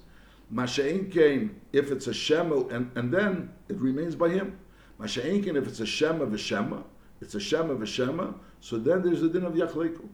Masha'in 0.53 1.13
came 1.13 1.61
if 1.73 1.91
it's 1.91 2.07
a 2.07 2.15
Shema, 2.15 2.67
and, 2.69 2.91
and 2.95 3.13
then 3.13 3.51
it 3.69 3.77
remains 3.77 4.15
by 4.15 4.31
him. 4.31 4.59
Masha'in 4.99 5.57
if 5.57 5.69
it's 5.69 5.81
a 5.81 5.87
Shema 5.87 6.25
v'Shema, 6.25 6.83
it's 7.21 7.35
a 7.35 7.41
Shema 7.41 7.75
v'Shema, 7.75 8.35
so 8.61 8.79
then 8.79 9.03
there's 9.03 9.21
the 9.21 9.29
din 9.29 9.45
of 9.45 9.55
Yachleiku. 9.55 10.09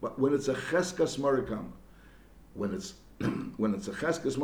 But 0.00 0.18
when 0.18 0.32
it's 0.32 0.48
a 0.48 0.54
Cheskas 0.54 1.18
Morikama, 1.18 1.72
when 2.54 2.72
it's 2.72 2.94
when 3.56 3.74
it's 3.74 3.88
a 3.88 3.92
cheskes 3.92 4.34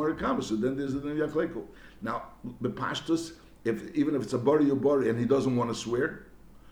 so 0.43 0.55
then 0.55 0.75
there's 0.75 0.93
a 0.93 0.99
din 0.99 1.17
yachleku. 1.17 1.63
Now, 2.01 2.23
the 2.61 2.69
pashtus, 2.69 3.33
if 3.63 3.93
even 3.95 4.15
if 4.15 4.23
it's 4.23 4.33
a 4.33 4.37
bari 4.37 4.65
bari 4.65 5.09
and 5.09 5.19
he 5.19 5.25
doesn't 5.25 5.55
want 5.55 5.69
to 5.69 5.75
swear, 5.75 6.25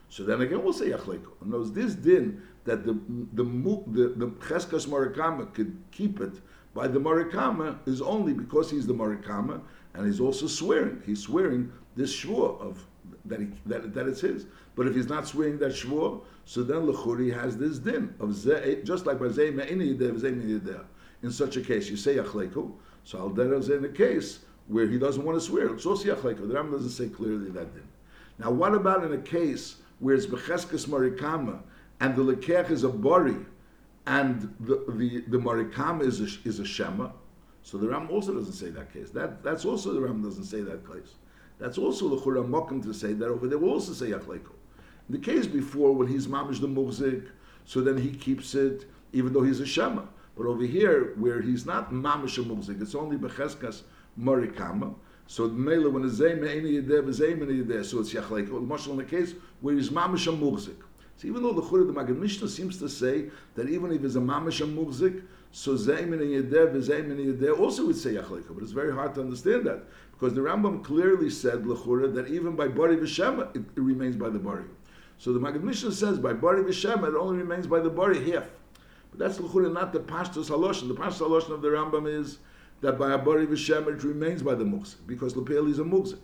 so 0.09 0.23
then 0.23 0.41
again 0.41 0.63
we'll 0.63 0.73
say 0.73 0.89
yachleku. 0.89 1.29
And 1.41 1.51
knows 1.51 1.71
this 1.71 1.95
din 1.95 2.41
that 2.65 2.85
the 2.85 2.93
the 3.33 3.43
the, 3.43 4.13
the 4.15 4.27
cheskes 4.41 4.87
marikama 4.87 5.53
could 5.53 5.77
keep 5.91 6.19
it 6.19 6.33
by 6.73 6.87
the 6.87 6.99
marikama 6.99 7.77
is 7.87 8.01
only 8.01 8.33
because 8.33 8.69
he's 8.71 8.87
the 8.87 8.93
marikama 8.93 9.61
and 9.93 10.05
he's 10.05 10.19
also 10.19 10.47
swearing. 10.47 11.01
He's 11.05 11.21
swearing 11.21 11.71
this 11.95 12.13
shvur 12.15 12.59
of 12.59 12.83
that, 13.25 13.39
he, 13.39 13.47
that, 13.67 13.93
that 13.93 14.07
it's 14.07 14.21
his. 14.21 14.45
But 14.75 14.87
if 14.87 14.95
he's 14.95 15.07
not 15.07 15.27
swearing 15.27 15.59
that 15.59 15.71
shvur, 15.71 16.21
so 16.45 16.63
then 16.63 16.87
lechuri 16.87 17.33
has 17.33 17.57
this 17.57 17.77
din 17.77 18.13
of 18.19 18.33
ze, 18.35 18.81
just 18.83 19.05
like 19.05 19.19
by 19.19 19.27
zei 19.27 19.51
me'ini 19.51 19.95
yideh, 19.95 20.19
zei 20.19 20.31
yideh. 20.31 20.83
In 21.23 21.31
such 21.31 21.57
a 21.57 21.61
case, 21.61 21.89
you 21.89 21.97
say 21.97 22.17
yachleku. 22.17 22.71
So 23.05 23.17
al 23.17 23.53
is 23.53 23.69
in 23.69 23.83
a 23.85 23.89
case 23.89 24.39
where 24.67 24.87
he 24.87 24.99
doesn't 24.99 25.23
want 25.23 25.39
to 25.39 25.45
swear. 25.45 25.73
It's 25.73 25.85
also 25.85 26.13
yachleku. 26.13 26.47
The 26.47 26.53
Ram 26.53 26.71
doesn't 26.71 26.89
say 26.89 27.07
clearly 27.09 27.49
that 27.51 27.73
din. 27.73 27.87
Now, 28.37 28.51
what 28.51 28.75
about 28.75 29.03
in 29.03 29.13
a 29.13 29.17
case 29.17 29.77
where 29.99 30.15
it's 30.15 30.25
becheskes 30.25 30.87
marikama 30.87 31.59
and 31.99 32.15
the 32.15 32.23
lekech 32.23 32.69
is 32.69 32.83
a 32.83 32.89
bori 32.89 33.37
and 34.05 34.53
the 34.59 34.83
the, 34.89 35.23
the 35.27 35.37
marikama 35.37 36.03
is 36.03 36.19
a, 36.19 36.47
is 36.47 36.59
a 36.59 36.65
shema? 36.65 37.09
So 37.61 37.77
the 37.77 37.87
Ram 37.87 38.09
also 38.09 38.33
doesn't 38.33 38.53
say 38.53 38.69
that 38.71 38.91
case. 38.91 39.09
That 39.11 39.43
that's 39.43 39.63
also 39.63 39.93
the 39.93 40.01
Ram 40.01 40.21
doesn't 40.21 40.45
say 40.45 40.61
that 40.61 40.85
case. 40.85 41.15
That's 41.59 41.77
also 41.77 42.09
the 42.09 42.17
Chura 42.17 42.45
Mokim 42.45 42.83
to 42.83 42.93
say 42.93 43.13
that 43.13 43.27
over 43.29 43.47
there. 43.47 43.57
We'll 43.57 43.71
also 43.71 43.93
say 43.93 44.07
Yachleiko. 44.07 44.51
The 45.09 45.17
case 45.17 45.47
before, 45.47 45.93
when 45.93 46.07
he's 46.07 46.27
mamish 46.27 46.59
the 46.59 46.67
muzik, 46.67 47.29
so 47.65 47.79
then 47.81 47.97
he 47.97 48.11
keeps 48.11 48.55
it, 48.55 48.85
even 49.13 49.31
though 49.31 49.43
he's 49.43 49.59
a 49.59 49.65
shema. 49.65 50.03
But 50.35 50.47
over 50.47 50.63
here, 50.63 51.13
where 51.17 51.41
he's 51.41 51.65
not 51.65 51.91
mamish 51.91 52.37
a 52.37 52.47
muzik, 52.47 52.77
it's 52.81 52.95
only 52.95 53.17
becheskas 53.17 53.83
marikama. 54.19 54.95
So 55.27 55.47
mele 55.47 55.89
when 55.89 56.05
it's 56.05 56.19
zayim 56.19 56.47
any 56.47 56.81
yedeh 56.81 57.03
v'zayim 57.03 57.41
any 57.43 57.63
yedeh, 57.63 57.85
so 57.85 57.99
it's 57.99 58.13
yachleiko. 58.13 58.53
The 58.53 58.61
marshal 58.61 58.91
in 58.93 58.97
the 58.97 59.03
case 59.03 59.33
where 59.61 59.75
he's 59.75 59.89
mamish 59.89 60.27
a 60.27 60.31
muzik. 60.31 60.79
So 61.17 61.27
even 61.27 61.43
though 61.43 61.53
the 61.53 61.61
Chura 61.61 61.85
the 61.85 61.93
Maggid 61.93 62.19
Mishneh 62.19 62.49
seems 62.49 62.79
to 62.79 62.89
say 62.89 63.29
that 63.55 63.69
even 63.69 63.91
if 63.91 64.03
it's 64.03 64.15
a 64.15 64.19
mamish 64.19 64.61
a 64.61 64.67
muzik, 64.67 65.23
so 65.51 65.75
Zaymin 65.75 66.13
and 66.13 66.51
Yedeh, 66.51 66.75
Zaymin 66.75 67.11
and 67.11 67.39
Yedeh 67.39 67.59
also 67.59 67.85
would 67.85 67.95
say 67.95 68.15
Yachleka, 68.15 68.47
but 68.49 68.63
it's 68.63 68.71
very 68.71 68.91
hard 68.91 69.13
to 69.15 69.21
understand 69.21 69.67
that 69.67 69.83
because 70.11 70.33
the 70.33 70.41
Rambam 70.41 70.83
clearly 70.83 71.29
said 71.29 71.63
Lechura 71.63 72.13
that 72.15 72.27
even 72.27 72.55
by 72.55 72.67
Bari 72.67 72.97
V'Shema 72.97 73.55
it, 73.55 73.61
it, 73.75 73.79
remains 73.79 74.15
by 74.15 74.29
the 74.29 74.39
Bari. 74.39 74.65
So 75.19 75.31
the 75.31 75.39
Maggid 75.39 75.61
Mishneh 75.61 75.91
says 75.91 76.17
by 76.17 76.33
Bari 76.33 76.63
V'Shema 76.63 77.09
it 77.09 77.15
only 77.15 77.37
remains 77.37 77.67
by 77.67 77.79
the 77.79 77.89
Bari 77.89 78.31
half. 78.31 78.49
But 79.13 79.27
that's 79.27 79.37
Lechura, 79.37 79.71
not 79.71 79.93
the 79.93 79.99
Pashtus 79.99 80.49
Haloshin. 80.49 80.87
The 80.87 80.95
Pashtus 80.95 81.27
Haloshin 81.27 81.51
of 81.51 81.61
the 81.61 81.67
Rambam 81.67 82.07
is 82.11 82.39
that 82.81 82.97
by 82.97 83.13
a 83.13 83.17
Bari 83.17 83.45
V'Shema 83.45 83.95
it 83.95 84.03
remains 84.03 84.41
by 84.41 84.55
the 84.55 84.65
Muzik 84.65 85.05
because 85.05 85.35
Lepel 85.35 85.69
is 85.69 85.77
a 85.77 85.83
Muzik. 85.83 86.19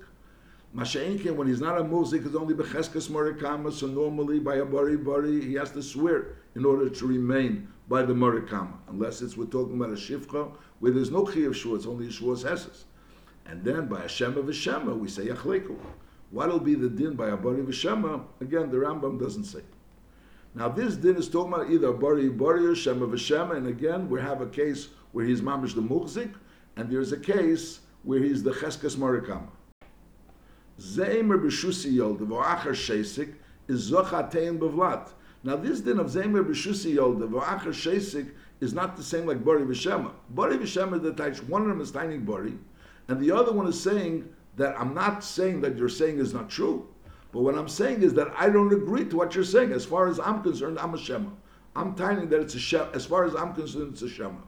Masha'inkin, 0.76 1.36
when 1.36 1.48
he's 1.48 1.62
not 1.62 1.80
a 1.80 1.84
muzik, 1.84 2.24
is 2.24 2.36
only 2.36 2.54
becheskes 2.54 3.10
morikama, 3.10 3.72
so 3.72 3.88
normally 3.88 4.40
by 4.40 4.58
a 4.58 4.66
bari 4.66 4.98
bari, 4.98 5.42
he 5.42 5.56
has 5.56 5.72
to 5.72 5.82
swear 5.82 6.36
in 6.54 6.64
order 6.64 6.88
to 6.88 7.08
remain 7.08 7.68
by 7.88 8.04
the 8.04 8.14
morikama, 8.14 8.74
unless 8.88 9.24
it's 9.24 9.36
we're 9.36 9.46
talking 9.46 9.76
about 9.78 9.90
a 9.90 9.94
shivcha, 9.94 10.52
where 10.80 10.92
there's 10.92 11.10
no 11.10 11.26
chi 11.26 11.40
of 11.40 11.58
shua, 11.58 11.76
it's 11.76 11.88
only 11.88 12.12
shua's 12.12 12.44
hesses. 12.44 12.86
And 13.48 13.64
then 13.64 13.88
by 13.88 14.04
a 14.04 14.08
shema 14.08 14.42
v'shema, 14.42 14.96
we 14.96 15.08
say 15.08 15.26
yachleku. 15.26 15.76
What'll 16.30 16.60
be 16.60 16.76
the 16.76 16.88
din 16.90 17.16
by 17.16 17.30
a 17.30 17.38
bari 17.38 17.64
v'shema? 17.64 18.26
Again, 18.40 18.70
the 18.70 18.78
Rambam 18.78 19.20
doesn't 19.20 19.46
say. 19.46 19.62
Now 20.56 20.68
this 20.68 20.96
din 20.96 21.16
is 21.16 21.30
talking 21.30 21.54
about 21.54 21.70
either 21.70 21.92
bari 21.92 22.30
bari 22.30 22.66
or 22.66 22.76
shema 22.76 23.06
v'shema, 23.06 23.56
and 23.56 23.68
again, 23.68 24.10
we 24.10 24.20
have 24.20 24.42
a 24.42 24.48
case 24.48 24.90
where 25.12 25.26
he's 25.26 25.42
mamish 25.42 25.76
the 25.76 25.82
muzik, 25.82 26.32
and 26.76 26.90
there's 26.90 27.12
a 27.12 27.20
case 27.20 27.82
where 28.04 28.20
he's 28.20 28.42
the 28.42 28.52
cheskes 28.52 28.96
morikama. 28.96 29.50
Zeimer 30.80 31.38
b'shusi 31.38 31.94
yolda 31.94 32.22
v'achar 32.22 32.72
sheisik 32.72 33.36
is 33.68 33.92
zochatein 33.92 34.58
b'vlat. 34.58 35.10
Now 35.44 35.56
this 35.56 35.82
din 35.82 36.00
of 36.00 36.08
Zeimer 36.08 36.44
b'shusi 36.44 36.96
yolda 36.96 37.30
v'achar 37.30 37.68
sheisik 37.68 38.32
is 38.60 38.74
not 38.74 38.98
the 38.98 39.04
same 39.04 39.28
like 39.28 39.46
Bari 39.46 39.62
v'shema. 39.62 40.12
Bari 40.32 40.58
v'shema 40.58 41.02
the 41.02 41.12
taich, 41.12 41.48
one 41.48 41.62
of 41.62 41.68
them 41.68 41.82
is 41.82 41.92
tiny 41.92 42.18
Bari, 42.18 42.58
and 43.08 43.20
the 43.20 43.32
other 43.32 43.52
one 43.52 43.68
is 43.68 43.80
saying 43.80 44.28
that 44.58 44.80
I'm 44.80 44.94
not 44.96 45.24
saying 45.24 45.62
that 45.62 45.78
you're 45.78 45.90
saying 45.90 46.18
is 46.18 46.34
not 46.34 46.50
true, 46.50 46.88
but 47.32 47.42
what 47.42 47.56
I'm 47.56 47.70
saying 47.70 48.02
is 48.02 48.14
that 48.16 48.34
I 48.36 48.50
don't 48.50 48.74
agree 48.74 49.06
to 49.06 49.18
what 49.18 49.36
you're 49.36 49.44
saying. 49.44 49.72
As 49.72 49.86
far 49.86 50.08
as 50.08 50.20
I'm 50.20 50.42
concerned, 50.42 50.80
I'm 50.80 50.94
a 50.94 50.98
Shema. 50.98 51.30
I'm 51.76 51.96
tiny 51.96 52.26
that 52.26 52.42
it's 52.42 52.56
a 52.56 52.60
Shema. 52.60 52.90
As 52.92 53.06
far 53.06 53.26
as 53.26 53.36
I'm 53.36 53.54
concerned, 53.54 53.94
it's 53.94 54.02
a 54.02 54.10
Shema. 54.10 54.42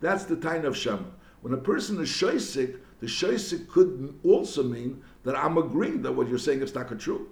That's 0.00 0.24
the 0.24 0.36
tiny 0.36 0.66
of 0.66 0.76
Shema. 0.76 1.04
When 1.42 1.54
a 1.54 1.58
person 1.58 2.00
is 2.00 2.08
Shaisik, 2.08 2.78
the 3.00 3.06
Shaisik 3.06 3.68
could 3.68 4.18
also 4.24 4.62
mean 4.62 5.02
that 5.24 5.36
I'm 5.36 5.58
agreeing 5.58 6.02
that 6.02 6.12
what 6.12 6.28
you're 6.28 6.38
saying 6.38 6.62
is 6.62 6.74
not 6.74 6.98
true. 6.98 7.28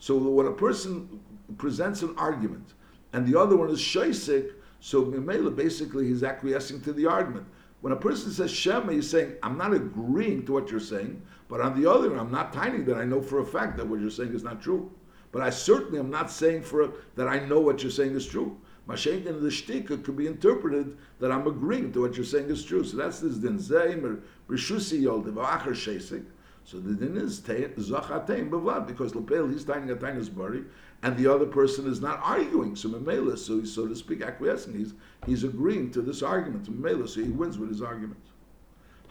So 0.00 0.16
when 0.16 0.46
a 0.46 0.52
person 0.52 1.20
presents 1.58 2.02
an 2.02 2.14
argument 2.16 2.74
and 3.12 3.26
the 3.26 3.38
other 3.38 3.56
one 3.56 3.68
is 3.70 3.78
shaisik, 3.78 4.52
so 4.80 5.04
Mimela 5.04 5.54
basically 5.54 6.06
he's 6.06 6.22
acquiescing 6.22 6.80
to 6.82 6.92
the 6.92 7.06
argument. 7.06 7.46
When 7.82 7.92
a 7.92 7.96
person 7.96 8.30
says 8.30 8.50
Shema, 8.50 8.92
he's 8.92 9.10
saying, 9.10 9.34
I'm 9.42 9.58
not 9.58 9.74
agreeing 9.74 10.46
to 10.46 10.52
what 10.52 10.70
you're 10.70 10.80
saying, 10.80 11.20
but 11.50 11.60
on 11.60 11.78
the 11.78 11.90
other, 11.90 12.16
I'm 12.16 12.30
not 12.30 12.52
tiny 12.52 12.78
that 12.84 12.96
I 12.96 13.04
know 13.04 13.20
for 13.20 13.40
a 13.40 13.44
fact 13.44 13.76
that 13.76 13.86
what 13.88 13.98
you're 14.00 14.08
saying 14.08 14.32
is 14.32 14.44
not 14.44 14.62
true. 14.62 14.88
But 15.32 15.42
I 15.42 15.50
certainly 15.50 15.98
am 15.98 16.08
not 16.08 16.30
saying 16.30 16.62
for 16.62 16.82
a, 16.82 16.92
that 17.16 17.26
I 17.26 17.40
know 17.40 17.58
what 17.58 17.82
you're 17.82 17.90
saying 17.90 18.14
is 18.14 18.24
true. 18.24 18.56
Mashenkin 18.88 19.26
in 19.26 19.42
the 19.42 19.48
shtika 19.48 20.02
could 20.02 20.16
be 20.16 20.28
interpreted 20.28 20.96
that 21.18 21.32
I'm 21.32 21.48
agreeing 21.48 21.92
to 21.92 22.02
what 22.02 22.14
you're 22.14 22.24
saying 22.24 22.50
is 22.50 22.64
true. 22.64 22.84
So 22.84 22.96
that's 22.96 23.18
this 23.18 23.36
din 23.36 23.58
zeim 23.58 24.04
or 24.04 24.22
b'shusi 24.48 25.02
yoldiv 25.02 25.34
acher 25.34 25.72
shesik. 25.72 26.24
So 26.64 26.78
the 26.78 26.94
din 26.94 27.16
is 27.16 27.40
zachatein 27.40 28.48
b'vlad 28.48 28.86
because 28.86 29.14
lepel 29.16 29.48
he's 29.48 29.64
tying 29.64 29.90
a 29.90 29.96
tiny 29.96 30.22
bari, 30.30 30.62
and 31.02 31.16
the 31.16 31.32
other 31.32 31.46
person 31.46 31.86
is 31.88 32.00
not 32.00 32.20
arguing. 32.22 32.76
So 32.76 32.88
memela, 32.90 33.36
so 33.36 33.58
he's 33.58 33.72
so 33.72 33.88
to 33.88 33.96
speak 33.96 34.22
acquiescing. 34.22 34.76
He's 34.76 34.94
he's 35.26 35.44
agreeing 35.44 35.90
to 35.92 36.02
this 36.02 36.22
argument. 36.22 36.70
Memela, 36.70 37.08
so 37.08 37.22
he 37.22 37.30
wins 37.30 37.58
with 37.58 37.70
his 37.70 37.82
argument. 37.82 38.22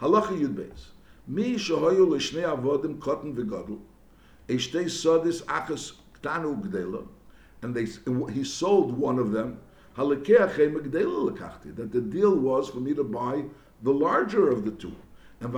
Halacha 0.00 0.38
yud. 0.38 0.70
Mi 1.30 1.54
shohayu 1.54 2.08
l'shnei 2.10 2.42
avodim 2.42 2.98
cotton 2.98 3.32
v'gadol. 3.34 3.78
Eshtei 4.48 4.86
sodis 4.86 5.42
achas 5.44 5.92
ktanu 6.18 6.60
gdela. 6.60 7.06
And 7.62 7.72
they, 7.74 7.86
he 8.32 8.42
sold 8.42 8.98
one 8.98 9.18
of 9.18 9.30
them. 9.30 9.60
That 9.96 11.88
the 11.92 12.00
deal 12.00 12.34
was 12.36 12.68
for 12.70 12.80
me 12.80 12.94
to 12.94 13.04
buy 13.04 13.44
the 13.82 13.92
larger 13.92 14.50
of 14.50 14.64
the 14.64 14.70
two. 14.72 14.94
And 15.40 15.52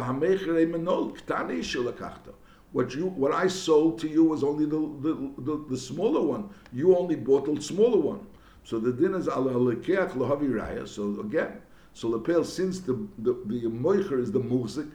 what 2.73 2.95
you 2.95 3.07
what 3.07 3.33
I 3.33 3.47
sold 3.47 3.99
to 4.01 4.09
you 4.09 4.25
was 4.25 4.43
only 4.43 4.65
the, 4.65 4.79
the, 5.01 5.33
the, 5.39 5.65
the 5.71 5.77
smaller 5.77 6.23
one. 6.23 6.49
You 6.73 6.97
only 6.97 7.15
bought 7.15 7.55
the 7.55 7.63
smaller 7.63 7.99
one. 7.99 8.27
So 8.65 8.79
the 8.79 8.93
din 8.93 9.15
is 9.15 9.29
al 9.29 9.45
lekeach 9.45 10.13
lahavi 10.13 10.51
raya. 10.51 10.89
So 10.89 11.21
again, 11.21 11.61
so 11.93 12.09
lepel 12.09 12.45
since 12.45 12.81
the 12.81 12.95
the, 13.19 13.35
the 13.47 13.63
moicher 13.69 14.19
is 14.19 14.33
the 14.33 14.41
muzik, 14.41 14.87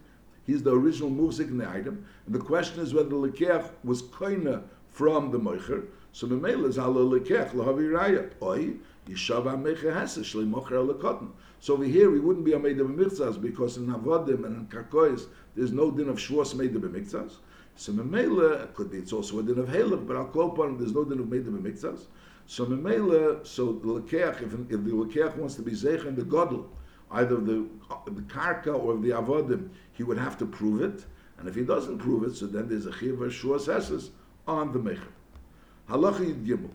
he's 0.48 0.64
the 0.64 0.74
original 0.74 1.12
muzik 1.12 1.50
in 1.50 1.60
the 1.60 1.70
item. 1.70 2.04
And 2.26 2.34
the 2.34 2.40
question 2.40 2.82
is 2.82 2.94
whether 2.94 3.10
the 3.10 3.16
lekeach 3.16 3.70
was 3.84 4.02
koina 4.02 4.64
from 4.90 5.30
the 5.30 5.40
moicher. 5.40 5.86
So 6.14 6.26
memel 6.26 6.66
is 6.68 6.80
al 6.80 6.96
lekeach 6.96 7.52
lahavi 7.52 7.92
raya. 7.92 8.32
Oi 8.42 8.74
yishav 9.08 9.44
amecher 9.44 9.94
hasa 9.94 10.22
shlei 10.22 10.50
mocher 10.50 10.84
lekotten. 10.90 11.30
So 11.60 11.74
over 11.74 11.84
here 11.84 12.10
we 12.10 12.20
wouldn't 12.20 12.46
be 12.46 12.54
a 12.54 12.60
made 12.60 12.80
of 12.80 12.88
mitzvahs 12.88 13.42
because 13.42 13.78
in 13.78 13.88
Avodim 13.88 14.46
and 14.46 14.56
in 14.56 14.68
Karkois 14.68 15.28
there's 15.56 15.72
no 15.72 15.92
din 15.92 16.08
of 16.08 16.18
Shavuos 16.18 16.56
made 16.56 16.76
of 16.76 16.82
mitzvahs. 16.84 17.38
So 17.76 17.92
Memela 17.92 18.74
could 18.74 18.92
be 18.92 18.98
it's 18.98 19.14
also 19.14 19.40
a 19.40 19.44
din 19.44 19.60
of 19.60 19.68
Halach, 19.68 20.08
but 20.08 20.16
I'll 20.16 20.26
call 20.26 20.52
upon 20.52 20.78
there's 20.78 20.94
no 20.94 21.04
din 21.04 21.20
of 21.20 21.30
made 21.30 21.48
of 21.48 21.54
mitzvahs. 21.54 22.06
So 22.46 22.66
Memela, 22.66 23.46
so 23.46 23.74
the 23.74 23.88
Lekeach, 23.88 24.42
if, 24.42 24.54
if 24.54 24.70
the 24.70 24.92
Lekeach 24.92 25.36
wants 25.36 25.56
to 25.56 25.62
be 25.62 25.72
Zeich 25.72 26.08
and 26.08 26.16
the 26.16 26.24
Godel, 26.24 26.66
either 27.12 27.38
the 27.38 27.68
the 28.06 28.22
Karka 28.22 28.74
or 28.74 28.98
the 28.98 29.10
Avodim, 29.10 29.70
he 29.94 30.04
would 30.04 30.18
have 30.18 30.38
to 30.40 30.46
prove 30.46 30.82
it. 30.82 31.06
And 31.38 31.48
if 31.48 31.56
he 31.56 31.64
doesn't 31.64 32.00
prove 32.00 32.24
it, 32.24 32.36
so 32.36 32.48
then 32.48 32.68
there's 32.68 32.86
a 32.86 32.92
Chiv 32.92 33.22
Esses 33.22 34.12
on 34.48 34.72
the 34.74 34.80
Mecher. 34.80 35.12
Halacha 35.90 36.28
Yid 36.28 36.46
Gimel. 36.46 36.72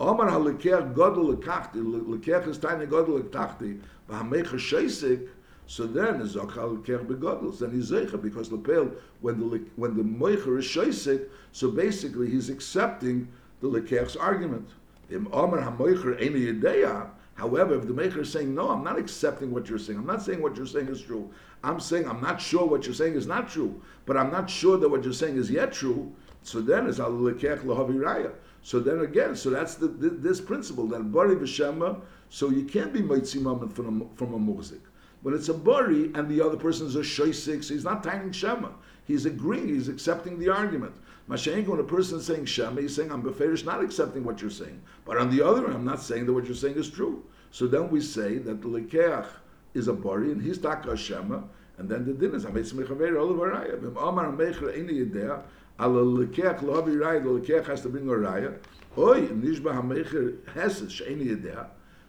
Omar 0.00 0.30
halekech 0.30 0.94
godel 0.94 1.36
lekachti, 1.36 1.74
lekech 1.76 2.48
is 2.48 2.56
tiny 2.56 2.86
godel 2.86 3.22
lekachti, 3.22 3.78
v'hamecha 4.08 4.54
sheisik, 4.54 5.28
so 5.66 5.86
then 5.86 6.22
is 6.22 6.36
zok 6.36 6.52
halekech 6.52 7.06
begodel, 7.06 7.56
then 7.58 7.70
he's 7.70 7.90
zeicha, 7.90 8.20
because 8.20 8.50
lepel, 8.50 8.90
when 9.20 9.38
the, 9.38 9.62
when 9.76 9.94
the 9.94 10.02
moicher 10.02 10.58
is 10.58 10.64
sheisik, 10.64 11.28
so 11.52 11.70
basically 11.70 12.30
he's 12.30 12.48
accepting 12.48 13.28
the 13.60 13.68
lekech's 13.68 14.16
argument. 14.16 14.70
Im 15.10 15.28
Omar 15.32 15.60
hamoicher 15.60 16.18
eni 16.18 16.46
yedeya, 16.46 17.10
However, 17.40 17.74
if 17.74 17.86
the 17.86 17.94
maker 17.94 18.20
is 18.20 18.30
saying, 18.30 18.54
no, 18.54 18.68
I'm 18.68 18.84
not 18.84 18.98
accepting 18.98 19.50
what 19.50 19.66
you're 19.66 19.78
saying, 19.78 19.98
I'm 19.98 20.04
not 20.06 20.22
saying 20.22 20.42
what 20.42 20.58
you're 20.58 20.66
saying 20.66 20.88
is 20.88 21.00
true, 21.00 21.30
I'm 21.64 21.80
saying 21.80 22.06
I'm 22.06 22.20
not 22.20 22.38
sure 22.38 22.66
what 22.66 22.84
you're 22.84 22.94
saying 22.94 23.14
is 23.14 23.26
not 23.26 23.48
true, 23.48 23.80
but 24.04 24.18
I'm 24.18 24.30
not 24.30 24.50
sure 24.50 24.76
that 24.76 24.90
what 24.90 25.04
you're 25.04 25.14
saying 25.14 25.36
is 25.36 25.50
yet 25.50 25.72
true, 25.72 26.12
so 26.42 26.60
then 26.60 26.86
it's 26.86 27.00
al 27.00 27.12
lekech 27.12 27.60
lahavi 27.64 27.96
raya. 27.96 28.32
So 28.62 28.78
then 28.78 29.00
again, 29.00 29.34
so 29.36 29.48
that's 29.48 29.76
the, 29.76 29.88
this 29.88 30.38
principle 30.38 30.86
that 30.88 31.10
bari 31.10 31.34
v'shema. 31.34 32.02
So 32.28 32.50
you 32.50 32.64
can't 32.64 32.92
be 32.92 33.00
mitzi 33.00 33.38
moment 33.38 33.74
from 33.74 34.02
a, 34.02 34.16
from 34.16 34.34
a 34.34 34.38
muzik. 34.38 34.82
When 35.22 35.34
it's 35.34 35.48
a 35.48 35.54
bari 35.54 36.10
and 36.14 36.28
the 36.28 36.44
other 36.44 36.58
person 36.58 36.86
is 36.86 36.96
a 36.96 37.00
shoisik, 37.00 37.64
so 37.64 37.72
he's 37.72 37.84
not 37.84 38.04
tying 38.04 38.32
shema. 38.32 38.68
He's 39.06 39.24
agreeing. 39.24 39.68
He's 39.68 39.88
accepting 39.88 40.38
the 40.38 40.50
argument. 40.50 40.94
Mashenk, 41.30 41.68
when 41.68 41.78
a 41.78 41.84
person 41.84 42.18
is 42.18 42.26
saying 42.26 42.44
shema, 42.46 42.80
he's 42.80 42.96
saying 42.96 43.12
I'm 43.12 43.22
beferish, 43.22 43.64
not 43.64 43.84
accepting 43.84 44.24
what 44.24 44.40
you're 44.40 44.50
saying. 44.50 44.82
But 45.04 45.16
on 45.16 45.30
the 45.30 45.46
other 45.46 45.62
hand, 45.62 45.74
I'm 45.74 45.84
not 45.84 46.02
saying 46.02 46.26
that 46.26 46.32
what 46.32 46.46
you're 46.46 46.56
saying 46.56 46.74
is 46.74 46.90
true. 46.90 47.24
So 47.52 47.68
then 47.68 47.88
we 47.88 48.00
say 48.00 48.38
that 48.38 48.60
the 48.60 48.68
lekeach 48.68 49.28
is 49.72 49.86
a 49.86 49.92
bari 49.92 50.32
and 50.32 50.42
he's 50.42 50.58
taka 50.58 50.96
shema, 50.96 51.42
and 51.78 51.88
then 51.88 52.04
the 52.04 52.14
din 52.14 52.34
is 52.34 52.44
hametz 52.44 52.72
mechaver 52.72 53.12
olavaraya. 53.12 53.78
V'amar 53.78 54.36
mecher 54.36 54.76
eni 54.76 55.06
yedea 55.06 55.42
Al 55.78 55.90
lekeach 55.90 56.62
lo 56.62 56.82
havi 56.82 56.96
raya, 56.96 57.22
the 57.22 57.28
lekeach 57.28 57.66
has 57.66 57.80
to 57.82 57.88
bring 57.88 58.08
a. 58.08 58.54
Oy, 58.98 59.28
nishba 59.28 59.72
ha-mecher 59.72 60.42
heses, 60.52 60.90
she'eni 60.90 61.26
yedea. 61.26 61.68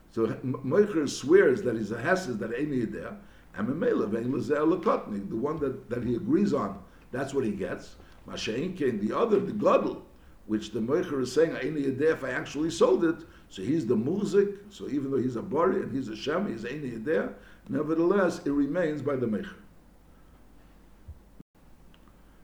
So 0.09 0.25
Meicher 0.43 1.07
swears 1.07 1.61
that 1.61 1.77
he's 1.77 1.91
a 1.91 1.97
heses, 1.97 2.39
that 2.39 2.53
any 2.53 2.87
yedea. 2.87 3.17
And 3.55 3.67
Memela, 3.67 4.09
the 4.09 5.35
one 5.35 5.59
that, 5.59 5.89
that 5.89 6.03
he 6.03 6.15
agrees 6.15 6.53
on, 6.53 6.81
that's 7.11 7.33
what 7.33 7.45
he 7.45 7.51
gets. 7.51 7.95
Mashain 8.27 8.77
came, 8.77 9.05
the 9.05 9.17
other, 9.17 9.39
the 9.39 9.51
gadol, 9.51 10.03
which 10.47 10.71
the 10.71 10.79
Meicher 10.79 11.21
is 11.21 11.31
saying, 11.31 11.55
any 11.57 11.83
yedea, 11.83 12.13
if 12.13 12.23
I 12.23 12.31
actually 12.31 12.69
sold 12.69 13.03
it, 13.03 13.17
so 13.49 13.61
he's 13.61 13.85
the 13.85 13.95
music, 13.95 14.49
so 14.69 14.87
even 14.87 15.11
though 15.11 15.17
he's 15.17 15.35
a 15.35 15.41
bari 15.41 15.81
and 15.81 15.91
he's 15.91 16.07
a 16.07 16.15
shem, 16.15 16.47
he's 16.51 16.65
any 16.65 16.91
yedea, 16.91 17.33
nevertheless, 17.69 18.39
it 18.45 18.51
remains 18.51 19.01
by 19.01 19.15
the 19.15 19.27
Meicher. 19.27 19.55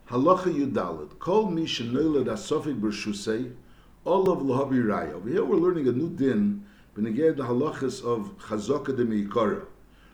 Halacha 0.09 0.45
Yudalit. 0.45 1.19
Kol 1.19 1.51
mi 1.51 1.65
shenoiled 1.65 2.27
asofik 2.27 2.79
b'rshusei, 2.79 3.53
all 4.05 4.31
of 4.31 4.39
lahavi 4.39 4.81
raya. 4.83 5.13
Over 5.13 5.29
here 5.29 5.43
we're 5.43 5.57
learning 5.57 5.87
a 5.89 5.91
new 5.91 6.09
din, 6.09 6.65
b'neged 6.95 7.35
the 7.35 7.43
halachas 7.43 8.01
of 8.03 8.37
chazaka 8.37 8.95
de 8.95 9.03
meikara. 9.05 9.65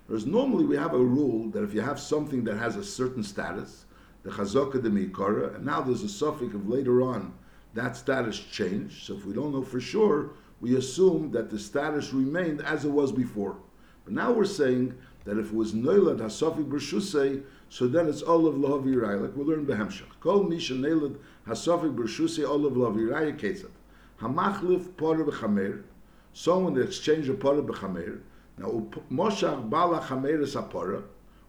Whereas 0.08 0.26
normally 0.26 0.66
we 0.66 0.76
have 0.76 0.94
a 0.94 0.98
rule 0.98 1.50
that 1.52 1.64
if 1.64 1.74
you 1.74 1.82
have 1.82 2.00
something 2.00 2.44
that 2.46 2.58
has 2.58 2.76
a 2.76 2.84
certain 2.84 3.24
status, 3.24 3.86
the 4.24 4.32
chazaka 4.32 4.82
de 4.82 4.90
meikara, 4.90 5.56
and 5.56 5.66
now 5.66 5.82
there's 5.82 6.04
a 6.04 6.10
suffix 6.10 6.54
of 6.54 6.68
later 6.68 7.02
on, 7.02 7.34
that 7.74 7.96
status 7.98 8.40
changed. 8.40 9.06
So 9.06 9.16
if 9.16 9.26
we 9.26 9.34
don't 9.34 9.52
know 9.52 9.64
for 9.64 9.80
sure, 9.80 10.32
we 10.62 10.78
assume 10.78 11.32
that 11.32 11.50
the 11.50 11.60
status 11.60 12.14
remained 12.14 12.62
as 12.62 12.86
it 12.86 12.92
was 12.92 13.12
before. 13.12 13.58
But 14.06 14.14
now 14.14 14.32
we're 14.32 14.46
saying 14.46 14.96
that 15.26 15.38
if 15.38 15.48
it 15.48 15.54
was 15.54 15.74
noilad 15.74 16.20
hasafik 16.20 16.70
b'rshusei, 16.70 17.44
so 17.70 17.88
then 17.88 18.08
it's 18.08 18.22
olav 18.22 18.56
lahavirai, 18.56 19.22
like 19.22 19.36
we 19.36 19.44
learn 19.44 19.66
behemshach. 19.66 20.20
Kol 20.20 20.44
misha 20.44 20.74
neilad 20.74 21.18
hasafik 21.48 21.96
b'rshusei 21.96 22.48
olav 22.48 22.74
lahavirai 22.74 23.38
ketzat. 23.38 23.72
Hamachlif 24.22 24.90
pora 24.92 25.26
b'chamer, 25.26 25.84
someone 26.34 26.74
that 26.76 26.88
exchanged 26.88 27.30
a 27.30 27.34
pora 27.34 27.66
b'chamer. 27.66 28.20
Now 28.58 28.88
moshach 29.12 29.70
bala 29.70 30.00
chamer 30.00 30.42
is 30.42 30.56
a 30.56 30.62
pora, 30.62 31.04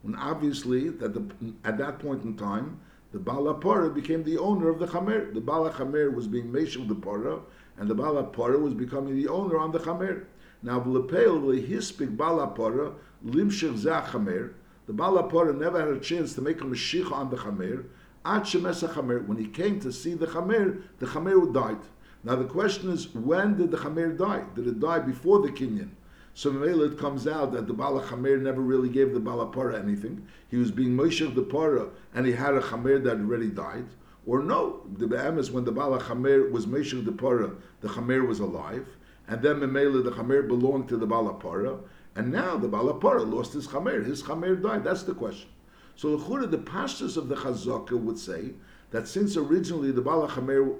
and 0.04 0.16
obviously 0.16 0.90
that 0.90 1.14
the, 1.14 1.24
at 1.64 1.78
that 1.78 1.98
point 1.98 2.22
in 2.24 2.36
time 2.36 2.80
the 3.14 3.20
bala 3.20 3.54
pora 3.54 3.94
became 3.94 4.24
the 4.24 4.36
owner 4.38 4.68
of 4.68 4.80
the 4.80 4.88
chamer. 4.88 5.32
The 5.32 5.40
bala 5.40 5.70
chamer 5.70 6.12
was 6.12 6.26
being 6.26 6.50
meshul 6.50 6.88
the 6.88 6.96
pora, 6.96 7.40
and 7.78 7.88
the 7.88 7.94
bala 7.94 8.24
pora 8.24 8.60
was 8.60 8.74
becoming 8.74 9.14
the 9.14 9.28
owner 9.28 9.56
on 9.56 9.70
the 9.70 9.78
chamer. 9.78 10.24
Now 10.64 10.80
v'lepeil 10.80 11.40
v'lehispik 11.40 12.16
bala 12.16 12.48
pora 12.48 12.92
limshich 13.24 13.78
zeh 13.78 14.04
chamer. 14.06 14.54
The 14.86 14.94
bala 14.94 15.30
pora 15.30 15.56
never 15.56 15.78
had 15.78 15.90
a 15.90 16.00
chance 16.00 16.34
to 16.34 16.42
make 16.42 16.60
a 16.60 16.64
mashiach 16.64 17.12
on 17.12 17.30
the 17.30 17.36
chamer. 17.36 17.84
Ad. 18.24 19.28
When 19.28 19.36
he 19.36 19.46
came 19.46 19.78
to 19.78 19.92
see 19.92 20.14
the 20.14 20.26
chamer, 20.26 20.82
the 20.98 21.06
chamer 21.06 21.54
died. 21.54 21.78
Now 22.24 22.34
the 22.34 22.46
question 22.46 22.90
is, 22.90 23.14
when 23.14 23.56
did 23.56 23.70
the 23.70 23.76
chamer 23.76 24.18
die? 24.18 24.42
Did 24.56 24.66
it 24.66 24.80
die 24.80 24.98
before 24.98 25.40
the 25.40 25.50
kinyan? 25.50 25.90
So 26.36 26.50
it 26.64 26.98
comes 26.98 27.28
out 27.28 27.52
that 27.52 27.68
the 27.68 27.72
Bala 27.72 28.02
Chamer 28.02 28.40
never 28.40 28.60
really 28.60 28.88
gave 28.88 29.14
the 29.14 29.20
Bala 29.20 29.46
Para 29.46 29.78
anything. 29.78 30.26
He 30.48 30.56
was 30.56 30.72
being 30.72 30.90
Moshe 30.90 31.32
the 31.32 31.42
Para 31.42 31.88
and 32.12 32.26
he 32.26 32.32
had 32.32 32.54
a 32.54 32.60
Chamer 32.60 33.02
that 33.04 33.18
already 33.18 33.48
died. 33.48 33.86
Or 34.26 34.42
no, 34.42 34.82
the 34.96 35.06
Be'em 35.06 35.36
when 35.52 35.64
the 35.64 35.70
Bala 35.70 36.00
Chamer 36.00 36.50
was 36.50 36.66
Moshe 36.66 37.04
the 37.04 37.12
Para, 37.12 37.52
the 37.80 37.88
Chamer 37.88 38.26
was 38.26 38.40
alive. 38.40 38.86
And 39.28 39.42
then 39.42 39.60
Mele 39.72 40.02
the 40.02 40.10
Chamer 40.10 40.46
belonged 40.46 40.88
to 40.88 40.96
the 40.96 41.06
Bala 41.06 41.34
Para. 41.34 41.78
And 42.16 42.32
now 42.32 42.56
the 42.56 42.68
Bala 42.68 42.98
Para 42.98 43.22
lost 43.22 43.52
his 43.52 43.68
Chamer. 43.68 44.04
His 44.04 44.22
Chamer 44.22 44.60
died. 44.60 44.82
That's 44.82 45.04
the 45.04 45.14
question. 45.14 45.48
So 45.94 46.16
the 46.16 46.46
the 46.48 46.58
pastors 46.58 47.16
of 47.16 47.28
the 47.28 47.36
Chazaka 47.36 47.92
would 47.92 48.18
say 48.18 48.54
that 48.90 49.06
since 49.06 49.36
originally 49.36 49.92
the 49.92 50.02
Bala 50.02 50.28
Chamer, 50.28 50.76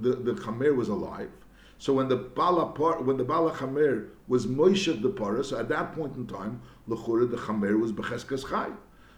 the, 0.00 0.14
the 0.14 0.32
Chamer 0.32 0.74
was 0.74 0.88
alive, 0.88 1.30
so 1.78 1.92
when 1.92 2.08
the 2.08 2.16
Bala 2.16 2.66
when 3.02 3.16
the 3.16 3.24
Bala 3.24 3.52
Chamer 3.52 4.08
was 4.26 4.46
Moshe 4.46 5.00
the 5.00 5.10
Parah, 5.10 5.44
so 5.44 5.58
at 5.58 5.68
that 5.68 5.92
point 5.92 6.16
in 6.16 6.26
time, 6.26 6.60
Lechura 6.88 7.30
the 7.30 7.36
Chamer 7.36 7.78
was 7.78 7.92
Becheskas 7.92 8.48
Chai. 8.48 8.70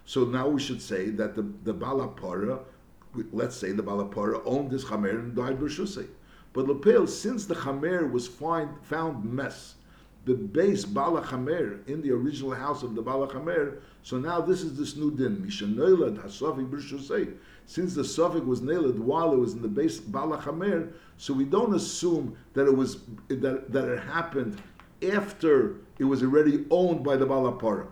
So 0.05 0.25
now 0.25 0.47
we 0.47 0.59
should 0.59 0.81
say 0.81 1.09
that 1.11 1.35
the, 1.35 1.41
the 1.63 1.73
Bala 1.73 2.09
Parah, 2.09 2.59
let's 3.31 3.55
say 3.55 3.71
the 3.71 3.83
Bala 3.83 4.05
Parah 4.05 4.41
owned 4.45 4.69
this 4.69 4.83
Chamer 4.85 5.09
and 5.09 5.35
died 5.35 5.59
B'Shusei. 5.59 6.07
But 6.53 6.67
Lepel, 6.67 7.07
since 7.07 7.45
the 7.45 7.55
Chamer 7.55 8.11
was 8.11 8.27
find, 8.27 8.69
found 8.83 9.25
mess, 9.25 9.75
the 10.25 10.35
base 10.35 10.85
Bala 10.85 11.23
Chamer 11.23 11.87
in 11.87 12.01
the 12.03 12.11
original 12.11 12.53
house 12.53 12.83
of 12.83 12.93
the 12.93 13.01
Bala 13.01 13.27
Chamer, 13.27 13.79
so 14.03 14.19
now 14.19 14.39
this 14.39 14.61
is 14.61 14.77
this 14.77 14.95
new 14.95 15.09
din. 15.09 15.37
Mishanoilad 15.37 16.19
Hasafik 16.19 16.69
B'Shusei. 16.69 17.33
Since 17.71 17.93
the 17.93 18.03
suffix 18.03 18.45
was 18.45 18.61
nailed 18.61 18.99
while 18.99 19.31
it 19.31 19.37
was 19.37 19.53
in 19.53 19.61
the 19.61 19.69
base 19.69 19.97
Bala 19.97 20.39
Chamer, 20.39 20.91
so 21.15 21.33
we 21.33 21.45
don't 21.45 21.73
assume 21.73 22.35
that 22.53 22.67
it 22.67 22.75
was 22.75 22.97
that, 23.29 23.71
that 23.71 23.87
it 23.87 23.99
happened 24.01 24.61
after 25.09 25.77
it 25.97 26.03
was 26.03 26.21
already 26.21 26.65
owned 26.69 27.01
by 27.01 27.15
the 27.15 27.25
Balapara. 27.25 27.87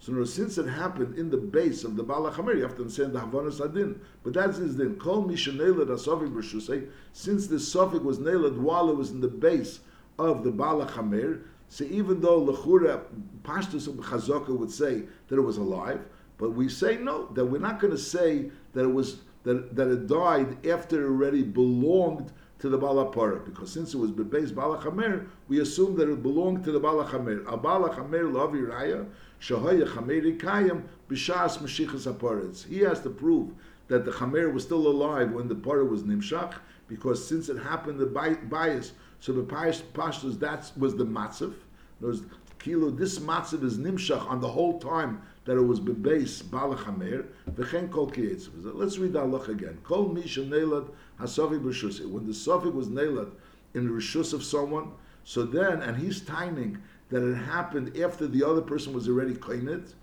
So 0.00 0.10
now, 0.10 0.24
since 0.24 0.58
it 0.58 0.66
happened 0.66 1.16
in 1.16 1.30
the 1.30 1.36
base 1.36 1.84
of 1.84 1.94
the 1.94 2.02
Bala 2.02 2.32
Chamer, 2.32 2.56
you 2.56 2.62
have 2.62 2.74
to 2.74 2.80
understand 2.80 3.12
the 3.12 3.20
Havanas 3.20 3.64
Adin. 3.64 4.00
But 4.24 4.32
that's 4.32 4.56
his 4.56 4.74
din. 4.74 4.96
Kol 4.96 5.22
Mishanelad 5.22 5.86
Asafik 5.86 6.34
B'Shusei, 6.34 6.88
since 7.12 7.46
the 7.46 7.60
suffix 7.60 8.02
was 8.02 8.18
nailed 8.18 8.58
while 8.58 8.90
it 8.90 8.96
was 8.96 9.12
in 9.12 9.20
the 9.20 9.28
base 9.28 9.78
of 10.18 10.42
the 10.42 10.50
Bala 10.50 10.86
Chamer, 10.86 11.42
so 11.68 11.84
even 11.84 12.20
though 12.20 12.44
Lechura, 12.44 13.04
Pashtus 13.44 13.86
of 13.86 13.94
Chazaka 13.94 14.48
would 14.48 14.72
say 14.72 15.04
that 15.28 15.36
it 15.36 15.42
was 15.42 15.58
alive, 15.58 16.00
but 16.36 16.50
we 16.50 16.68
say 16.68 16.96
no, 16.96 17.26
that 17.34 17.44
we're 17.44 17.60
not 17.60 17.78
going 17.78 17.92
to 17.92 17.98
say 17.98 18.50
that 18.72 18.84
it 18.84 18.92
was 18.92 19.18
that, 19.44 19.74
that 19.74 19.88
it 19.88 20.06
died 20.06 20.66
after 20.66 21.02
it 21.02 21.08
already 21.08 21.42
belonged 21.42 22.32
to 22.58 22.68
the 22.68 22.78
Balapara, 22.78 23.42
because 23.44 23.72
since 23.72 23.94
it 23.94 23.96
was 23.96 24.10
Bebeis 24.10 24.52
Balachamer, 24.52 25.26
we 25.48 25.60
assume 25.60 25.96
that 25.96 26.10
it 26.10 26.22
belonged 26.22 26.62
to 26.64 26.72
the 26.72 26.80
Balachamer. 26.80 27.40
A 27.50 27.56
Balachamer 27.56 28.30
Lavi 28.30 28.68
Raya, 28.68 29.06
Shahaya 29.40 29.88
Chameri 29.88 30.38
Kayam, 30.38 30.82
Bishas 31.08 31.58
Mashichas 31.58 32.12
Aparetz. 32.12 32.66
He 32.66 32.80
has 32.80 33.00
to 33.00 33.10
prove 33.10 33.52
that 33.88 34.04
the 34.04 34.10
Chamer 34.10 34.52
was 34.52 34.62
still 34.62 34.86
alive 34.86 35.32
when 35.32 35.48
the 35.48 35.54
Parah 35.54 35.88
was 35.88 36.02
Nimshach, 36.02 36.54
because 36.86 37.26
since 37.26 37.48
it 37.48 37.56
happened 37.56 37.98
the 37.98 38.06
bias, 38.06 38.92
so 39.20 39.32
the 39.32 39.42
Pashtus, 39.42 40.38
that 40.40 40.70
was 40.76 40.96
the 40.96 41.06
Matzav. 41.06 41.54
There's 42.00 42.22
Kilo, 42.58 42.90
this 42.90 43.18
Matzav 43.18 43.64
is 43.64 43.78
Nimshach 43.78 44.28
on 44.28 44.40
the 44.40 44.48
whole 44.48 44.78
time 44.78 45.22
that 45.50 45.56
it 45.56 45.62
was 45.62 45.80
bebeis 45.80 46.44
balachamer 46.44 47.26
v'chen 47.50 47.90
kol 47.90 48.06
Let's 48.06 48.98
read 48.98 49.14
the 49.14 49.20
halach 49.20 49.48
again. 49.48 49.78
Kol 49.82 50.08
misha 50.08 50.42
neilad 50.42 50.88
hasafi 51.18 51.60
b'shusi. 51.60 52.08
When 52.08 52.24
the 52.24 52.32
suffix 52.32 52.72
was 52.72 52.86
nailed 52.86 53.32
in 53.74 53.86
the 53.86 53.90
rishus 53.90 54.32
of 54.32 54.44
someone, 54.44 54.92
so 55.24 55.42
then, 55.42 55.82
and 55.82 55.96
he's 55.96 56.20
timing 56.20 56.78
that 57.08 57.28
it 57.28 57.34
happened 57.34 57.96
after 57.98 58.28
the 58.28 58.46
other 58.46 58.60
person 58.60 58.92
was 58.92 59.08
already 59.08 59.34
koinit, 59.34 59.94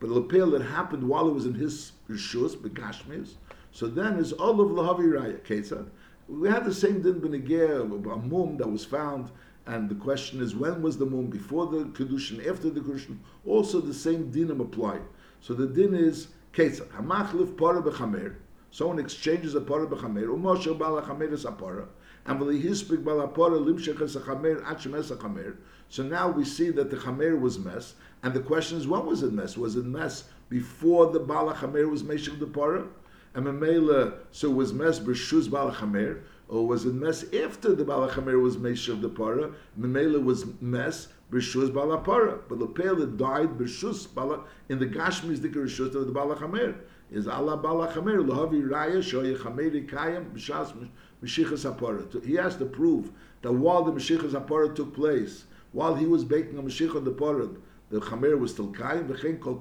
but 0.00 0.10
lepel 0.10 0.56
it 0.56 0.62
happened 0.62 1.08
while 1.08 1.28
it 1.28 1.32
was 1.34 1.46
in 1.46 1.54
his 1.54 1.92
rishus, 2.10 2.56
begashmis. 2.56 3.34
So 3.70 3.86
then 3.86 4.16
is 4.18 4.32
all 4.32 4.60
of 4.60 4.70
lahavi 4.70 5.12
raya 5.12 5.38
ketzad. 5.42 5.86
We 6.28 6.48
had 6.48 6.64
the 6.64 6.74
same 6.74 7.02
din 7.02 7.20
benegeh, 7.20 8.12
a 8.12 8.16
mum 8.16 8.56
that 8.56 8.68
was 8.68 8.84
found 8.84 9.30
and 9.66 9.88
the 9.88 9.96
question 9.96 10.40
is, 10.40 10.54
when 10.54 10.80
was 10.80 10.96
the 10.96 11.06
moon? 11.06 11.26
Before 11.26 11.66
the 11.66 11.84
Kedushin, 11.86 12.46
after 12.48 12.70
the 12.70 12.80
Kedushin? 12.80 13.18
Also 13.44 13.80
the 13.80 13.94
same 13.94 14.30
dinim 14.30 14.60
apply. 14.60 15.00
So 15.40 15.54
the 15.54 15.66
din 15.66 15.94
is, 15.94 16.28
Ketzah, 16.52 16.86
Hamachlif 16.88 17.58
para 17.58 17.82
b'chamer, 17.82 18.36
someone 18.70 19.00
exchanges 19.00 19.54
a 19.54 19.60
para 19.60 19.86
b'chamer, 19.86 20.26
umosher 20.26 20.78
bala 20.78 21.02
chamer 21.02 21.32
is 21.32 21.44
a 21.44 21.52
para, 21.52 21.86
and 22.26 22.40
v'lihispik 22.40 23.04
bala 23.04 23.26
para 23.26 23.58
limshech 23.58 24.00
es 24.00 24.14
a 24.14 24.20
chamer, 24.20 24.62
achem 24.64 24.96
es 24.96 25.10
a. 25.10 25.52
So 25.88 26.02
now 26.04 26.30
we 26.30 26.44
see 26.44 26.70
that 26.70 26.90
the 26.90 26.96
chamer 26.96 27.38
was 27.38 27.58
mess, 27.58 27.94
and 28.22 28.32
the 28.32 28.40
question 28.40 28.78
is, 28.78 28.86
when 28.86 29.04
was 29.04 29.22
it 29.22 29.32
mess? 29.32 29.56
Was 29.56 29.76
it 29.76 29.84
mess 29.84 30.24
before 30.48 31.10
the 31.10 31.20
bala 31.20 31.54
chamer 31.54 31.90
was 31.90 32.04
meshach 32.04 32.38
the 32.38 32.46
para? 32.46 32.86
And 33.34 33.44
Mamela, 33.44 34.14
so 34.30 34.48
was 34.48 34.72
mess 34.72 34.98
b'shuz 34.98 35.50
bala 35.50 35.72
chamer, 35.72 36.22
or 36.48 36.66
was 36.66 36.86
it 36.86 36.94
mess 36.94 37.24
after 37.34 37.74
the 37.74 37.84
Balachamer 37.84 38.40
was 38.40 38.56
Mesh 38.56 38.88
of 38.88 39.00
the 39.00 39.08
Para? 39.08 39.52
Memela 39.78 40.22
was 40.22 40.46
mess 40.60 41.08
B'Shus 41.32 41.70
Balapara. 41.70 42.40
But 42.48 42.60
the 42.60 42.66
Pele 42.66 43.06
died 43.06 43.58
B'Shus 43.58 44.12
Bala 44.14 44.44
in 44.68 44.78
the 44.78 44.86
Gashmi's 44.86 45.40
the 45.40 45.48
Rishus 45.48 45.94
of 45.94 46.06
the 46.06 46.12
Balachamer. 46.12 46.76
Is 47.10 47.26
Allah 47.26 47.58
Balachamer 47.58 48.24
Lahavi 48.24 48.62
Raya 48.62 48.98
Shoya 48.98 49.36
Chameri 49.36 49.88
Kayam 49.88 50.32
Meshichas 50.32 51.72
Apara. 51.74 52.24
He 52.24 52.34
has 52.34 52.56
to 52.56 52.64
prove 52.64 53.10
that 53.42 53.52
while 53.52 53.82
the 53.82 53.92
Meshichas 53.92 54.32
Apara 54.32 54.72
took 54.72 54.94
place, 54.94 55.46
while 55.72 55.96
he 55.96 56.06
was 56.06 56.24
baking 56.24 56.58
a 56.58 56.62
Meshich 56.62 56.94
on 56.94 57.02
the 57.02 57.10
Para, 57.10 57.48
the 57.90 58.00
Chamer 58.00 58.38
was 58.38 58.52
still 58.52 58.72
Kayam, 58.72 59.08
V'chein 59.08 59.40
Kol 59.40 59.60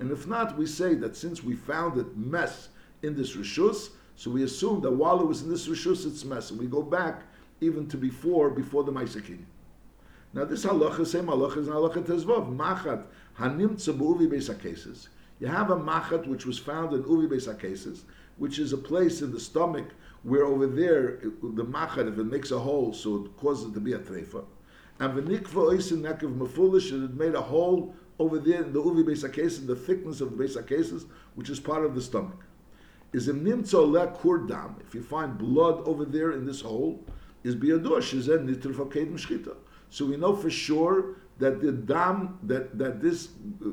And 0.00 0.10
if 0.10 0.26
not, 0.26 0.58
we 0.58 0.66
say 0.66 0.94
that 0.96 1.16
since 1.16 1.44
we 1.44 1.54
found 1.54 1.96
it 1.98 2.16
mess 2.16 2.70
in 3.02 3.14
this 3.14 3.36
Rishus, 3.36 3.90
so 4.16 4.30
we 4.30 4.42
assume 4.42 4.80
that 4.80 4.90
while 4.90 5.20
it 5.20 5.26
was 5.26 5.42
in 5.42 5.50
this 5.50 5.68
Rishus, 5.68 6.06
it's 6.06 6.24
mess. 6.24 6.50
We 6.50 6.66
go 6.66 6.82
back 6.82 7.22
even 7.60 7.86
to 7.88 7.96
before, 7.96 8.50
before 8.50 8.82
the 8.82 8.92
Maisakin. 8.92 9.44
Now 10.32 10.44
this 10.44 10.64
halacha, 10.64 11.06
same 11.06 11.26
halacha 11.26 11.58
is 11.58 11.68
halacha 11.68 12.02
tezvav. 12.02 12.56
Machat 12.56 13.04
hanim 13.38 13.76
tzabuvi 13.76 14.28
besa 14.28 14.54
cases. 14.60 15.08
You 15.38 15.48
have 15.48 15.70
a 15.70 15.76
machat 15.76 16.26
which 16.26 16.46
was 16.46 16.58
found 16.58 16.94
in 16.94 17.02
uvi 17.04 17.28
besa 17.28 17.54
cases. 17.60 18.04
which 18.38 18.58
is 18.58 18.72
a 18.72 18.76
place 18.78 19.22
in 19.22 19.32
the 19.32 19.40
stomach 19.40 19.86
where 20.22 20.44
over 20.44 20.66
there 20.66 21.20
the 21.42 21.64
machar, 21.64 22.08
if 22.08 22.18
it 22.18 22.24
makes 22.24 22.50
a 22.50 22.58
hole, 22.58 22.92
so 22.92 23.24
it 23.24 23.36
causes 23.36 23.70
it 23.70 23.74
to 23.74 23.80
be 23.80 23.92
a 23.92 23.98
treifa. 23.98 24.44
And 24.98 25.14
v'nikva 25.14 25.72
oisin 25.72 26.02
nekev 26.02 26.36
mefulish, 26.36 26.92
and 26.92 27.04
it 27.04 27.14
made 27.14 27.34
a 27.34 27.40
hole 27.40 27.94
over 28.18 28.38
there 28.38 28.62
in 28.62 28.72
the 28.72 28.82
uvi 28.82 29.04
beis 29.04 29.58
in 29.58 29.66
the 29.66 29.76
thickness 29.76 30.20
of 30.20 30.36
the 30.36 30.44
beis 30.44 30.66
cases, 30.66 31.06
which 31.34 31.50
is 31.50 31.60
part 31.60 31.84
of 31.84 31.94
the 31.94 32.02
stomach. 32.02 32.45
Is 33.16 33.28
im 33.28 33.42
nimtzo 33.46 33.90
le 33.90 34.76
if 34.86 34.94
you 34.94 35.02
find 35.02 35.38
blood 35.38 35.80
over 35.88 36.04
there 36.04 36.32
in 36.32 36.44
this 36.44 36.60
hole, 36.60 37.02
is 37.44 37.56
biyadur 37.56 38.02
shizen 38.02 38.46
nitr 38.46 38.74
mshchita. 38.74 39.56
So 39.88 40.04
we 40.04 40.18
know 40.18 40.36
for 40.36 40.50
sure 40.50 41.14
that 41.38 41.62
the 41.62 41.72
dam 41.72 42.38
that, 42.42 42.76
that 42.76 43.00
this 43.00 43.30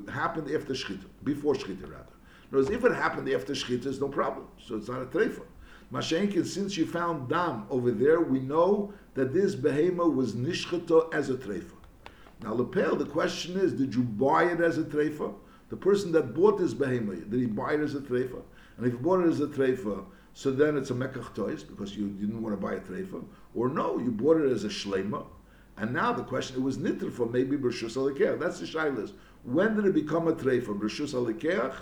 happened 0.10 0.50
after 0.50 0.74
shchita, 0.74 1.08
before 1.26 1.56
shchita 1.56 1.92
rather. 1.92 2.14
Whereas 2.52 2.70
if 2.70 2.86
it 2.86 2.94
happened 2.94 3.28
after 3.28 3.52
shchita, 3.52 3.84
there's 3.84 4.00
no 4.00 4.08
problem. 4.08 4.48
So 4.66 4.78
it's 4.78 4.88
not 4.88 5.02
a 5.02 5.08
treifa. 5.08 5.44
Mashenkin, 5.92 6.46
since 6.46 6.78
you 6.78 6.86
found 6.86 7.28
dam 7.28 7.66
over 7.70 7.92
there, 7.92 8.22
we 8.22 8.40
know 8.40 8.94
that 9.14 9.34
this 9.34 9.58
behema 9.58 10.10
was 10.10 10.36
nishchata 10.36 11.14
as 11.14 11.30
a 11.30 11.36
treifa. 11.36 11.76
Now, 12.42 12.54
lepel, 12.54 12.96
the 12.96 13.08
question 13.08 13.58
is, 13.58 13.74
did 13.74 13.94
you 13.94 14.04
buy 14.04 14.46
it 14.46 14.62
as 14.62 14.78
a 14.78 14.84
treifa? 14.84 15.34
The 15.68 15.76
person 15.76 16.14
that 16.14 16.34
bought 16.34 16.60
this 16.60 16.74
behema, 16.74 17.30
did 17.30 17.42
he 17.42 17.46
buy 17.46 17.74
it 17.74 17.82
as 17.82 17.94
a 17.94 18.00
treifa? 18.00 18.42
And 18.78 18.86
if 18.86 18.94
you 18.94 19.00
bought 19.00 19.26
it 19.26 19.30
as 19.30 19.40
a 19.40 19.48
treifa, 19.48 20.06
so 20.34 20.52
then 20.52 20.78
it's 20.78 20.90
a 20.90 20.94
mekach 20.94 21.34
toys 21.36 21.64
because 21.64 21.96
you 21.96 22.10
didn't 22.10 22.42
want 22.42 22.60
to 22.60 22.62
buy 22.62 22.74
a 22.74 22.80
treifa. 22.80 23.24
Or 23.54 23.70
no, 23.70 24.00
you 24.00 24.12
bought 24.12 24.38
it 24.38 24.52
as 24.52 24.64
a 24.64 24.70
shlema. 24.70 25.26
And 25.78 25.94
now 25.94 26.14
the 26.14 26.24
question, 26.24 26.58
it 26.58 26.62
was 26.62 26.78
nitr 26.78 27.12
for 27.12 27.28
maybe 27.28 27.58
Bershus 27.58 27.98
Alikeach. 27.98 28.40
That's 28.40 28.60
the 28.60 28.66
shaylas. 28.66 29.14
When 29.44 29.76
did 29.76 29.86
it 29.86 29.94
become 29.94 30.28
a 30.28 30.34
treifa, 30.34 30.80
Bershus 30.80 31.14
Alikeach 31.14 31.76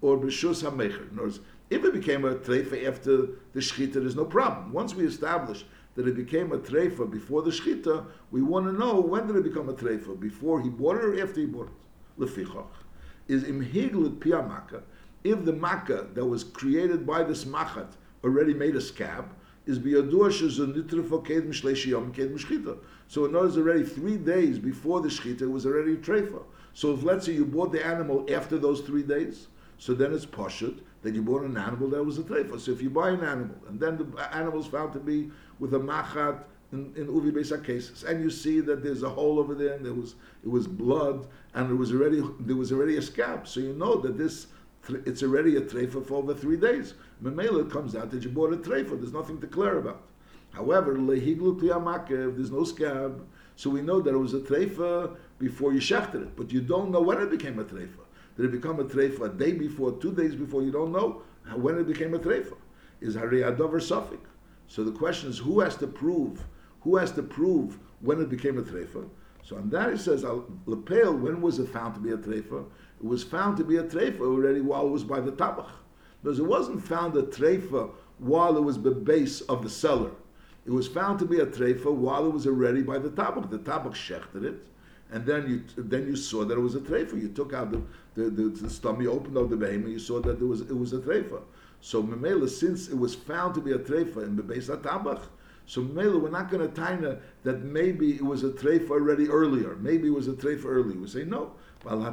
or 0.00 0.18
Bershus 0.18 0.62
HaMecher? 0.62 1.10
In 1.10 1.18
other 1.18 1.22
words, 1.22 1.40
if 1.70 1.84
it 1.84 1.92
became 1.92 2.24
a 2.24 2.34
treifa 2.34 2.86
after 2.86 3.16
the 3.52 3.60
shechita, 3.60 3.94
there's 3.94 4.16
no 4.16 4.24
problem. 4.24 4.72
Once 4.72 4.94
we 4.94 5.04
establish 5.06 5.64
that 5.94 6.06
it 6.06 6.14
became 6.14 6.52
a 6.52 6.58
treifa 6.58 7.10
before 7.10 7.42
the 7.42 7.50
shechita, 7.50 8.06
we 8.30 8.40
want 8.42 8.66
to 8.66 8.72
know 8.72 9.00
when 9.00 9.26
did 9.26 9.36
it 9.36 9.44
become 9.44 9.68
a 9.68 9.74
treifa, 9.74 10.18
before 10.18 10.60
he 10.60 10.68
bought 10.68 10.96
it 10.96 11.04
or 11.04 11.22
after 11.22 11.40
he 11.40 11.46
bought 11.46 11.68
it. 11.68 12.20
Lefichach. 12.20 12.66
Is 13.28 13.44
imhiglet 13.44 14.18
piyamaka, 14.18 14.82
if 15.24 15.44
the 15.44 15.52
makkah 15.52 16.06
that 16.14 16.24
was 16.24 16.44
created 16.44 17.06
by 17.06 17.22
this 17.22 17.44
machat 17.44 17.88
already 18.24 18.54
made 18.54 18.76
a 18.76 18.80
scab, 18.80 19.32
is 19.66 19.78
biyadua 19.78 20.30
shezonitra 20.30 21.06
for 21.06 21.22
ked 21.22 21.46
mishleshi 21.46 21.86
yom 21.86 22.12
ked 22.12 22.34
mishchita. 22.34 22.78
So 23.06 23.24
it 23.26 23.32
knows 23.32 23.56
already 23.56 23.84
three 23.84 24.16
days 24.16 24.58
before 24.58 25.00
the 25.00 25.08
shechita, 25.08 25.42
it 25.42 25.50
was 25.50 25.66
already 25.66 25.92
a 25.92 25.96
treifa. 25.96 26.42
So 26.72 26.94
if 26.94 27.02
let's 27.02 27.26
say 27.26 27.32
you 27.32 27.44
bought 27.44 27.72
the 27.72 27.84
animal 27.84 28.24
after 28.32 28.56
those 28.58 28.80
three 28.80 29.02
days, 29.02 29.48
so 29.78 29.94
then 29.94 30.12
it's 30.12 30.26
poshut 30.26 30.80
that 31.02 31.14
you 31.14 31.22
bought 31.22 31.42
an 31.42 31.56
animal 31.56 31.88
that 31.90 32.02
was 32.02 32.18
a 32.18 32.22
treifa. 32.22 32.58
So 32.60 32.72
if 32.72 32.80
you 32.80 32.90
buy 32.90 33.10
an 33.10 33.22
animal 33.22 33.56
and 33.68 33.78
then 33.78 33.98
the 33.98 34.34
animal 34.34 34.60
is 34.60 34.66
found 34.66 34.92
to 34.94 35.00
be 35.00 35.30
with 35.58 35.74
a 35.74 35.78
machat 35.78 36.42
in, 36.72 36.92
in 36.96 37.06
uvi 37.06 37.32
besa 37.32 37.58
cases, 37.58 38.04
and 38.04 38.22
you 38.22 38.30
see 38.30 38.60
that 38.60 38.82
there's 38.82 39.02
a 39.02 39.08
hole 39.08 39.38
over 39.38 39.54
there 39.54 39.74
and 39.74 39.84
there 39.84 39.94
was 39.94 40.14
it 40.42 40.48
was 40.48 40.66
blood 40.66 41.26
and 41.54 41.68
there 41.68 41.76
was 41.76 41.92
already 41.92 42.22
there 42.40 42.56
was 42.56 42.72
already 42.72 42.96
a 42.96 43.02
scab, 43.02 43.46
so 43.46 43.60
you 43.60 43.74
know 43.74 43.96
that 43.96 44.16
this 44.16 44.48
it's 44.88 45.22
already 45.22 45.56
a 45.56 45.60
treifa 45.60 46.04
for 46.04 46.14
over 46.14 46.34
three 46.34 46.56
days. 46.56 46.94
Memela 47.22 47.70
comes 47.70 47.94
out 47.94 48.10
that 48.10 48.22
you 48.22 48.30
bought 48.30 48.52
a 48.52 48.56
treifa. 48.56 48.98
There's 48.98 49.12
nothing 49.12 49.40
to 49.40 49.46
declare 49.46 49.78
about. 49.78 50.02
However, 50.50 50.94
lehiglu 50.94 51.60
kliyamakev, 51.60 52.36
there's 52.36 52.50
no 52.50 52.64
scab, 52.64 53.26
so 53.56 53.70
we 53.70 53.82
know 53.82 54.00
that 54.00 54.14
it 54.14 54.18
was 54.18 54.34
a 54.34 54.40
treifa 54.40 55.16
before 55.38 55.72
you 55.72 55.80
shechted 55.80 56.22
it, 56.22 56.36
but 56.36 56.52
you 56.52 56.60
don't 56.60 56.90
know 56.90 57.00
when 57.00 57.20
it 57.20 57.30
became 57.30 57.58
a 57.58 57.64
treifa. 57.64 58.04
Did 58.36 58.46
it 58.46 58.52
become 58.52 58.80
a 58.80 58.84
treifa 58.84 59.26
a 59.26 59.28
day 59.28 59.52
before, 59.52 59.92
two 59.92 60.12
days 60.12 60.34
before? 60.34 60.62
You 60.62 60.70
don't 60.70 60.92
know 60.92 61.22
when 61.56 61.76
it 61.78 61.86
became 61.86 62.14
a 62.14 62.18
treifa. 62.18 62.56
Is 63.00 63.14
hari 63.14 63.40
adover 63.40 63.80
suffik? 63.80 64.20
So 64.68 64.84
the 64.84 64.92
question 64.92 65.30
is, 65.30 65.38
who 65.38 65.60
has 65.60 65.76
to 65.76 65.86
prove? 65.86 66.44
Who 66.82 66.96
has 66.96 67.10
to 67.12 67.22
prove 67.22 67.78
when 68.00 68.20
it 68.20 68.28
became 68.28 68.58
a 68.58 68.62
treifa? 68.62 69.08
So 69.42 69.56
on 69.56 69.70
that 69.70 69.90
he 69.90 69.98
says, 69.98 70.24
lepel. 70.66 71.14
When 71.14 71.40
was 71.40 71.58
it 71.58 71.68
found 71.68 71.94
to 71.94 72.00
be 72.00 72.10
a 72.10 72.16
treifa? 72.16 72.64
It 73.00 73.06
was 73.06 73.22
found 73.22 73.56
to 73.58 73.64
be 73.64 73.76
a 73.76 73.84
treifa 73.84 74.20
already 74.20 74.60
while 74.60 74.86
it 74.86 74.90
was 74.90 75.04
by 75.04 75.20
the 75.20 75.32
tabach. 75.32 75.70
Because 76.22 76.38
it 76.40 76.46
wasn't 76.46 76.84
found 76.84 77.16
a 77.16 77.22
treifa 77.22 77.90
while 78.18 78.56
it 78.56 78.62
was 78.62 78.82
the 78.82 78.90
base 78.90 79.40
of 79.42 79.62
the 79.62 79.70
cellar. 79.70 80.10
It 80.66 80.72
was 80.72 80.88
found 80.88 81.18
to 81.20 81.24
be 81.24 81.40
a 81.40 81.46
treifa 81.46 81.92
while 81.92 82.26
it 82.26 82.32
was 82.32 82.46
already 82.46 82.82
by 82.82 82.98
the 82.98 83.10
tabach. 83.10 83.50
The 83.50 83.58
tabach 83.58 83.94
shechted 83.94 84.44
it, 84.44 84.66
and 85.10 85.24
then 85.24 85.48
you 85.48 85.82
then 85.82 86.06
you 86.06 86.16
saw 86.16 86.44
that 86.44 86.58
it 86.58 86.60
was 86.60 86.74
a 86.74 86.80
treifa. 86.80 87.20
You 87.20 87.28
took 87.28 87.52
out 87.52 87.70
the 87.70 87.82
the, 88.14 88.30
the, 88.30 88.48
the 88.48 88.70
stomach, 88.70 89.02
you 89.02 89.12
opened 89.12 89.38
up 89.38 89.48
the 89.48 89.56
behemoth, 89.56 89.84
and 89.84 89.92
you 89.92 89.98
saw 90.00 90.20
that 90.20 90.38
there 90.38 90.48
was 90.48 90.62
it 90.62 90.76
was 90.76 90.92
a 90.92 90.98
treifa. 90.98 91.40
So 91.80 92.02
memela, 92.02 92.48
since 92.48 92.88
it 92.88 92.98
was 92.98 93.14
found 93.14 93.54
to 93.54 93.60
be 93.60 93.72
a 93.72 93.78
treifa 93.78 94.24
in 94.24 94.34
the 94.34 94.42
base 94.42 94.68
of 94.68 94.82
tabach, 94.82 95.22
so 95.66 95.82
memela, 95.82 96.20
we're 96.20 96.30
not 96.30 96.50
going 96.50 96.66
to 96.66 96.74
tie 96.74 96.96
that 97.44 97.62
maybe 97.62 98.14
it 98.14 98.24
was 98.24 98.42
a 98.42 98.50
treifa 98.50 98.90
already 98.90 99.28
earlier. 99.28 99.76
Maybe 99.76 100.08
it 100.08 100.14
was 100.14 100.26
a 100.26 100.32
treifa 100.32 100.64
earlier. 100.64 100.98
We 100.98 101.06
say 101.06 101.24
no. 101.24 101.52
Over 101.86 102.12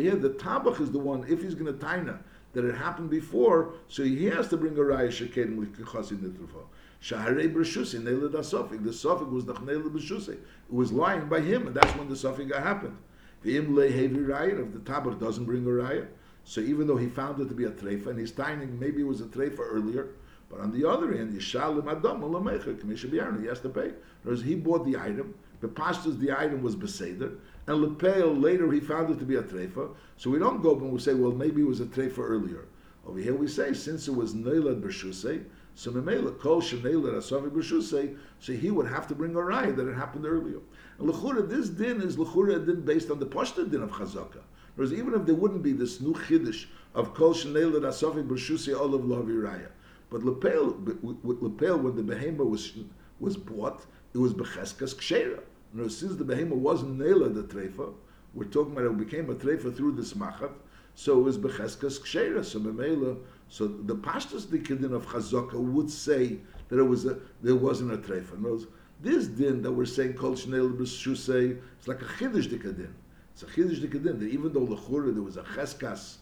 here, 0.00 0.16
the 0.16 0.30
tabach 0.30 0.80
is 0.80 0.90
the 0.90 0.98
one. 0.98 1.24
If 1.28 1.42
he's 1.42 1.54
going 1.54 1.66
to 1.66 1.84
taina 1.86 2.18
that 2.52 2.64
it 2.64 2.74
happened 2.74 3.10
before, 3.10 3.74
so 3.88 4.02
he 4.02 4.24
has 4.26 4.48
to 4.48 4.56
bring 4.56 4.76
a 4.76 4.80
raya 4.80 5.08
shekedim 5.08 5.60
l'kichasin 5.60 6.18
nitrufa. 6.18 6.64
Shaharei 7.00 7.52
b'shusi 7.54 8.00
neilad 8.00 8.32
asofik. 8.32 8.82
The 8.82 8.90
sofik 8.90 9.30
was 9.30 9.44
the 9.44 9.54
neilad. 9.54 10.28
It 10.28 10.40
was 10.68 10.90
lying 10.92 11.28
by 11.28 11.40
him, 11.40 11.68
and 11.68 11.76
that's 11.76 11.94
when 11.96 12.08
the 12.08 12.16
sofik 12.16 12.52
happened. 12.52 12.96
The 13.42 13.58
imle 13.58 13.88
heavy 13.92 14.16
raya 14.16 14.66
if 14.66 14.72
the 14.72 14.80
tabach 14.80 15.20
doesn't 15.20 15.44
bring 15.44 15.64
a 15.66 15.68
raya, 15.68 16.08
so 16.42 16.60
even 16.60 16.86
though 16.88 16.96
he 16.96 17.08
found 17.08 17.40
it 17.40 17.48
to 17.48 17.54
be 17.54 17.64
a 17.64 17.70
treifa, 17.70 18.08
and 18.08 18.18
he's 18.18 18.32
taining 18.32 18.78
maybe 18.80 19.02
it 19.02 19.06
was 19.06 19.20
a 19.20 19.26
treifa 19.26 19.60
earlier. 19.60 20.08
But 20.48 20.60
on 20.60 20.72
the 20.72 20.88
other 20.88 21.16
hand, 21.16 21.38
Yishalim 21.38 21.90
Adam 21.90 22.20
Lamecha, 22.20 22.78
Commission 22.78 23.10
he 23.10 23.46
has 23.46 23.60
to 23.60 23.68
pay. 23.68 23.92
Whereas 24.22 24.42
he 24.42 24.54
bought 24.54 24.84
the 24.84 24.96
item, 24.96 25.34
the 25.60 25.68
pashtas, 25.68 26.18
the 26.18 26.32
item 26.32 26.62
was 26.62 26.76
beseder, 26.76 27.36
and 27.66 27.82
lepel 27.82 28.34
later 28.34 28.70
he 28.70 28.80
found 28.80 29.10
it 29.10 29.18
to 29.18 29.24
be 29.24 29.36
a 29.36 29.42
treifa. 29.42 29.94
So 30.16 30.30
we 30.30 30.38
don't 30.38 30.62
go 30.62 30.76
and 30.76 30.92
we 30.92 30.98
say, 30.98 31.14
well, 31.14 31.32
maybe 31.32 31.62
it 31.62 31.66
was 31.66 31.80
a 31.80 31.86
treifa 31.86 32.18
earlier. 32.18 32.66
Over 33.06 33.20
here 33.20 33.34
we 33.34 33.48
say, 33.48 33.72
since 33.72 34.08
it 34.08 34.14
was 34.14 34.34
neilad 34.34 34.82
b'shusei, 34.82 35.44
so 35.74 35.92
memela 35.92 36.38
kol 36.40 36.60
sheneilad 36.60 37.14
asavi 37.14 37.50
b'shusei, 37.50 38.16
so 38.40 38.52
he 38.52 38.70
would 38.70 38.86
have 38.86 39.06
to 39.08 39.14
bring 39.14 39.34
a 39.34 39.38
raya 39.38 39.74
that 39.76 39.88
it 39.88 39.94
happened 39.94 40.26
earlier. 40.26 40.58
And 40.98 41.08
lechura, 41.08 41.48
this 41.48 41.68
din 41.68 42.00
is 42.02 42.16
lechura 42.16 42.64
din 42.64 42.80
based 42.82 43.10
on 43.10 43.18
the 43.18 43.26
pashta 43.26 43.70
din 43.70 43.82
of 43.82 43.90
chazaka. 43.90 44.40
Whereas 44.74 44.92
even 44.92 45.14
if 45.14 45.24
there 45.24 45.34
wouldn't 45.34 45.62
be 45.62 45.72
this 45.72 46.00
new 46.00 46.14
chiddush 46.14 46.66
of 46.94 47.14
kol 47.14 47.34
sheneilad 47.34 47.82
asavi 47.82 48.26
b'shusei 48.26 48.78
olav 48.78 49.02
lavi 49.02 49.40
raya, 49.40 49.68
but 50.10 50.22
lepel, 50.22 50.78
lepel 51.22 51.78
when 51.78 51.96
the 51.96 52.02
behema 52.02 52.48
was 52.48 52.72
was 53.18 53.36
bought, 53.36 53.84
it 54.14 54.18
was 54.18 54.34
becheskas 54.34 54.94
kshera. 54.94 55.40
You 55.74 55.88
since 55.88 56.16
the 56.16 56.24
behemoth 56.24 56.58
wasn't 56.58 56.98
nela 56.98 57.32
the 57.34 57.42
treifa, 57.42 57.92
we're 58.34 58.44
talking 58.44 58.72
about 58.72 58.84
it 58.84 58.96
became 58.98 59.30
a 59.30 59.34
treifa 59.34 59.76
through 59.76 59.92
this 59.92 60.14
machat, 60.14 60.52
so 60.94 61.18
it 61.18 61.22
was 61.22 61.38
becheskas 61.38 62.00
kshera. 62.00 62.44
So 62.44 62.60
memela, 62.60 63.18
so 63.48 63.66
the 63.66 63.96
pashtas 63.96 64.46
dikidin 64.46 64.92
of 64.92 65.06
chazaka 65.06 65.54
would 65.54 65.90
say 65.90 66.38
that 66.68 66.78
it 66.78 66.82
was 66.82 67.06
a, 67.06 67.18
there 67.42 67.56
wasn't 67.56 67.92
a 67.92 67.98
treifa. 67.98 68.40
Knows 68.40 68.66
this 69.00 69.26
din 69.26 69.62
that 69.62 69.72
we're 69.72 69.86
saying 69.86 70.14
kol 70.14 70.32
shnei 70.32 70.76
b'shusei, 70.76 71.60
it's 71.78 71.88
like 71.88 72.00
a 72.00 72.04
chiddush 72.04 72.48
dikadin. 72.48 72.92
It's 73.32 73.42
a 73.42 73.46
chiddush 73.46 73.80
dikadin 73.80 74.20
that 74.20 74.28
even 74.28 74.52
though 74.52 74.64
the 74.64 74.76
lechura 74.76 75.12
there 75.12 75.22
was 75.22 75.36
a 75.36 75.42
cheskas, 75.42 76.16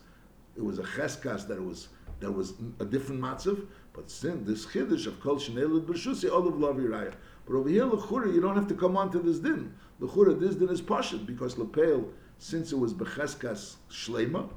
it 0.57 0.65
was 0.65 0.79
a 0.79 0.85
cheskas 0.85 1.47
that 1.49 1.59
it 1.59 1.65
was 1.65 1.89
that 2.25 2.33
was 2.33 2.55
a 2.81 2.85
different 2.87 3.21
matzav, 3.21 3.67
but 3.93 4.11
sin 4.11 4.45
this 4.45 4.65
chiddush 4.65 5.07
of 5.07 5.21
kol 5.21 5.37
shnei 5.37 5.67
b'shusei 5.85 6.33
all 6.33 6.49
of 6.49 6.55
lavi 6.55 6.89
Raya. 6.89 7.13
but 7.45 7.55
over 7.55 7.69
here, 7.69 7.85
Lechura, 7.85 8.33
you 8.33 8.41
don't 8.41 8.57
have 8.57 8.67
to 8.69 8.75
come 8.75 8.97
on 8.97 9.11
to 9.11 9.19
this 9.19 9.39
din. 9.39 9.75
Lechura, 10.01 10.39
this 10.41 10.55
din 10.55 10.71
is 10.71 10.81
pashit, 10.81 11.27
because 11.27 11.59
Lepel, 11.59 12.09
since 12.39 12.73
it 12.73 12.79
was 12.79 12.95
Becheskas 12.95 13.77
Shlema, 13.91 14.49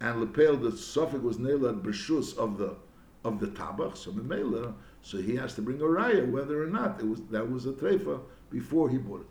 and 0.00 0.20
Lepel, 0.20 0.56
the 0.56 0.74
suffix 0.74 1.22
was 1.22 1.36
Neilad 1.36 1.82
Bershus 1.82 2.36
of 2.38 2.56
the 2.56 2.76
of 3.24 3.38
the 3.38 3.48
Tabach, 3.48 3.96
so 3.96 4.10
Memela, 4.10 4.74
so 5.02 5.18
he 5.18 5.36
has 5.36 5.54
to 5.54 5.62
bring 5.62 5.80
a 5.80 5.84
raya 5.84 6.28
whether 6.30 6.62
or 6.62 6.66
not 6.66 6.98
it 6.98 7.06
was 7.06 7.20
that 7.30 7.48
was 7.48 7.66
a 7.66 7.72
treifa 7.72 8.20
before 8.50 8.88
he 8.88 8.96
bought 8.96 9.20
it. 9.20 9.26